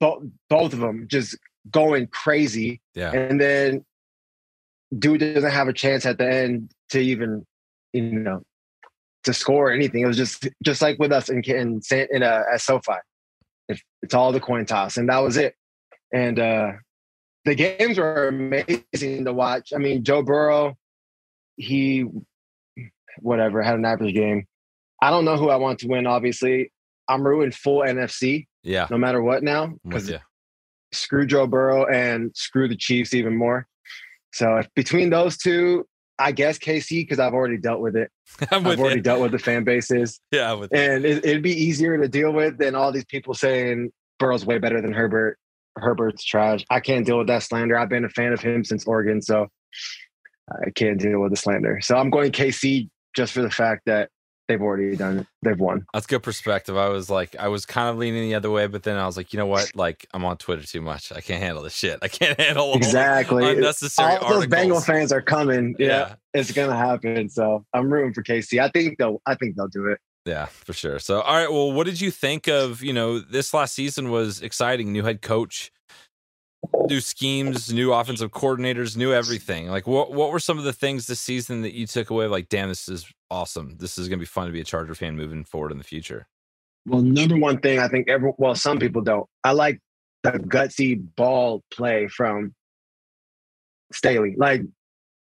both 0.00 0.24
both 0.48 0.72
of 0.72 0.80
them 0.80 1.06
just 1.08 1.38
going 1.70 2.06
crazy. 2.08 2.80
Yeah. 2.94 3.12
And 3.12 3.40
then 3.40 3.84
dude 4.96 5.20
doesn't 5.20 5.50
have 5.50 5.68
a 5.68 5.72
chance 5.72 6.06
at 6.06 6.18
the 6.18 6.28
end 6.28 6.70
to 6.90 6.98
even, 7.00 7.46
you 7.92 8.02
know, 8.02 8.42
to 9.24 9.32
score 9.32 9.70
anything. 9.72 10.02
It 10.02 10.06
was 10.06 10.16
just 10.16 10.48
just 10.62 10.82
like 10.82 10.98
with 10.98 11.12
us 11.12 11.28
in 11.28 11.42
in, 11.44 11.80
in 11.90 12.22
uh, 12.22 12.42
at 12.52 12.60
SoFi. 12.60 12.94
It, 13.68 13.80
it's 14.02 14.14
all 14.14 14.32
the 14.32 14.40
coin 14.40 14.66
toss, 14.66 14.96
and 14.96 15.08
that 15.08 15.18
was 15.18 15.36
it. 15.36 15.54
And 16.12 16.38
uh 16.38 16.72
the 17.44 17.54
games 17.54 17.98
were 17.98 18.28
amazing 18.28 19.24
to 19.24 19.32
watch. 19.32 19.72
I 19.74 19.78
mean, 19.78 20.02
Joe 20.02 20.22
Burrow, 20.22 20.76
he 21.56 22.06
whatever 23.18 23.62
had 23.62 23.74
an 23.74 23.84
average 23.84 24.14
game. 24.14 24.46
I 25.02 25.10
don't 25.10 25.24
know 25.24 25.36
who 25.36 25.50
I 25.50 25.56
want 25.56 25.80
to 25.80 25.88
win. 25.88 26.06
Obviously, 26.06 26.72
I'm 27.08 27.26
rooting 27.26 27.52
full 27.52 27.80
NFC. 27.80 28.46
Yeah. 28.62 28.86
No 28.90 28.96
matter 28.96 29.22
what 29.22 29.42
now, 29.42 29.74
because 29.84 30.10
screw 30.94 31.26
Joe 31.26 31.46
Burrow 31.46 31.86
and 31.86 32.30
screw 32.34 32.68
the 32.68 32.76
Chiefs 32.76 33.14
even 33.14 33.36
more. 33.36 33.66
So 34.32 34.62
between 34.74 35.10
those 35.10 35.36
two, 35.36 35.86
I 36.18 36.32
guess 36.32 36.58
KC 36.58 37.02
because 37.02 37.18
I've 37.18 37.34
already 37.34 37.58
dealt 37.58 37.80
with 37.80 37.96
it. 37.96 38.10
I'm 38.50 38.66
I've 38.66 38.78
already 38.78 39.00
dealt 39.00 39.20
with 39.20 39.32
the 39.32 39.38
fan 39.38 39.64
bases. 39.64 40.20
Yeah, 40.30 40.52
with 40.54 40.74
and 40.74 41.04
it, 41.04 41.24
it'd 41.24 41.42
be 41.42 41.52
easier 41.52 41.98
to 41.98 42.08
deal 42.08 42.32
with 42.32 42.58
than 42.58 42.74
all 42.74 42.92
these 42.92 43.04
people 43.04 43.34
saying 43.34 43.90
Burrow's 44.18 44.46
way 44.46 44.58
better 44.58 44.80
than 44.80 44.92
Herbert. 44.92 45.38
Herbert's 45.76 46.24
trash. 46.24 46.64
I 46.70 46.80
can't 46.80 47.04
deal 47.04 47.18
with 47.18 47.26
that 47.26 47.42
slander. 47.42 47.76
I've 47.76 47.88
been 47.88 48.04
a 48.04 48.08
fan 48.08 48.32
of 48.32 48.40
him 48.40 48.64
since 48.64 48.86
Oregon, 48.86 49.20
so 49.20 49.48
I 50.50 50.70
can't 50.70 51.00
deal 51.00 51.20
with 51.20 51.32
the 51.32 51.36
slander. 51.36 51.80
So 51.82 51.96
I'm 51.96 52.10
going 52.10 52.30
KC 52.30 52.88
just 53.16 53.32
for 53.32 53.42
the 53.42 53.50
fact 53.50 53.82
that 53.86 54.10
they've 54.48 54.60
already 54.60 54.96
done 54.96 55.18
it. 55.20 55.26
They've 55.42 55.58
won. 55.58 55.86
That's 55.92 56.06
good 56.06 56.22
perspective. 56.22 56.76
I 56.76 56.88
was 56.88 57.08
like, 57.10 57.34
I 57.36 57.48
was 57.48 57.64
kind 57.66 57.88
of 57.88 57.96
leaning 57.96 58.22
the 58.22 58.34
other 58.34 58.50
way, 58.50 58.66
but 58.66 58.82
then 58.82 58.96
I 58.98 59.06
was 59.06 59.16
like, 59.16 59.32
you 59.32 59.38
know 59.38 59.46
what? 59.46 59.70
Like, 59.74 60.06
I'm 60.12 60.24
on 60.24 60.36
Twitter 60.36 60.66
too 60.66 60.80
much. 60.80 61.12
I 61.12 61.20
can't 61.20 61.42
handle 61.42 61.62
this 61.62 61.74
shit. 61.74 61.98
I 62.02 62.08
can't 62.08 62.38
handle 62.40 62.74
exactly 62.74 63.48
unnecessary 63.50 64.16
All 64.16 64.34
those. 64.34 64.46
Bengal 64.46 64.80
fans 64.80 65.12
are 65.12 65.22
coming. 65.22 65.74
Yeah, 65.78 65.86
Yeah. 65.88 66.14
it's 66.34 66.52
gonna 66.52 66.76
happen. 66.76 67.28
So 67.28 67.64
I'm 67.72 67.92
rooting 67.92 68.12
for 68.12 68.22
KC. 68.22 68.60
I 68.60 68.68
think 68.68 68.98
they'll. 68.98 69.20
I 69.26 69.34
think 69.34 69.56
they'll 69.56 69.68
do 69.68 69.86
it. 69.86 69.98
Yeah, 70.26 70.46
for 70.46 70.72
sure. 70.72 70.98
So, 71.00 71.20
all 71.20 71.34
right. 71.34 71.52
Well, 71.52 71.70
what 71.72 71.84
did 71.84 72.00
you 72.00 72.10
think 72.10 72.48
of, 72.48 72.82
you 72.82 72.94
know, 72.94 73.18
this 73.18 73.52
last 73.52 73.74
season 73.74 74.10
was 74.10 74.40
exciting. 74.40 74.90
New 74.90 75.02
head 75.02 75.20
coach, 75.20 75.70
new 76.88 77.00
schemes, 77.00 77.72
new 77.72 77.92
offensive 77.92 78.30
coordinators, 78.30 78.96
new 78.96 79.12
everything. 79.12 79.68
Like, 79.68 79.86
what 79.86 80.12
what 80.12 80.30
were 80.30 80.40
some 80.40 80.58
of 80.58 80.64
the 80.64 80.72
things 80.72 81.06
this 81.06 81.20
season 81.20 81.62
that 81.62 81.74
you 81.74 81.86
took 81.86 82.10
away? 82.10 82.26
Like, 82.26 82.48
damn, 82.48 82.68
this 82.68 82.88
is 82.88 83.06
awesome. 83.30 83.76
This 83.78 83.98
is 83.98 84.08
going 84.08 84.18
to 84.18 84.22
be 84.22 84.26
fun 84.26 84.46
to 84.46 84.52
be 84.52 84.60
a 84.60 84.64
Charger 84.64 84.94
fan 84.94 85.16
moving 85.16 85.44
forward 85.44 85.72
in 85.72 85.78
the 85.78 85.84
future. 85.84 86.26
Well, 86.86 87.02
number 87.02 87.36
one 87.36 87.60
thing 87.60 87.78
I 87.78 87.88
think 87.88 88.08
every 88.08 88.32
well, 88.36 88.54
some 88.54 88.78
people 88.78 89.02
don't. 89.02 89.26
I 89.42 89.52
like 89.52 89.80
the 90.22 90.32
gutsy 90.32 91.02
ball 91.16 91.62
play 91.70 92.08
from 92.08 92.54
Staley. 93.92 94.34
Like, 94.36 94.62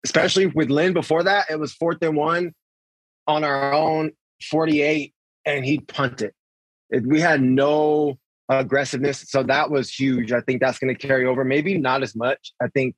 especially 0.04 0.46
with 0.46 0.70
Lynn 0.70 0.92
before 0.92 1.22
that, 1.24 1.46
it 1.50 1.58
was 1.58 1.72
fourth 1.72 1.98
and 2.02 2.16
one 2.16 2.52
on 3.26 3.44
our 3.44 3.72
own 3.72 4.12
48, 4.50 5.14
and 5.44 5.64
he 5.64 5.80
punted. 5.80 6.32
It, 6.90 7.06
we 7.06 7.20
had 7.20 7.40
no 7.40 8.18
aggressiveness. 8.58 9.24
So 9.28 9.42
that 9.44 9.70
was 9.70 9.92
huge. 9.92 10.32
I 10.32 10.40
think 10.40 10.60
that's 10.60 10.78
going 10.78 10.94
to 10.94 11.06
carry 11.06 11.24
over. 11.24 11.44
Maybe 11.44 11.78
not 11.78 12.02
as 12.02 12.16
much. 12.16 12.52
I 12.60 12.66
think 12.68 12.94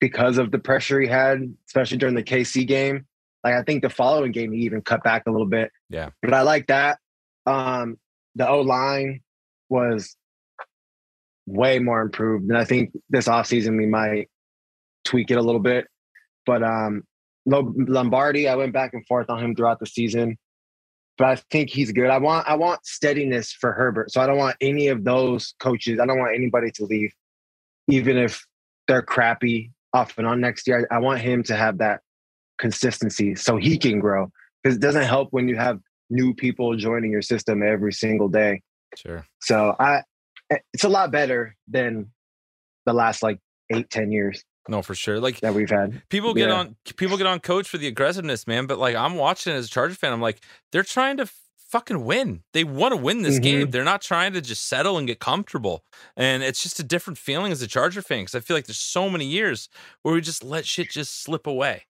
because 0.00 0.38
of 0.38 0.50
the 0.52 0.58
pressure 0.58 1.00
he 1.00 1.08
had, 1.08 1.42
especially 1.68 1.98
during 1.98 2.14
the 2.14 2.22
KC 2.22 2.66
game. 2.66 3.06
Like 3.42 3.54
I 3.54 3.62
think 3.62 3.82
the 3.82 3.90
following 3.90 4.32
game 4.32 4.52
he 4.52 4.60
even 4.60 4.82
cut 4.82 5.02
back 5.02 5.24
a 5.26 5.30
little 5.30 5.46
bit. 5.46 5.70
Yeah. 5.88 6.10
But 6.22 6.34
I 6.34 6.42
like 6.42 6.68
that. 6.68 6.98
Um, 7.46 7.96
the 8.34 8.48
O 8.48 8.60
line 8.60 9.20
was 9.68 10.16
way 11.46 11.78
more 11.78 12.00
improved. 12.00 12.48
And 12.48 12.58
I 12.58 12.64
think 12.64 12.92
this 13.08 13.28
offseason 13.28 13.76
we 13.76 13.86
might 13.86 14.28
tweak 15.04 15.30
it 15.30 15.38
a 15.38 15.42
little 15.42 15.60
bit. 15.60 15.86
But 16.44 16.62
um 16.62 17.02
Lombardi, 17.46 18.48
I 18.48 18.56
went 18.56 18.72
back 18.72 18.92
and 18.92 19.06
forth 19.06 19.30
on 19.30 19.42
him 19.42 19.54
throughout 19.54 19.78
the 19.78 19.86
season. 19.86 20.36
But 21.18 21.28
I 21.28 21.36
think 21.50 21.70
he's 21.70 21.92
good. 21.92 22.10
I 22.10 22.18
want 22.18 22.46
I 22.46 22.54
want 22.56 22.84
steadiness 22.84 23.52
for 23.52 23.72
Herbert. 23.72 24.12
So 24.12 24.20
I 24.20 24.26
don't 24.26 24.36
want 24.36 24.56
any 24.60 24.88
of 24.88 25.04
those 25.04 25.54
coaches. 25.60 25.98
I 25.98 26.06
don't 26.06 26.18
want 26.18 26.34
anybody 26.34 26.70
to 26.72 26.84
leave, 26.84 27.12
even 27.88 28.18
if 28.18 28.44
they're 28.86 29.02
crappy 29.02 29.72
off 29.94 30.18
and 30.18 30.26
on 30.26 30.40
next 30.40 30.66
year. 30.66 30.86
I 30.90 30.98
want 30.98 31.20
him 31.20 31.42
to 31.44 31.56
have 31.56 31.78
that 31.78 32.00
consistency 32.58 33.34
so 33.34 33.56
he 33.56 33.78
can 33.78 33.98
grow. 33.98 34.30
Because 34.62 34.76
it 34.76 34.80
doesn't 34.80 35.04
help 35.04 35.28
when 35.30 35.48
you 35.48 35.56
have 35.56 35.80
new 36.10 36.34
people 36.34 36.76
joining 36.76 37.10
your 37.10 37.22
system 37.22 37.62
every 37.62 37.92
single 37.92 38.28
day. 38.28 38.62
Sure. 38.96 39.24
So 39.40 39.74
I 39.78 40.02
eh, 40.50 40.58
it's 40.74 40.84
a 40.84 40.88
lot 40.88 41.10
better 41.10 41.56
than 41.68 42.10
the 42.84 42.92
last 42.92 43.22
like 43.22 43.38
eight, 43.72 43.90
ten 43.90 44.12
years 44.12 44.44
No, 44.68 44.82
for 44.82 44.94
sure. 44.94 45.20
Like 45.20 45.40
that 45.40 45.54
we've 45.54 45.70
had. 45.70 46.02
people 46.08 46.34
get 46.34 46.48
Yeah. 46.48 46.54
on 46.56 46.76
people 46.96 47.16
get 47.16 47.26
on 47.26 47.40
coach 47.40 47.68
for 47.68 47.78
the 47.78 47.86
aggressiveness, 47.86 48.46
man. 48.46 48.66
But 48.66 48.78
like 48.78 48.96
I'm 48.96 49.14
watching 49.16 49.52
as 49.54 49.66
a 49.66 49.68
Charger 49.68 49.94
fan, 49.94 50.12
I'm 50.12 50.20
like, 50.20 50.40
they're 50.72 50.82
trying 50.82 51.16
to 51.18 51.28
fucking 51.68 52.04
win. 52.04 52.42
They 52.52 52.62
want 52.64 52.92
to 52.92 52.96
win 52.96 53.22
this 53.22 53.38
Mhm. 53.38 53.42
game. 53.42 53.70
They're 53.70 53.84
not 53.84 54.00
trying 54.02 54.32
to 54.34 54.40
just 54.40 54.66
settle 54.68 54.98
and 54.98 55.06
get 55.06 55.18
comfortable. 55.18 55.84
And 56.16 56.42
it's 56.42 56.62
just 56.62 56.78
a 56.78 56.84
different 56.84 57.18
feeling 57.18 57.50
as 57.52 57.60
a 57.60 57.66
Charger 57.66 58.02
fan 58.02 58.20
because 58.20 58.34
I 58.36 58.40
feel 58.40 58.56
like 58.56 58.66
there's 58.66 58.78
so 58.78 59.10
many 59.10 59.26
years 59.26 59.68
where 60.02 60.14
we 60.14 60.20
just 60.20 60.44
let 60.44 60.64
shit 60.66 60.90
just 60.90 61.22
slip 61.22 61.46
away. 61.46 61.86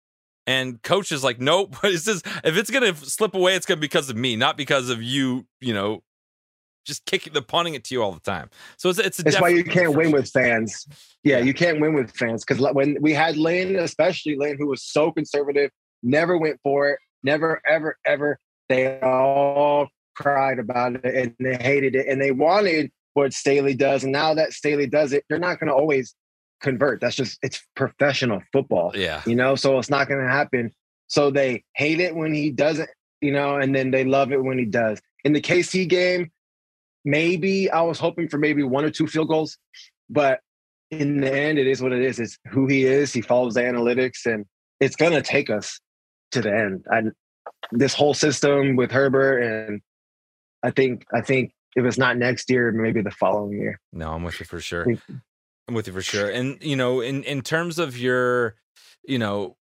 And 0.47 0.81
coach 0.83 1.11
is 1.13 1.23
like, 1.25 1.41
nope. 1.41 1.77
It 1.85 1.99
says 1.99 2.23
if 2.45 2.57
it's 2.57 2.71
gonna 2.71 2.95
slip 2.97 3.35
away, 3.35 3.55
it's 3.55 3.67
gonna 3.67 3.77
be 3.81 3.87
because 3.87 4.09
of 4.09 4.17
me, 4.17 4.35
not 4.37 4.57
because 4.57 4.89
of 4.91 5.03
you. 5.03 5.47
You 5.61 5.75
know, 5.75 6.03
just 6.87 7.05
kicking 7.05 7.33
the 7.33 7.43
punting 7.43 7.75
it 7.75 7.85
to 7.85 7.95
you 7.95 8.03
all 8.03 8.13
the 8.13 8.21
time. 8.21 8.49
So 8.79 8.89
it's 8.89 8.99
it's 8.99 9.19
a 9.19 9.25
That's 9.25 9.41
why 9.41 9.49
you 9.49 9.65
can't 9.65 9.95
win 9.95 10.13
with 10.13 10.31
fans. 10.31 10.87
Yeah, 11.25 11.39
you 11.39 11.53
can't 11.53 11.81
win 11.81 11.95
with 11.95 12.13
fans 12.13 12.45
because 12.45 12.63
when 12.73 12.97
we 13.01 13.13
had 13.13 13.37
Lynn, 13.37 13.77
especially 13.77 14.37
Lynn, 14.37 14.57
who 14.59 14.69
was 14.69 14.83
so 14.83 15.11
conservative, 15.11 15.71
never 16.03 16.39
went 16.39 16.61
for 16.63 16.89
it, 16.91 16.99
never, 17.23 17.61
ever, 17.69 17.99
ever. 18.07 18.39
They 18.69 18.99
all 19.01 19.89
cried 20.15 20.59
about 20.59 21.05
it 21.05 21.05
and 21.05 21.35
they 21.39 21.57
hated 21.63 21.95
it 21.95 22.07
and 22.09 22.21
they 22.21 22.31
wanted 22.31 22.91
what 23.15 23.33
Staley 23.33 23.75
does. 23.75 24.05
And 24.05 24.13
now 24.13 24.35
that 24.35 24.53
Staley 24.53 24.87
does 24.87 25.13
it, 25.13 25.25
they're 25.29 25.39
not 25.39 25.61
going 25.61 25.69
to 25.69 25.75
always 25.75 26.15
convert. 26.61 27.01
That's 27.01 27.17
just 27.17 27.39
it's 27.43 27.63
professional 27.75 28.43
football. 28.53 28.93
Yeah. 28.95 29.23
you 29.27 29.37
know, 29.37 29.55
so 29.55 29.79
it's 29.79 29.91
not 29.91 30.09
going 30.09 30.21
to 30.21 30.31
happen. 30.31 30.73
So 31.09 31.31
they 31.31 31.65
hate 31.75 32.01
it 32.01 32.15
when 32.15 32.35
he 32.35 32.51
doesn't, 32.51 32.91
you 33.21 33.33
know, 33.33 33.57
and 33.57 33.75
then 33.75 33.91
they 33.91 34.05
love 34.05 34.33
it 34.33 34.43
when 34.43 34.59
he 34.59 34.65
does. 34.65 35.01
In 35.25 35.33
the 35.33 35.41
KC 35.41 35.89
game, 35.89 36.31
maybe 37.07 37.71
I 37.71 37.81
was 37.81 37.99
hoping 37.99 38.29
for 38.29 38.37
maybe 38.37 38.63
one 38.63 38.85
or 38.85 38.91
two 38.91 39.07
field 39.07 39.29
goals, 39.29 39.57
but 40.11 40.41
in 40.91 41.21
the 41.21 41.33
end, 41.33 41.59
it 41.59 41.67
is 41.67 41.81
what 41.81 41.93
it 41.93 42.03
is. 42.03 42.19
It's 42.21 42.37
who 42.51 42.67
he 42.67 42.85
is. 42.85 43.13
He 43.13 43.23
follows 43.23 43.55
the 43.55 43.63
analytics, 43.63 44.27
and 44.27 44.45
it's 44.81 44.97
gonna 44.97 45.23
take 45.23 45.49
us 45.49 45.81
to 46.33 46.43
the 46.43 46.53
end. 46.53 46.85
And 46.87 47.13
this 47.73 47.95
whole 47.95 48.13
system 48.13 48.77
with 48.77 48.91
Herbert, 48.91 49.39
and 49.39 49.81
I 50.63 50.71
think 50.71 51.07
I 51.15 51.23
think 51.23 51.53
if 51.77 51.85
it's 51.85 51.99
not 51.99 52.19
next 52.19 52.51
year, 52.51 52.73
maybe 52.73 53.01
the 53.01 53.11
following 53.11 53.59
year. 53.59 53.81
No, 53.93 54.13
I'm 54.13 54.25
with 54.25 54.39
you 54.41 54.47
for 54.47 54.61
sure. 54.61 54.87
I'm 55.69 55.75
with 55.75 55.87
you 55.87 55.93
for 55.93 56.03
sure. 56.03 56.29
And 56.29 56.59
you 56.61 56.77
know, 56.77 57.01
in 57.01 57.23
in 57.23 57.43
terms 57.43 57.79
of 57.79 57.97
your, 57.97 58.57
you 59.07 59.19
know, 59.19 59.57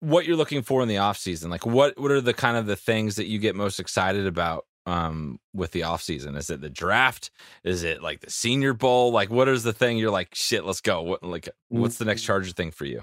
what 0.00 0.26
you're 0.26 0.36
looking 0.36 0.62
for 0.62 0.82
in 0.82 0.88
the 0.88 0.98
off 0.98 1.18
season, 1.18 1.50
like 1.50 1.66
what 1.66 1.98
what 1.98 2.10
are 2.10 2.20
the 2.20 2.34
kind 2.34 2.56
of 2.56 2.66
the 2.66 2.76
things 2.76 3.16
that 3.16 3.26
you 3.26 3.38
get 3.38 3.56
most 3.56 3.80
excited 3.80 4.26
about 4.26 4.64
um 4.88 5.38
with 5.52 5.72
the 5.72 5.82
off 5.82 6.02
season? 6.02 6.34
Is 6.34 6.50
it 6.50 6.60
the 6.60 6.70
draft? 6.70 7.30
Is 7.62 7.84
it 7.84 8.02
like 8.02 8.20
the 8.20 8.30
senior 8.30 8.72
bowl? 8.72 9.12
Like 9.12 9.30
what 9.30 9.48
is 9.48 9.62
the 9.62 9.72
thing 9.72 9.98
you're 9.98 10.10
like, 10.10 10.34
shit, 10.34 10.64
let's 10.64 10.80
go. 10.80 11.02
What 11.02 11.22
like 11.22 11.48
what's 11.68 11.98
the 11.98 12.04
next 12.04 12.22
Charger 12.22 12.52
thing 12.52 12.70
for 12.70 12.86
you? 12.86 13.02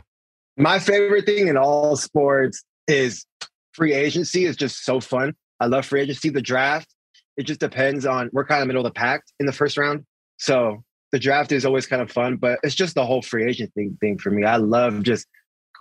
My 0.58 0.80
favorite 0.80 1.26
thing 1.26 1.48
in 1.48 1.58
all 1.58 1.96
sports 1.96 2.64
is 2.88 3.26
free 3.74 3.94
agency 3.94 4.46
is 4.46 4.56
just 4.56 4.84
so 4.84 5.00
fun. 5.00 5.34
I 5.60 5.68
love 5.68 5.86
free 5.86 6.02
agency. 6.02 6.30
The 6.30 6.42
draft, 6.42 6.94
it 7.38 7.44
just 7.44 7.60
depends 7.60 8.06
on 8.06 8.30
we're 8.34 8.46
kind 8.46 8.62
of 8.62 8.68
middle 8.68 8.86
of 8.86 8.92
the 8.92 8.98
pack 8.98 9.24
in 9.40 9.46
the 9.46 9.54
first 9.54 9.78
round. 9.78 10.06
So 10.38 10.84
the 11.12 11.20
draft 11.20 11.52
is 11.52 11.66
always 11.66 11.86
kind 11.86 12.02
of 12.02 12.12
fun, 12.12 12.38
but 12.38 12.60
it's 12.64 12.76
just 12.76 12.96
the 12.96 13.06
whole 13.06 13.22
free 13.22 13.48
agent 13.48 13.74
thing 13.76 13.98
thing 14.02 14.18
for 14.18 14.32
me. 14.32 14.44
I 14.44 14.58
love 14.58 15.04
just 15.04 15.28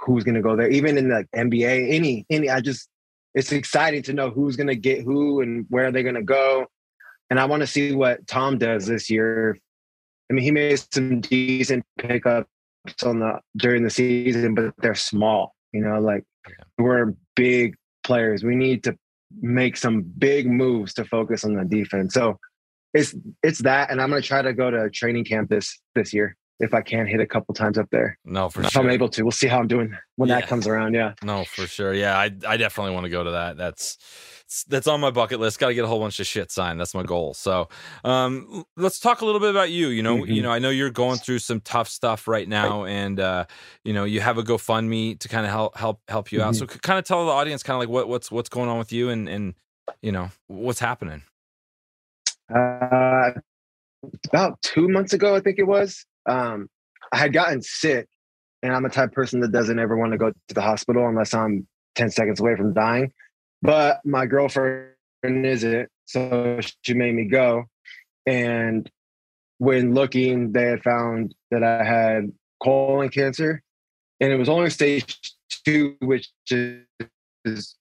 who's 0.04 0.22
gonna 0.22 0.42
go 0.42 0.54
there. 0.54 0.68
Even 0.68 0.98
in 0.98 1.08
the 1.08 1.26
NBA, 1.34 1.94
any 1.94 2.26
any 2.28 2.50
I 2.50 2.60
just 2.60 2.88
it's 3.34 3.52
exciting 3.52 4.02
to 4.04 4.12
know 4.12 4.30
who's 4.30 4.56
gonna 4.56 4.74
get 4.74 5.02
who 5.02 5.40
and 5.40 5.66
where 5.68 5.90
they're 5.90 6.02
gonna 6.02 6.22
go. 6.22 6.66
And 7.30 7.40
I 7.40 7.46
want 7.46 7.62
to 7.62 7.66
see 7.66 7.92
what 7.92 8.26
Tom 8.26 8.58
does 8.58 8.86
this 8.86 9.10
year. 9.10 9.58
I 10.30 10.34
mean, 10.34 10.44
he 10.44 10.50
made 10.50 10.80
some 10.92 11.20
decent 11.20 11.84
pickups 11.98 12.48
on 13.04 13.20
the 13.20 13.40
during 13.56 13.82
the 13.82 13.90
season, 13.90 14.54
but 14.54 14.74
they're 14.78 14.94
small. 14.94 15.54
You 15.72 15.80
know, 15.80 16.00
like 16.00 16.24
we're 16.78 17.14
big 17.34 17.74
players. 18.04 18.44
We 18.44 18.54
need 18.54 18.84
to 18.84 18.96
make 19.40 19.76
some 19.76 20.02
big 20.02 20.46
moves 20.46 20.94
to 20.94 21.04
focus 21.04 21.44
on 21.44 21.54
the 21.54 21.64
defense. 21.64 22.14
So 22.14 22.38
it's 22.92 23.14
it's 23.42 23.60
that, 23.62 23.90
and 23.90 24.00
I'm 24.00 24.10
gonna 24.10 24.22
try 24.22 24.42
to 24.42 24.52
go 24.52 24.70
to 24.70 24.90
training 24.90 25.24
camp 25.24 25.50
this 25.50 25.80
this 25.94 26.12
year 26.12 26.36
if 26.60 26.72
I 26.72 26.82
can 26.82 27.06
hit 27.06 27.20
a 27.20 27.26
couple 27.26 27.54
times 27.54 27.78
up 27.78 27.88
there. 27.90 28.16
No, 28.24 28.48
for 28.48 28.62
if 28.62 28.70
sure. 28.70 28.82
I'm 28.82 28.90
able 28.90 29.08
to. 29.10 29.22
We'll 29.24 29.32
see 29.32 29.48
how 29.48 29.58
I'm 29.58 29.66
doing 29.66 29.96
when 30.16 30.28
Yeah. 30.28 30.40
that 30.40 30.48
comes 30.48 30.66
around. 30.66 30.94
Yeah. 30.94 31.14
No, 31.22 31.44
for 31.44 31.66
sure. 31.66 31.92
Yeah, 31.92 32.16
I 32.16 32.24
I 32.46 32.56
definitely 32.56 32.92
want 32.94 33.04
to 33.04 33.10
go 33.10 33.24
to 33.24 33.30
that. 33.32 33.56
That's 33.56 33.98
that's 34.68 34.86
on 34.86 35.00
my 35.00 35.10
bucket 35.10 35.40
list. 35.40 35.58
Got 35.58 35.68
to 35.68 35.74
get 35.74 35.84
a 35.84 35.88
whole 35.88 35.98
bunch 35.98 36.20
of 36.20 36.26
shit 36.26 36.52
signed. 36.52 36.78
That's 36.78 36.94
my 36.94 37.02
goal. 37.02 37.34
So, 37.34 37.68
um, 38.04 38.64
let's 38.76 39.00
talk 39.00 39.20
a 39.20 39.24
little 39.24 39.40
bit 39.40 39.50
about 39.50 39.70
you. 39.72 39.88
You 39.88 40.02
know, 40.02 40.24
you 40.24 40.40
Mhm. 40.40 40.42
know, 40.44 40.50
I 40.52 40.58
know 40.60 40.70
you're 40.70 40.90
going 40.90 41.18
through 41.18 41.40
some 41.40 41.60
tough 41.60 41.88
stuff 41.88 42.28
right 42.28 42.46
now, 42.48 42.84
and 42.84 43.18
uh, 43.18 43.46
you 43.84 43.92
know, 43.92 44.04
you 44.04 44.20
have 44.20 44.38
a 44.38 44.42
GoFundMe 44.44 45.18
to 45.18 45.28
kind 45.28 45.44
of 45.46 45.50
help 45.50 45.76
help 45.76 46.00
help 46.08 46.30
you 46.30 46.40
out. 46.42 46.54
Mhm. 46.54 46.58
So, 46.58 46.66
kind 46.66 46.98
of 46.98 47.04
tell 47.04 47.24
the 47.26 47.32
audience 47.32 47.62
kind 47.62 47.74
of 47.74 47.80
like 47.80 47.88
what 47.88 48.08
what's 48.08 48.30
what's 48.30 48.48
going 48.48 48.68
on 48.68 48.78
with 48.78 48.92
you, 48.92 49.08
and 49.10 49.28
and 49.28 49.54
you 50.02 50.12
know 50.12 50.30
what's 50.46 50.78
happening. 50.80 51.22
Uh, 52.54 53.30
about 54.28 54.60
two 54.62 54.86
months 54.88 55.12
ago, 55.14 55.34
I 55.34 55.40
think 55.40 55.58
it 55.58 55.64
was. 55.66 56.04
Um, 56.26 56.68
I 57.12 57.18
had 57.18 57.32
gotten 57.32 57.62
sick, 57.62 58.08
and 58.62 58.72
I'm 58.72 58.84
a 58.84 58.90
type 58.90 59.10
of 59.10 59.14
person 59.14 59.40
that 59.40 59.52
doesn't 59.52 59.78
ever 59.78 59.96
want 59.96 60.12
to 60.12 60.18
go 60.18 60.30
to 60.30 60.54
the 60.54 60.62
hospital 60.62 61.06
unless 61.06 61.34
I'm 61.34 61.66
10 61.94 62.10
seconds 62.10 62.40
away 62.40 62.56
from 62.56 62.74
dying. 62.74 63.12
But 63.62 64.00
my 64.04 64.26
girlfriend 64.26 64.94
isn't, 65.22 65.88
so 66.06 66.60
she 66.82 66.94
made 66.94 67.14
me 67.14 67.24
go. 67.26 67.64
And 68.26 68.90
when 69.58 69.94
looking, 69.94 70.52
they 70.52 70.64
had 70.64 70.82
found 70.82 71.34
that 71.50 71.62
I 71.62 71.84
had 71.84 72.32
colon 72.62 73.08
cancer, 73.10 73.62
and 74.20 74.32
it 74.32 74.36
was 74.36 74.48
only 74.48 74.70
stage 74.70 75.18
two, 75.64 75.96
which 76.00 76.30
is, 76.50 77.76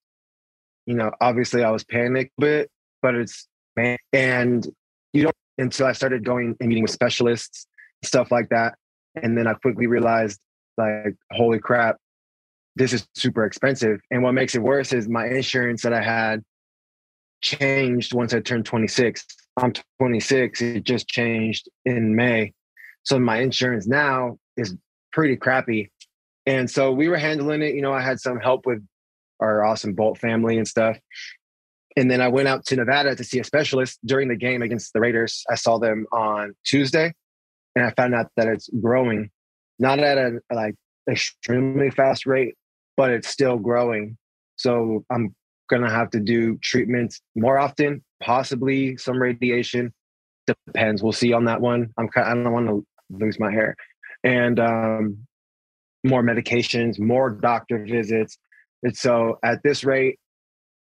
you 0.85 0.95
know, 0.95 1.11
obviously 1.21 1.63
I 1.63 1.71
was 1.71 1.83
panicked 1.83 2.33
a 2.37 2.41
bit, 2.41 2.71
but 3.01 3.15
it's 3.15 3.47
man, 3.75 3.97
and 4.11 4.67
you 5.13 5.23
don't 5.23 5.35
until 5.57 5.85
I 5.85 5.91
started 5.91 6.25
going 6.25 6.55
and 6.59 6.69
meeting 6.69 6.83
with 6.83 6.91
specialists, 6.91 7.67
stuff 8.05 8.31
like 8.31 8.49
that. 8.49 8.75
And 9.15 9.37
then 9.37 9.47
I 9.47 9.53
quickly 9.53 9.87
realized, 9.87 10.39
like, 10.77 11.15
holy 11.31 11.59
crap, 11.59 11.97
this 12.75 12.93
is 12.93 13.07
super 13.15 13.45
expensive. 13.45 13.99
And 14.09 14.23
what 14.23 14.33
makes 14.33 14.55
it 14.55 14.61
worse 14.61 14.93
is 14.93 15.07
my 15.07 15.27
insurance 15.27 15.83
that 15.83 15.93
I 15.93 16.01
had 16.01 16.43
changed 17.41 18.13
once 18.13 18.33
I 18.33 18.39
turned 18.39 18.65
26. 18.65 19.25
I'm 19.57 19.73
26. 19.99 20.61
It 20.61 20.83
just 20.83 21.07
changed 21.07 21.69
in 21.85 22.15
May. 22.15 22.53
So 23.03 23.19
my 23.19 23.39
insurance 23.39 23.85
now 23.85 24.37
is 24.57 24.75
pretty 25.11 25.35
crappy. 25.35 25.91
And 26.45 26.69
so 26.69 26.91
we 26.91 27.09
were 27.09 27.17
handling 27.17 27.61
it. 27.61 27.75
You 27.75 27.81
know, 27.81 27.93
I 27.93 28.01
had 28.01 28.19
some 28.19 28.39
help 28.39 28.65
with 28.65 28.83
our 29.39 29.63
awesome 29.63 29.93
Bolt 29.93 30.17
family 30.17 30.57
and 30.57 30.67
stuff. 30.67 30.97
And 31.95 32.09
then 32.09 32.21
I 32.21 32.29
went 32.29 32.47
out 32.47 32.65
to 32.67 32.75
Nevada 32.75 33.15
to 33.15 33.23
see 33.23 33.39
a 33.39 33.43
specialist 33.43 33.99
during 34.03 34.27
the 34.27 34.35
game 34.35 34.63
against 34.63 34.93
the 34.93 34.99
Raiders. 34.99 35.43
I 35.49 35.55
saw 35.55 35.77
them 35.77 36.07
on 36.11 36.55
Tuesday 36.65 37.13
and 37.75 37.85
I 37.85 37.91
found 37.91 38.15
out 38.15 38.27
that 38.37 38.47
it's 38.47 38.69
growing, 38.81 39.29
not 39.79 39.99
at 39.99 40.17
a 40.17 40.39
like 40.51 40.75
extremely 41.09 41.89
fast 41.89 42.25
rate, 42.25 42.55
but 42.95 43.11
it's 43.11 43.27
still 43.27 43.57
growing. 43.57 44.17
So 44.55 45.05
I'm 45.11 45.35
gonna 45.69 45.89
have 45.89 46.09
to 46.11 46.19
do 46.19 46.57
treatments 46.57 47.21
more 47.35 47.57
often, 47.57 48.03
possibly 48.21 48.97
some 48.97 49.21
radiation. 49.21 49.93
Depends. 50.45 51.01
We'll 51.01 51.13
see 51.13 51.33
on 51.33 51.45
that 51.45 51.61
one. 51.61 51.93
I'm. 51.97 52.09
I 52.15 52.33
don't 52.33 52.51
want 52.51 52.67
to 52.67 52.85
lose 53.09 53.39
my 53.39 53.51
hair, 53.51 53.75
and 54.23 54.59
um, 54.59 55.17
more 56.03 56.21
medications, 56.21 56.99
more 56.99 57.29
doctor 57.29 57.85
visits. 57.85 58.37
And 58.83 58.95
so 58.95 59.39
at 59.43 59.63
this 59.63 59.85
rate, 59.85 60.19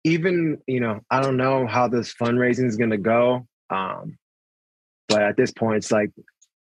even 0.03 0.59
you 0.67 0.81
know, 0.81 1.01
I 1.11 1.21
don't 1.21 1.37
know 1.37 1.67
how 1.67 1.89
this 1.89 2.13
fundraising 2.15 2.67
is 2.67 2.77
gonna 2.77 2.99
go. 2.99 3.47
Um, 3.71 4.19
but 5.09 5.23
at 5.23 5.37
this 5.37 5.53
point, 5.53 5.77
it's 5.77 5.93
like 5.93 6.11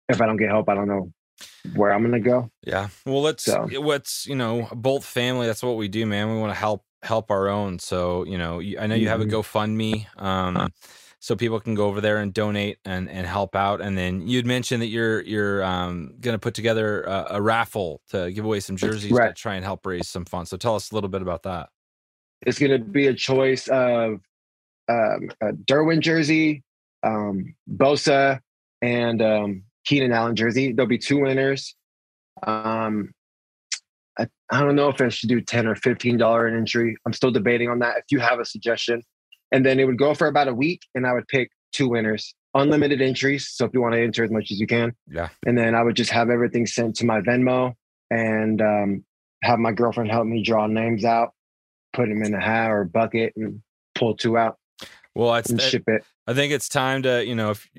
if 0.10 0.22
I 0.22 0.26
don't 0.26 0.38
get 0.38 0.50
help, 0.50 0.68
I 0.70 0.76
don't 0.76 0.88
know 0.88 1.12
where 1.76 1.94
I'm 1.94 2.02
gonna 2.04 2.20
go. 2.20 2.50
Yeah. 2.66 2.90
Well, 3.06 3.22
let's 3.22 3.44
So- 3.44 3.68
what's 3.82 4.26
you 4.28 4.36
know 4.36 4.68
Bolt 4.74 5.04
family. 5.04 5.48
That's 5.48 5.64
what 5.64 5.78
we 5.78 5.88
do, 5.88 6.06
man. 6.06 6.30
We 6.32 6.38
want 6.40 6.52
to 6.52 6.60
help 6.60 6.84
help 7.04 7.32
our 7.32 7.48
own. 7.48 7.80
So 7.80 8.26
you 8.26 8.38
know, 8.38 8.62
I 8.80 8.88
know 8.88 8.96
you 8.96 9.08
have 9.08 9.22
a 9.22 9.26
Mhm. 9.26 9.32
GoFundMe, 9.32 10.22
um, 10.22 10.70
so 11.22 11.36
people 11.36 11.60
can 11.60 11.76
go 11.76 11.86
over 11.88 12.02
there 12.02 12.18
and 12.18 12.34
donate 12.34 12.78
and 12.86 13.10
and 13.10 13.26
help 13.26 13.56
out. 13.56 13.80
And 13.82 13.98
then 13.98 14.28
you'd 14.28 14.46
mentioned 14.46 14.82
that 14.82 14.88
you're 14.88 15.22
you're 15.22 15.64
um, 15.64 16.14
going 16.20 16.34
to 16.34 16.40
put 16.40 16.54
together 16.54 17.04
a, 17.04 17.28
a 17.32 17.42
raffle 17.42 18.02
to 18.10 18.32
give 18.32 18.44
away 18.46 18.60
some 18.60 18.76
jerseys 18.76 19.16
to 19.16 19.34
try 19.34 19.56
and 19.56 19.64
help 19.64 19.86
raise 19.86 20.08
some 20.10 20.26
funds. 20.26 20.50
So 20.50 20.58
tell 20.58 20.76
us 20.76 20.92
a 20.92 20.96
little 20.96 21.10
bit 21.10 21.22
about 21.22 21.44
that. 21.44 21.70
It's 22.46 22.58
going 22.60 22.72
to 22.72 22.80
be 22.80 23.08
a 23.08 23.14
choice 23.14 23.68
of 23.68 24.22
um, 24.88 25.30
a 25.42 25.52
Derwin 25.54 26.00
jersey, 26.00 26.64
um, 27.04 27.54
Bosa, 27.70 28.40
and 28.82 29.22
um, 29.22 29.64
Keenan 29.86 30.12
Allen 30.12 30.36
jersey. 30.36 30.74
There'll 30.74 30.88
be 30.90 30.98
two 30.98 31.22
winners. 31.22 31.76
Um, 32.46 33.12
I, 34.18 34.28
I 34.52 34.60
don't 34.62 34.76
know 34.76 34.90
if 34.90 35.02
I 35.02 35.10
should 35.10 35.30
do 35.30 35.42
ten 35.42 35.68
or 35.68 35.76
fifteen 35.76 36.18
dollar 36.18 36.48
an 36.48 36.58
entry. 36.58 36.96
I'm 37.06 37.14
still 37.14 37.32
debating 37.32 37.70
on 37.70 37.80
that. 37.80 37.98
If 37.98 38.06
you 38.12 38.20
have 38.20 38.40
a 38.40 38.46
suggestion, 38.46 39.04
and 39.52 39.66
then 39.66 39.80
it 39.80 39.86
would 39.86 39.98
go 39.98 40.14
for 40.14 40.28
about 40.28 40.48
a 40.48 40.54
week, 40.54 40.82
and 40.96 41.08
I 41.08 41.14
would 41.14 41.28
pick 41.28 41.50
two 41.72 41.88
winners, 41.90 42.36
unlimited 42.54 43.02
entries. 43.02 43.50
So 43.50 43.66
if 43.66 43.72
you 43.74 43.82
want 43.82 43.94
to 43.94 44.02
enter 44.02 44.24
as 44.24 44.32
much 44.32 44.52
as 44.52 44.60
you 44.60 44.68
can, 44.68 44.94
Yeah. 45.08 45.30
and 45.46 45.58
then 45.58 45.76
I 45.76 45.84
would 45.84 45.96
just 45.96 46.12
have 46.12 46.30
everything 46.30 46.66
sent 46.66 46.96
to 46.98 47.06
my 47.06 47.22
Venmo 47.22 47.74
and 48.12 48.62
um, 48.62 49.06
have 49.44 49.60
my 49.60 49.72
girlfriend 49.72 50.12
help 50.12 50.26
me 50.28 50.44
draw 50.44 50.68
names 50.68 51.06
out, 51.06 51.34
put 51.94 52.10
them 52.10 52.24
in 52.24 52.34
a 52.34 52.40
hat 52.42 52.72
or 52.72 52.84
bucket, 52.86 53.34
and 53.36 53.62
pull 53.96 54.16
two 54.16 54.38
out 54.38 54.58
Well, 55.20 55.36
it's 55.36 55.64
ship 55.64 55.84
it. 55.88 56.06
I 56.28 56.34
think 56.34 56.54
it's 56.54 56.70
time 56.70 57.04
to, 57.04 57.26
you 57.26 57.36
know, 57.36 57.52
if, 57.52 57.70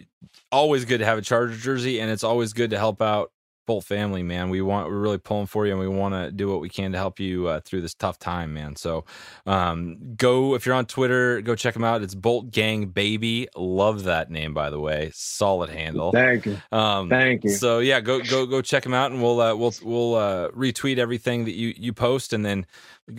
always 0.53 0.84
good 0.84 0.99
to 0.99 1.07
have 1.07 1.16
a 1.16 1.22
Charger 1.22 1.57
jersey, 1.57 1.99
and 2.01 2.11
it's 2.11 2.22
always 2.22 2.53
good 2.53 2.70
to 2.70 2.78
help 2.78 3.01
out 3.01 3.32
Bolt 3.70 3.84
family, 3.84 4.24
man. 4.24 4.50
We 4.50 4.62
want 4.62 4.88
we're 4.88 4.98
really 4.98 5.18
pulling 5.18 5.46
for 5.46 5.64
you, 5.64 5.70
and 5.70 5.78
we 5.78 5.86
want 5.86 6.12
to 6.12 6.32
do 6.32 6.48
what 6.48 6.60
we 6.60 6.68
can 6.68 6.90
to 6.90 6.98
help 6.98 7.20
you 7.20 7.46
uh, 7.46 7.60
through 7.60 7.82
this 7.82 7.94
tough 7.94 8.18
time, 8.18 8.52
man. 8.52 8.74
So, 8.74 9.04
um, 9.46 10.16
go 10.16 10.56
if 10.56 10.66
you're 10.66 10.74
on 10.74 10.86
Twitter, 10.86 11.40
go 11.40 11.54
check 11.54 11.74
them 11.74 11.84
out. 11.84 12.02
It's 12.02 12.16
Bolt 12.16 12.50
Gang 12.50 12.86
Baby. 12.86 13.46
Love 13.54 14.02
that 14.02 14.28
name, 14.28 14.54
by 14.54 14.70
the 14.70 14.80
way. 14.80 15.12
Solid 15.14 15.70
handle. 15.70 16.10
Thank 16.10 16.46
you. 16.46 16.58
Um, 16.72 17.08
Thank 17.08 17.44
you. 17.44 17.50
So 17.50 17.78
yeah, 17.78 18.00
go 18.00 18.18
go 18.18 18.44
go 18.44 18.60
check 18.60 18.82
them 18.82 18.92
out, 18.92 19.12
and 19.12 19.22
we'll 19.22 19.40
uh, 19.40 19.54
we'll 19.54 19.74
we'll 19.84 20.16
uh, 20.16 20.48
retweet 20.48 20.98
everything 20.98 21.44
that 21.44 21.54
you 21.54 21.72
you 21.76 21.92
post, 21.92 22.32
and 22.32 22.44
then 22.44 22.66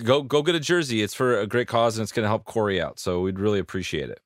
go 0.04 0.22
go 0.22 0.42
get 0.42 0.56
a 0.56 0.60
jersey. 0.60 1.02
It's 1.02 1.14
for 1.14 1.40
a 1.40 1.48
great 1.48 1.70
cause, 1.70 1.98
and 1.98 2.04
it's 2.04 2.12
going 2.12 2.26
to 2.26 2.30
help 2.30 2.44
Corey 2.44 2.82
out. 2.82 3.00
So 3.00 3.22
we'd 3.22 3.40
really 3.40 3.60
appreciate 3.60 4.10
it. 4.10 4.20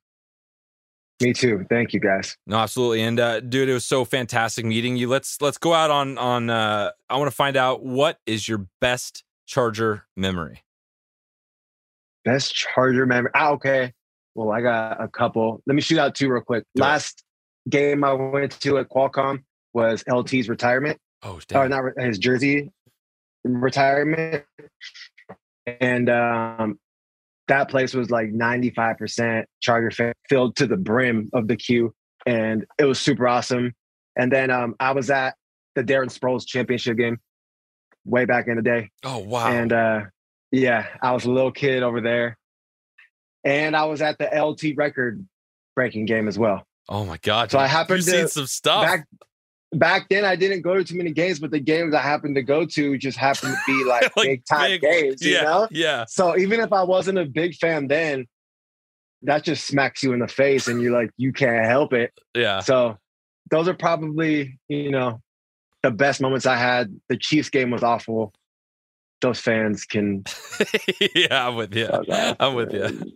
Me 1.26 1.34
too. 1.34 1.66
Thank 1.72 1.92
you, 1.92 2.00
guys. 2.00 2.38
No, 2.46 2.58
absolutely. 2.58 3.02
And 3.02 3.20
uh, 3.20 3.40
dude, 3.40 3.68
it 3.68 3.74
was 3.74 3.84
so 3.84 4.06
fantastic 4.06 4.64
meeting 4.64 4.96
you. 4.96 5.10
Let's 5.10 5.42
let's 5.42 5.58
go 5.58 5.74
out 5.74 5.90
on 5.90 6.20
on. 6.20 6.52
Uh, 6.52 6.92
I 7.10 7.18
want 7.18 7.32
to 7.32 7.36
find 7.36 7.58
out 7.58 7.84
what 7.84 8.20
is 8.28 8.48
your 8.48 8.68
best 8.80 9.24
Charger 9.48 10.06
memory. 10.16 10.62
Best 12.26 12.54
Charger 12.54 13.08
memory. 13.08 13.32
Ah, 13.34 13.50
okay. 13.54 13.92
Well, 14.36 14.52
I 14.52 14.62
got 14.62 15.04
a 15.04 15.08
couple. 15.08 15.64
Let 15.66 15.74
me 15.74 15.82
shoot 15.82 15.98
out 15.98 16.14
two 16.14 16.30
real 16.30 16.44
quick. 16.44 16.64
Last 16.76 17.24
game 17.68 18.04
I 18.04 18.14
went 18.14 18.60
to 18.62 18.78
at 18.78 18.90
Qualcomm 18.90 19.46
was 19.74 20.04
LT's 20.08 20.48
retirement. 20.48 21.00
Oh, 21.24 21.40
or 21.56 21.68
not 21.68 21.86
his 21.98 22.20
jersey 22.20 22.72
retirement, 23.44 24.44
and 25.66 26.08
um, 26.08 26.78
that 27.48 27.70
place 27.70 27.94
was 27.94 28.10
like 28.10 28.32
ninety 28.32 28.72
five 28.72 28.98
percent 28.98 29.48
Charger 29.62 29.92
fan, 29.92 30.14
filled 30.30 30.56
to 30.58 30.68
the 30.68 30.78
brim 30.78 31.30
of 31.34 31.48
the 31.48 31.56
Q, 31.56 31.94
and 32.26 32.66
it 32.78 32.86
was 32.86 33.00
super 33.00 33.28
awesome. 33.28 33.74
And 34.16 34.32
then 34.32 34.50
um, 34.50 34.76
I 34.80 34.92
was 34.92 35.10
at 35.10 35.36
the 35.76 35.84
Darren 35.84 36.08
Sproles 36.08 36.46
championship 36.46 36.98
game 36.98 37.20
way 38.06 38.26
back 38.26 38.48
in 38.48 38.56
the 38.56 38.62
day. 38.62 38.90
Oh 39.04 39.20
wow! 39.20 39.48
And 39.48 39.74
uh, 39.74 40.02
yeah, 40.52 40.88
I 41.02 41.12
was 41.12 41.26
a 41.26 41.32
little 41.32 41.52
kid 41.52 41.84
over 41.84 42.02
there, 42.02 42.38
and 43.44 43.76
I 43.76 43.86
was 43.86 44.02
at 44.02 44.18
the 44.18 44.26
LT 44.26 44.78
record 44.78 45.26
breaking 45.76 46.06
game 46.06 46.28
as 46.28 46.40
well. 46.40 46.66
Oh 46.88 47.06
my 47.06 47.18
god! 47.18 47.52
So 47.52 47.60
I 47.60 47.68
happened 47.68 48.00
You've 48.00 48.06
to 48.06 48.12
seen 48.12 48.28
some 48.28 48.48
stuff. 48.48 48.84
Back, 48.84 49.08
back 49.80 50.08
then 50.10 50.26
I 50.26 50.36
didn't 50.36 50.62
go 50.62 50.76
to 50.76 50.84
too 50.84 50.96
many 50.98 51.12
games, 51.12 51.40
but 51.40 51.52
the 51.52 51.60
games 51.60 51.94
I 51.94 52.02
happened 52.02 52.36
to 52.36 52.42
go 52.44 52.66
to 52.66 52.98
just 52.98 53.18
happened 53.18 53.54
to 53.56 53.60
be 53.74 53.84
like, 53.90 54.16
Like 54.16 54.26
big 54.28 54.46
time 54.46 54.72
big- 54.72 54.82
games, 54.82 55.22
you 55.22 55.34
yeah, 55.34 55.42
know? 55.44 55.68
yeah. 55.72 56.06
So 56.08 56.38
even 56.38 56.60
if 56.60 56.72
I 56.74 56.84
wasn't 56.84 57.18
a 57.18 57.26
big 57.26 57.56
fan 57.56 57.88
then, 57.88 58.28
that 59.24 59.44
just 59.44 59.66
smacks 59.66 60.04
you 60.04 60.14
in 60.14 60.20
the 60.20 60.28
face 60.28 60.68
and 60.68 60.82
you're 60.82 60.92
like, 60.94 61.10
you 61.18 61.34
can't 61.34 61.66
help 61.66 61.94
it. 61.94 62.12
Yeah. 62.36 62.60
So 62.60 62.98
those 63.50 63.68
are 63.68 63.74
probably, 63.74 64.60
you 64.68 64.92
know, 64.92 65.22
the 65.84 65.92
best 65.92 66.22
moments 66.22 66.46
I 66.46 66.56
had. 66.58 67.00
The 67.10 67.18
Chiefs 67.18 67.50
game 67.50 67.72
was 67.72 67.82
awful. 67.84 68.34
Those 69.22 69.40
fans 69.40 69.86
can 69.86 70.24
yeah, 71.16 71.48
I'm 71.48 71.56
with 71.56 71.74
you. 71.74 71.90
I'm 72.40 72.54
with 72.54 72.74
you. 72.74 73.12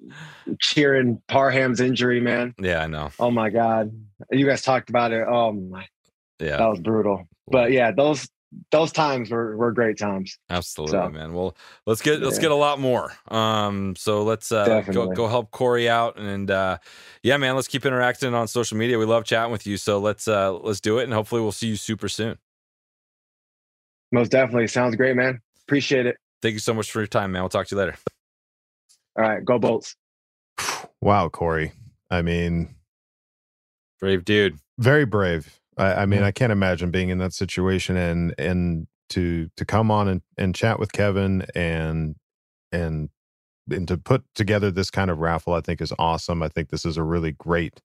cheering 0.59 1.21
Parham's 1.27 1.79
injury, 1.81 2.19
man. 2.21 2.55
Yeah, 2.59 2.81
I 2.83 2.87
know. 2.87 3.11
Oh 3.19 3.29
my 3.29 3.49
God. 3.49 3.91
You 4.31 4.45
guys 4.47 4.61
talked 4.63 4.89
about 4.89 5.11
it. 5.11 5.27
Oh 5.27 5.51
my 5.51 5.85
Yeah. 6.39 6.57
that 6.57 6.67
was 6.69 6.79
brutal. 6.79 7.27
But 7.47 7.71
yeah, 7.71 7.91
those 7.91 8.27
those 8.71 8.91
times 8.91 9.29
were 9.29 9.55
were 9.57 9.71
great 9.71 9.97
times. 9.97 10.37
Absolutely, 10.49 10.93
So- 10.97 11.09
man. 11.09 11.33
Well, 11.33 11.55
let's 11.85 12.01
get 12.01 12.19
let's 12.21 12.37
Yeah. 12.37 12.43
get 12.43 12.51
a 12.51 12.55
lot 12.55 12.79
more. 12.79 13.11
Um, 13.27 13.95
so 13.95 14.23
let's 14.23 14.51
uh, 14.51 14.81
go 14.91 15.07
go 15.07 15.27
help 15.27 15.51
Corey 15.51 15.87
out, 15.89 16.17
and 16.17 16.49
uh, 16.49 16.77
yeah, 17.23 17.37
man, 17.37 17.55
let's 17.55 17.67
keep 17.67 17.85
interacting 17.85 18.33
on 18.33 18.47
social 18.47 18.77
media. 18.77 18.97
We 18.97 19.05
love 19.05 19.23
chatting 19.25 19.51
with 19.51 19.67
you, 19.67 19.77
so 19.77 19.99
let's 19.99 20.27
uh, 20.27 20.53
let's 20.53 20.79
do 20.79 20.97
it, 20.99 21.03
and 21.03 21.13
hopefully 21.13 21.41
we'll 21.41 21.51
see 21.51 21.67
you 21.67 21.75
super 21.75 22.09
soon. 22.09 22.37
Most 24.11 24.31
definitely. 24.31 24.67
Sounds 24.67 24.95
great, 24.95 25.15
man. 25.15 25.39
Appreciate 25.67 26.05
it. 26.07 26.17
Thank 26.41 26.53
you 26.53 26.59
so 26.59 26.73
much 26.73 26.91
for 26.91 26.99
your 26.99 27.07
time, 27.07 27.31
man. 27.33 27.43
We'll 27.43 27.49
talk 27.49 27.67
to 27.67 27.75
you 27.75 27.79
later. 27.79 27.95
All 29.17 29.23
right, 29.23 29.43
go 29.45 29.59
Bolts. 29.59 29.95
Wow, 31.01 31.29
Corey. 31.29 31.73
I 32.09 32.21
mean, 32.23 32.73
brave 33.99 34.25
dude. 34.25 34.57
Very 34.79 35.05
brave. 35.05 35.58
I, 35.79 36.01
I 36.01 36.05
mean, 36.05 36.19
Yeah. 36.19 36.27
I 36.27 36.31
can't 36.31 36.51
imagine 36.51 36.91
being 36.91 37.09
in 37.09 37.17
that 37.19 37.33
situation 37.33 37.97
and 37.97 38.35
and 38.37 38.87
to 39.09 39.49
to 39.57 39.65
come 39.65 39.89
on 39.89 40.07
and, 40.07 40.21
and 40.37 40.53
chat 40.53 40.79
with 40.79 40.91
Kevin 40.91 41.45
and 41.55 42.15
and 42.71 43.09
and 43.71 43.87
to 43.87 43.97
put 43.97 44.23
together 44.35 44.71
this 44.71 44.91
kind 44.91 45.09
of 45.11 45.19
raffle, 45.19 45.53
I 45.53 45.61
think 45.61 45.81
is 45.81 45.93
awesome. 45.97 46.43
I 46.43 46.49
think 46.49 46.69
this 46.69 46.85
is 46.85 46.97
a 46.97 47.03
really 47.03 47.31
great, 47.31 47.81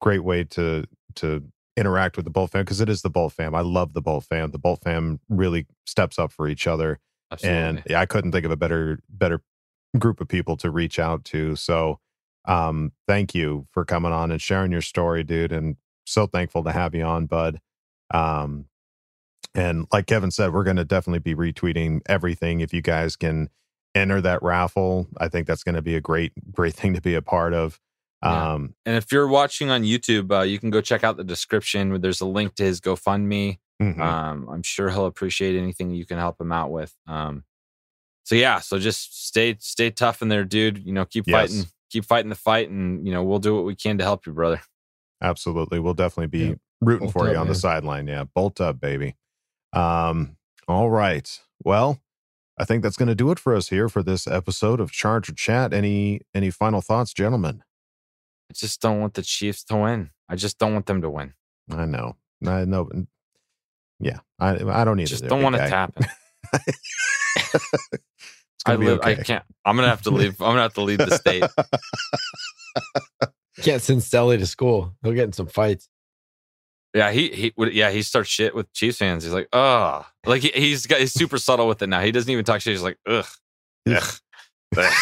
great 0.00 0.24
way 0.24 0.44
to 0.44 0.84
to 1.16 1.44
interact 1.76 2.16
with 2.16 2.24
the 2.24 2.30
Bolt 2.30 2.50
fam 2.52 2.62
because 2.62 2.80
it 2.80 2.88
is 2.88 3.02
the 3.02 3.10
Bolt 3.10 3.32
fam. 3.32 3.54
I 3.54 3.60
love 3.60 3.92
the 3.92 4.02
Bolt 4.02 4.24
fam. 4.24 4.50
The 4.50 4.58
Bolt 4.58 4.80
fam 4.82 5.20
really 5.28 5.66
steps 5.86 6.18
up 6.18 6.32
for 6.32 6.48
each 6.48 6.66
other. 6.66 6.98
And 7.50 7.82
yeah, 7.88 8.00
I 8.00 8.06
couldn't 8.06 8.32
think 8.32 8.44
of 8.44 8.50
a 8.50 8.56
better 8.56 9.00
better 9.08 9.42
group 9.98 10.20
of 10.20 10.28
people 10.28 10.56
to 10.58 10.70
reach 10.70 10.98
out 10.98 11.24
to. 11.26 11.56
So 11.56 12.00
um 12.46 12.92
thank 13.06 13.34
you 13.34 13.66
for 13.72 13.84
coming 13.84 14.12
on 14.12 14.30
and 14.30 14.40
sharing 14.40 14.72
your 14.72 14.82
story, 14.82 15.24
dude. 15.24 15.52
And 15.52 15.76
so 16.06 16.26
thankful 16.26 16.64
to 16.64 16.72
have 16.72 16.94
you 16.94 17.02
on, 17.04 17.26
bud. 17.26 17.60
Um 18.12 18.66
and 19.54 19.86
like 19.92 20.06
Kevin 20.06 20.30
said, 20.30 20.52
we're 20.52 20.64
gonna 20.64 20.84
definitely 20.84 21.18
be 21.20 21.34
retweeting 21.34 22.00
everything. 22.06 22.60
If 22.60 22.72
you 22.72 22.82
guys 22.82 23.16
can 23.16 23.48
enter 23.94 24.20
that 24.20 24.42
raffle, 24.42 25.08
I 25.18 25.28
think 25.28 25.46
that's 25.46 25.62
gonna 25.62 25.82
be 25.82 25.96
a 25.96 26.00
great, 26.00 26.32
great 26.52 26.74
thing 26.74 26.94
to 26.94 27.00
be 27.00 27.14
a 27.14 27.22
part 27.22 27.52
of. 27.54 27.80
Yeah. 28.22 28.52
Um 28.54 28.74
And 28.84 28.96
if 28.96 29.10
you're 29.12 29.28
watching 29.28 29.70
on 29.70 29.82
YouTube, 29.82 30.30
uh, 30.32 30.42
you 30.42 30.58
can 30.58 30.70
go 30.70 30.80
check 30.80 31.04
out 31.04 31.16
the 31.16 31.24
description. 31.24 32.00
There's 32.00 32.20
a 32.20 32.26
link 32.26 32.54
to 32.56 32.64
his 32.64 32.80
GoFundMe. 32.80 33.58
mhm. 33.82 34.00
Um, 34.00 34.48
I'm 34.50 34.62
sure 34.62 34.88
he'll 34.90 35.06
appreciate 35.06 35.56
anything 35.56 35.90
you 35.90 36.06
can 36.06 36.16
help 36.18 36.40
him 36.40 36.50
out 36.52 36.70
with. 36.70 36.94
Um, 37.06 37.44
so 38.24 38.34
yeah, 38.34 38.58
so 38.60 38.78
just 38.78 39.26
stay 39.28 39.56
stay 39.60 39.90
tough 39.90 40.20
in 40.22 40.28
there, 40.28 40.44
dude. 40.44 40.78
You 40.84 40.92
know, 40.92 41.04
keep 41.04 41.26
Yes. 41.26 41.34
fighting, 41.50 41.66
keep 41.90 42.04
fighting 42.04 42.28
the 42.30 42.34
fight, 42.34 42.68
and 42.70 43.06
you 43.06 43.12
know 43.12 43.22
we'll 43.22 43.38
do 43.38 43.54
what 43.54 43.64
we 43.64 43.74
can 43.76 43.98
to 43.98 44.04
help 44.04 44.26
you, 44.26 44.32
brother. 44.32 44.60
Absolutely. 45.22 45.78
We'll 45.80 45.94
definitely 45.94 46.26
be 46.28 46.46
Yeah. 46.50 46.54
rooting 46.80 47.06
Bolt 47.06 47.12
for 47.12 47.26
you 47.28 47.34
up, 47.34 47.40
on 47.42 47.48
the 47.48 47.54
sideline. 47.54 48.06
Yeah. 48.06 48.24
Bolt 48.24 48.60
up, 48.60 48.80
baby. 48.80 49.16
Um, 49.72 50.36
all 50.68 50.90
right. 50.90 51.40
Well, 51.64 52.00
I 52.58 52.64
think 52.64 52.82
that's 52.82 52.96
gonna 52.96 53.14
do 53.14 53.30
it 53.30 53.38
for 53.38 53.54
us 53.54 53.68
here 53.68 53.88
for 53.88 54.02
this 54.02 54.26
episode 54.26 54.80
of 54.80 54.90
Charger 54.90 55.32
Chat. 55.34 55.72
Any 55.74 56.20
any 56.34 56.50
final 56.50 56.80
thoughts, 56.80 57.12
gentlemen? 57.12 57.62
I 58.50 58.54
just 58.54 58.80
don't 58.80 59.00
want 59.00 59.14
the 59.14 59.22
Chiefs 59.22 59.64
to 59.64 59.76
win. 59.76 60.10
I 60.28 60.36
just 60.36 60.58
don't 60.58 60.72
want 60.72 60.86
them 60.86 61.02
to 61.02 61.10
win. 61.10 61.34
I 61.70 61.84
know. 61.84 62.16
I 62.46 62.64
know. 62.64 62.88
Yeah. 64.00 64.20
I 64.38 64.50
I 64.54 64.84
don't 64.84 65.00
either. 65.00 65.08
Just 65.08 65.22
there, 65.22 65.30
don't 65.30 65.40
big 65.40 65.44
want 65.44 65.56
it 65.56 65.58
guy. 65.58 65.64
to 65.68 65.70
happen. 65.76 66.06
I 68.66 68.72
gonna 68.74 68.78
be 68.78 68.86
live. 68.86 69.00
I 69.02 69.14
can't. 69.16 69.44
I'm 69.64 69.76
gonna 69.76 69.88
have 69.88 70.02
to 70.02 70.10
leave. 70.10 70.40
I'm 70.40 70.48
gonna 70.50 70.62
have 70.62 70.74
to 70.74 70.82
leave 70.82 70.98
the 70.98 71.16
state. 71.16 71.44
Can't 73.62 73.82
send 73.82 74.00
Stelly 74.00 74.38
to 74.38 74.46
school. 74.46 74.94
He'll 75.02 75.12
get 75.12 75.24
in 75.24 75.32
some 75.32 75.46
fights. 75.46 75.88
Yeah, 76.94 77.10
he 77.10 77.28
he 77.28 77.52
would. 77.56 77.74
Yeah, 77.74 77.90
he 77.90 78.02
starts 78.02 78.30
shit 78.30 78.54
with 78.54 78.72
Chiefs 78.72 78.98
fans. 78.98 79.24
He's 79.24 79.32
like, 79.32 79.48
ugh. 79.52 80.04
Like 80.24 80.42
he, 80.42 80.50
he's 80.54 80.86
got. 80.86 81.00
He's 81.00 81.12
super 81.12 81.38
subtle 81.38 81.68
with 81.68 81.82
it 81.82 81.88
now. 81.88 82.00
He 82.00 82.10
doesn't 82.12 82.30
even 82.30 82.44
talk 82.44 82.60
shit. 82.60 82.72
He's 82.72 82.82
like, 82.82 82.98
ugh, 83.06 83.26
ugh, 83.88 84.14
ugh. 84.76 84.92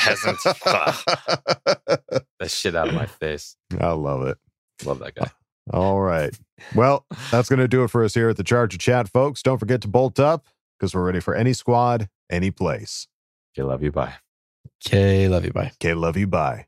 peasants. 0.00 0.46
Ugh. 0.66 0.94
That 2.40 2.52
shit 2.52 2.76
out 2.76 2.86
of 2.86 2.94
my 2.94 3.06
face. 3.06 3.56
I 3.80 3.90
love 3.90 4.24
it. 4.26 4.38
Love 4.84 5.00
that 5.00 5.16
guy. 5.16 5.28
Uh, 5.72 5.76
all 5.76 6.00
right. 6.00 6.32
Well, 6.72 7.04
that's 7.32 7.48
going 7.48 7.58
to 7.58 7.66
do 7.66 7.82
it 7.82 7.88
for 7.90 8.04
us 8.04 8.14
here 8.14 8.28
at 8.28 8.36
the 8.36 8.44
Charger 8.44 8.78
Chat, 8.78 9.08
folks. 9.08 9.42
Don't 9.42 9.58
forget 9.58 9.80
to 9.82 9.88
bolt 9.88 10.20
up 10.20 10.46
because 10.78 10.94
we're 10.94 11.04
ready 11.04 11.18
for 11.18 11.34
any 11.34 11.52
squad, 11.52 12.08
any 12.30 12.52
place. 12.52 13.08
Okay, 13.52 13.64
love 13.64 13.82
you. 13.82 13.90
Bye. 13.90 14.14
Okay, 14.86 15.26
love 15.26 15.44
you. 15.44 15.50
Bye. 15.50 15.72
Okay, 15.82 15.94
love 15.94 16.16
you. 16.16 16.28
Bye. 16.28 16.67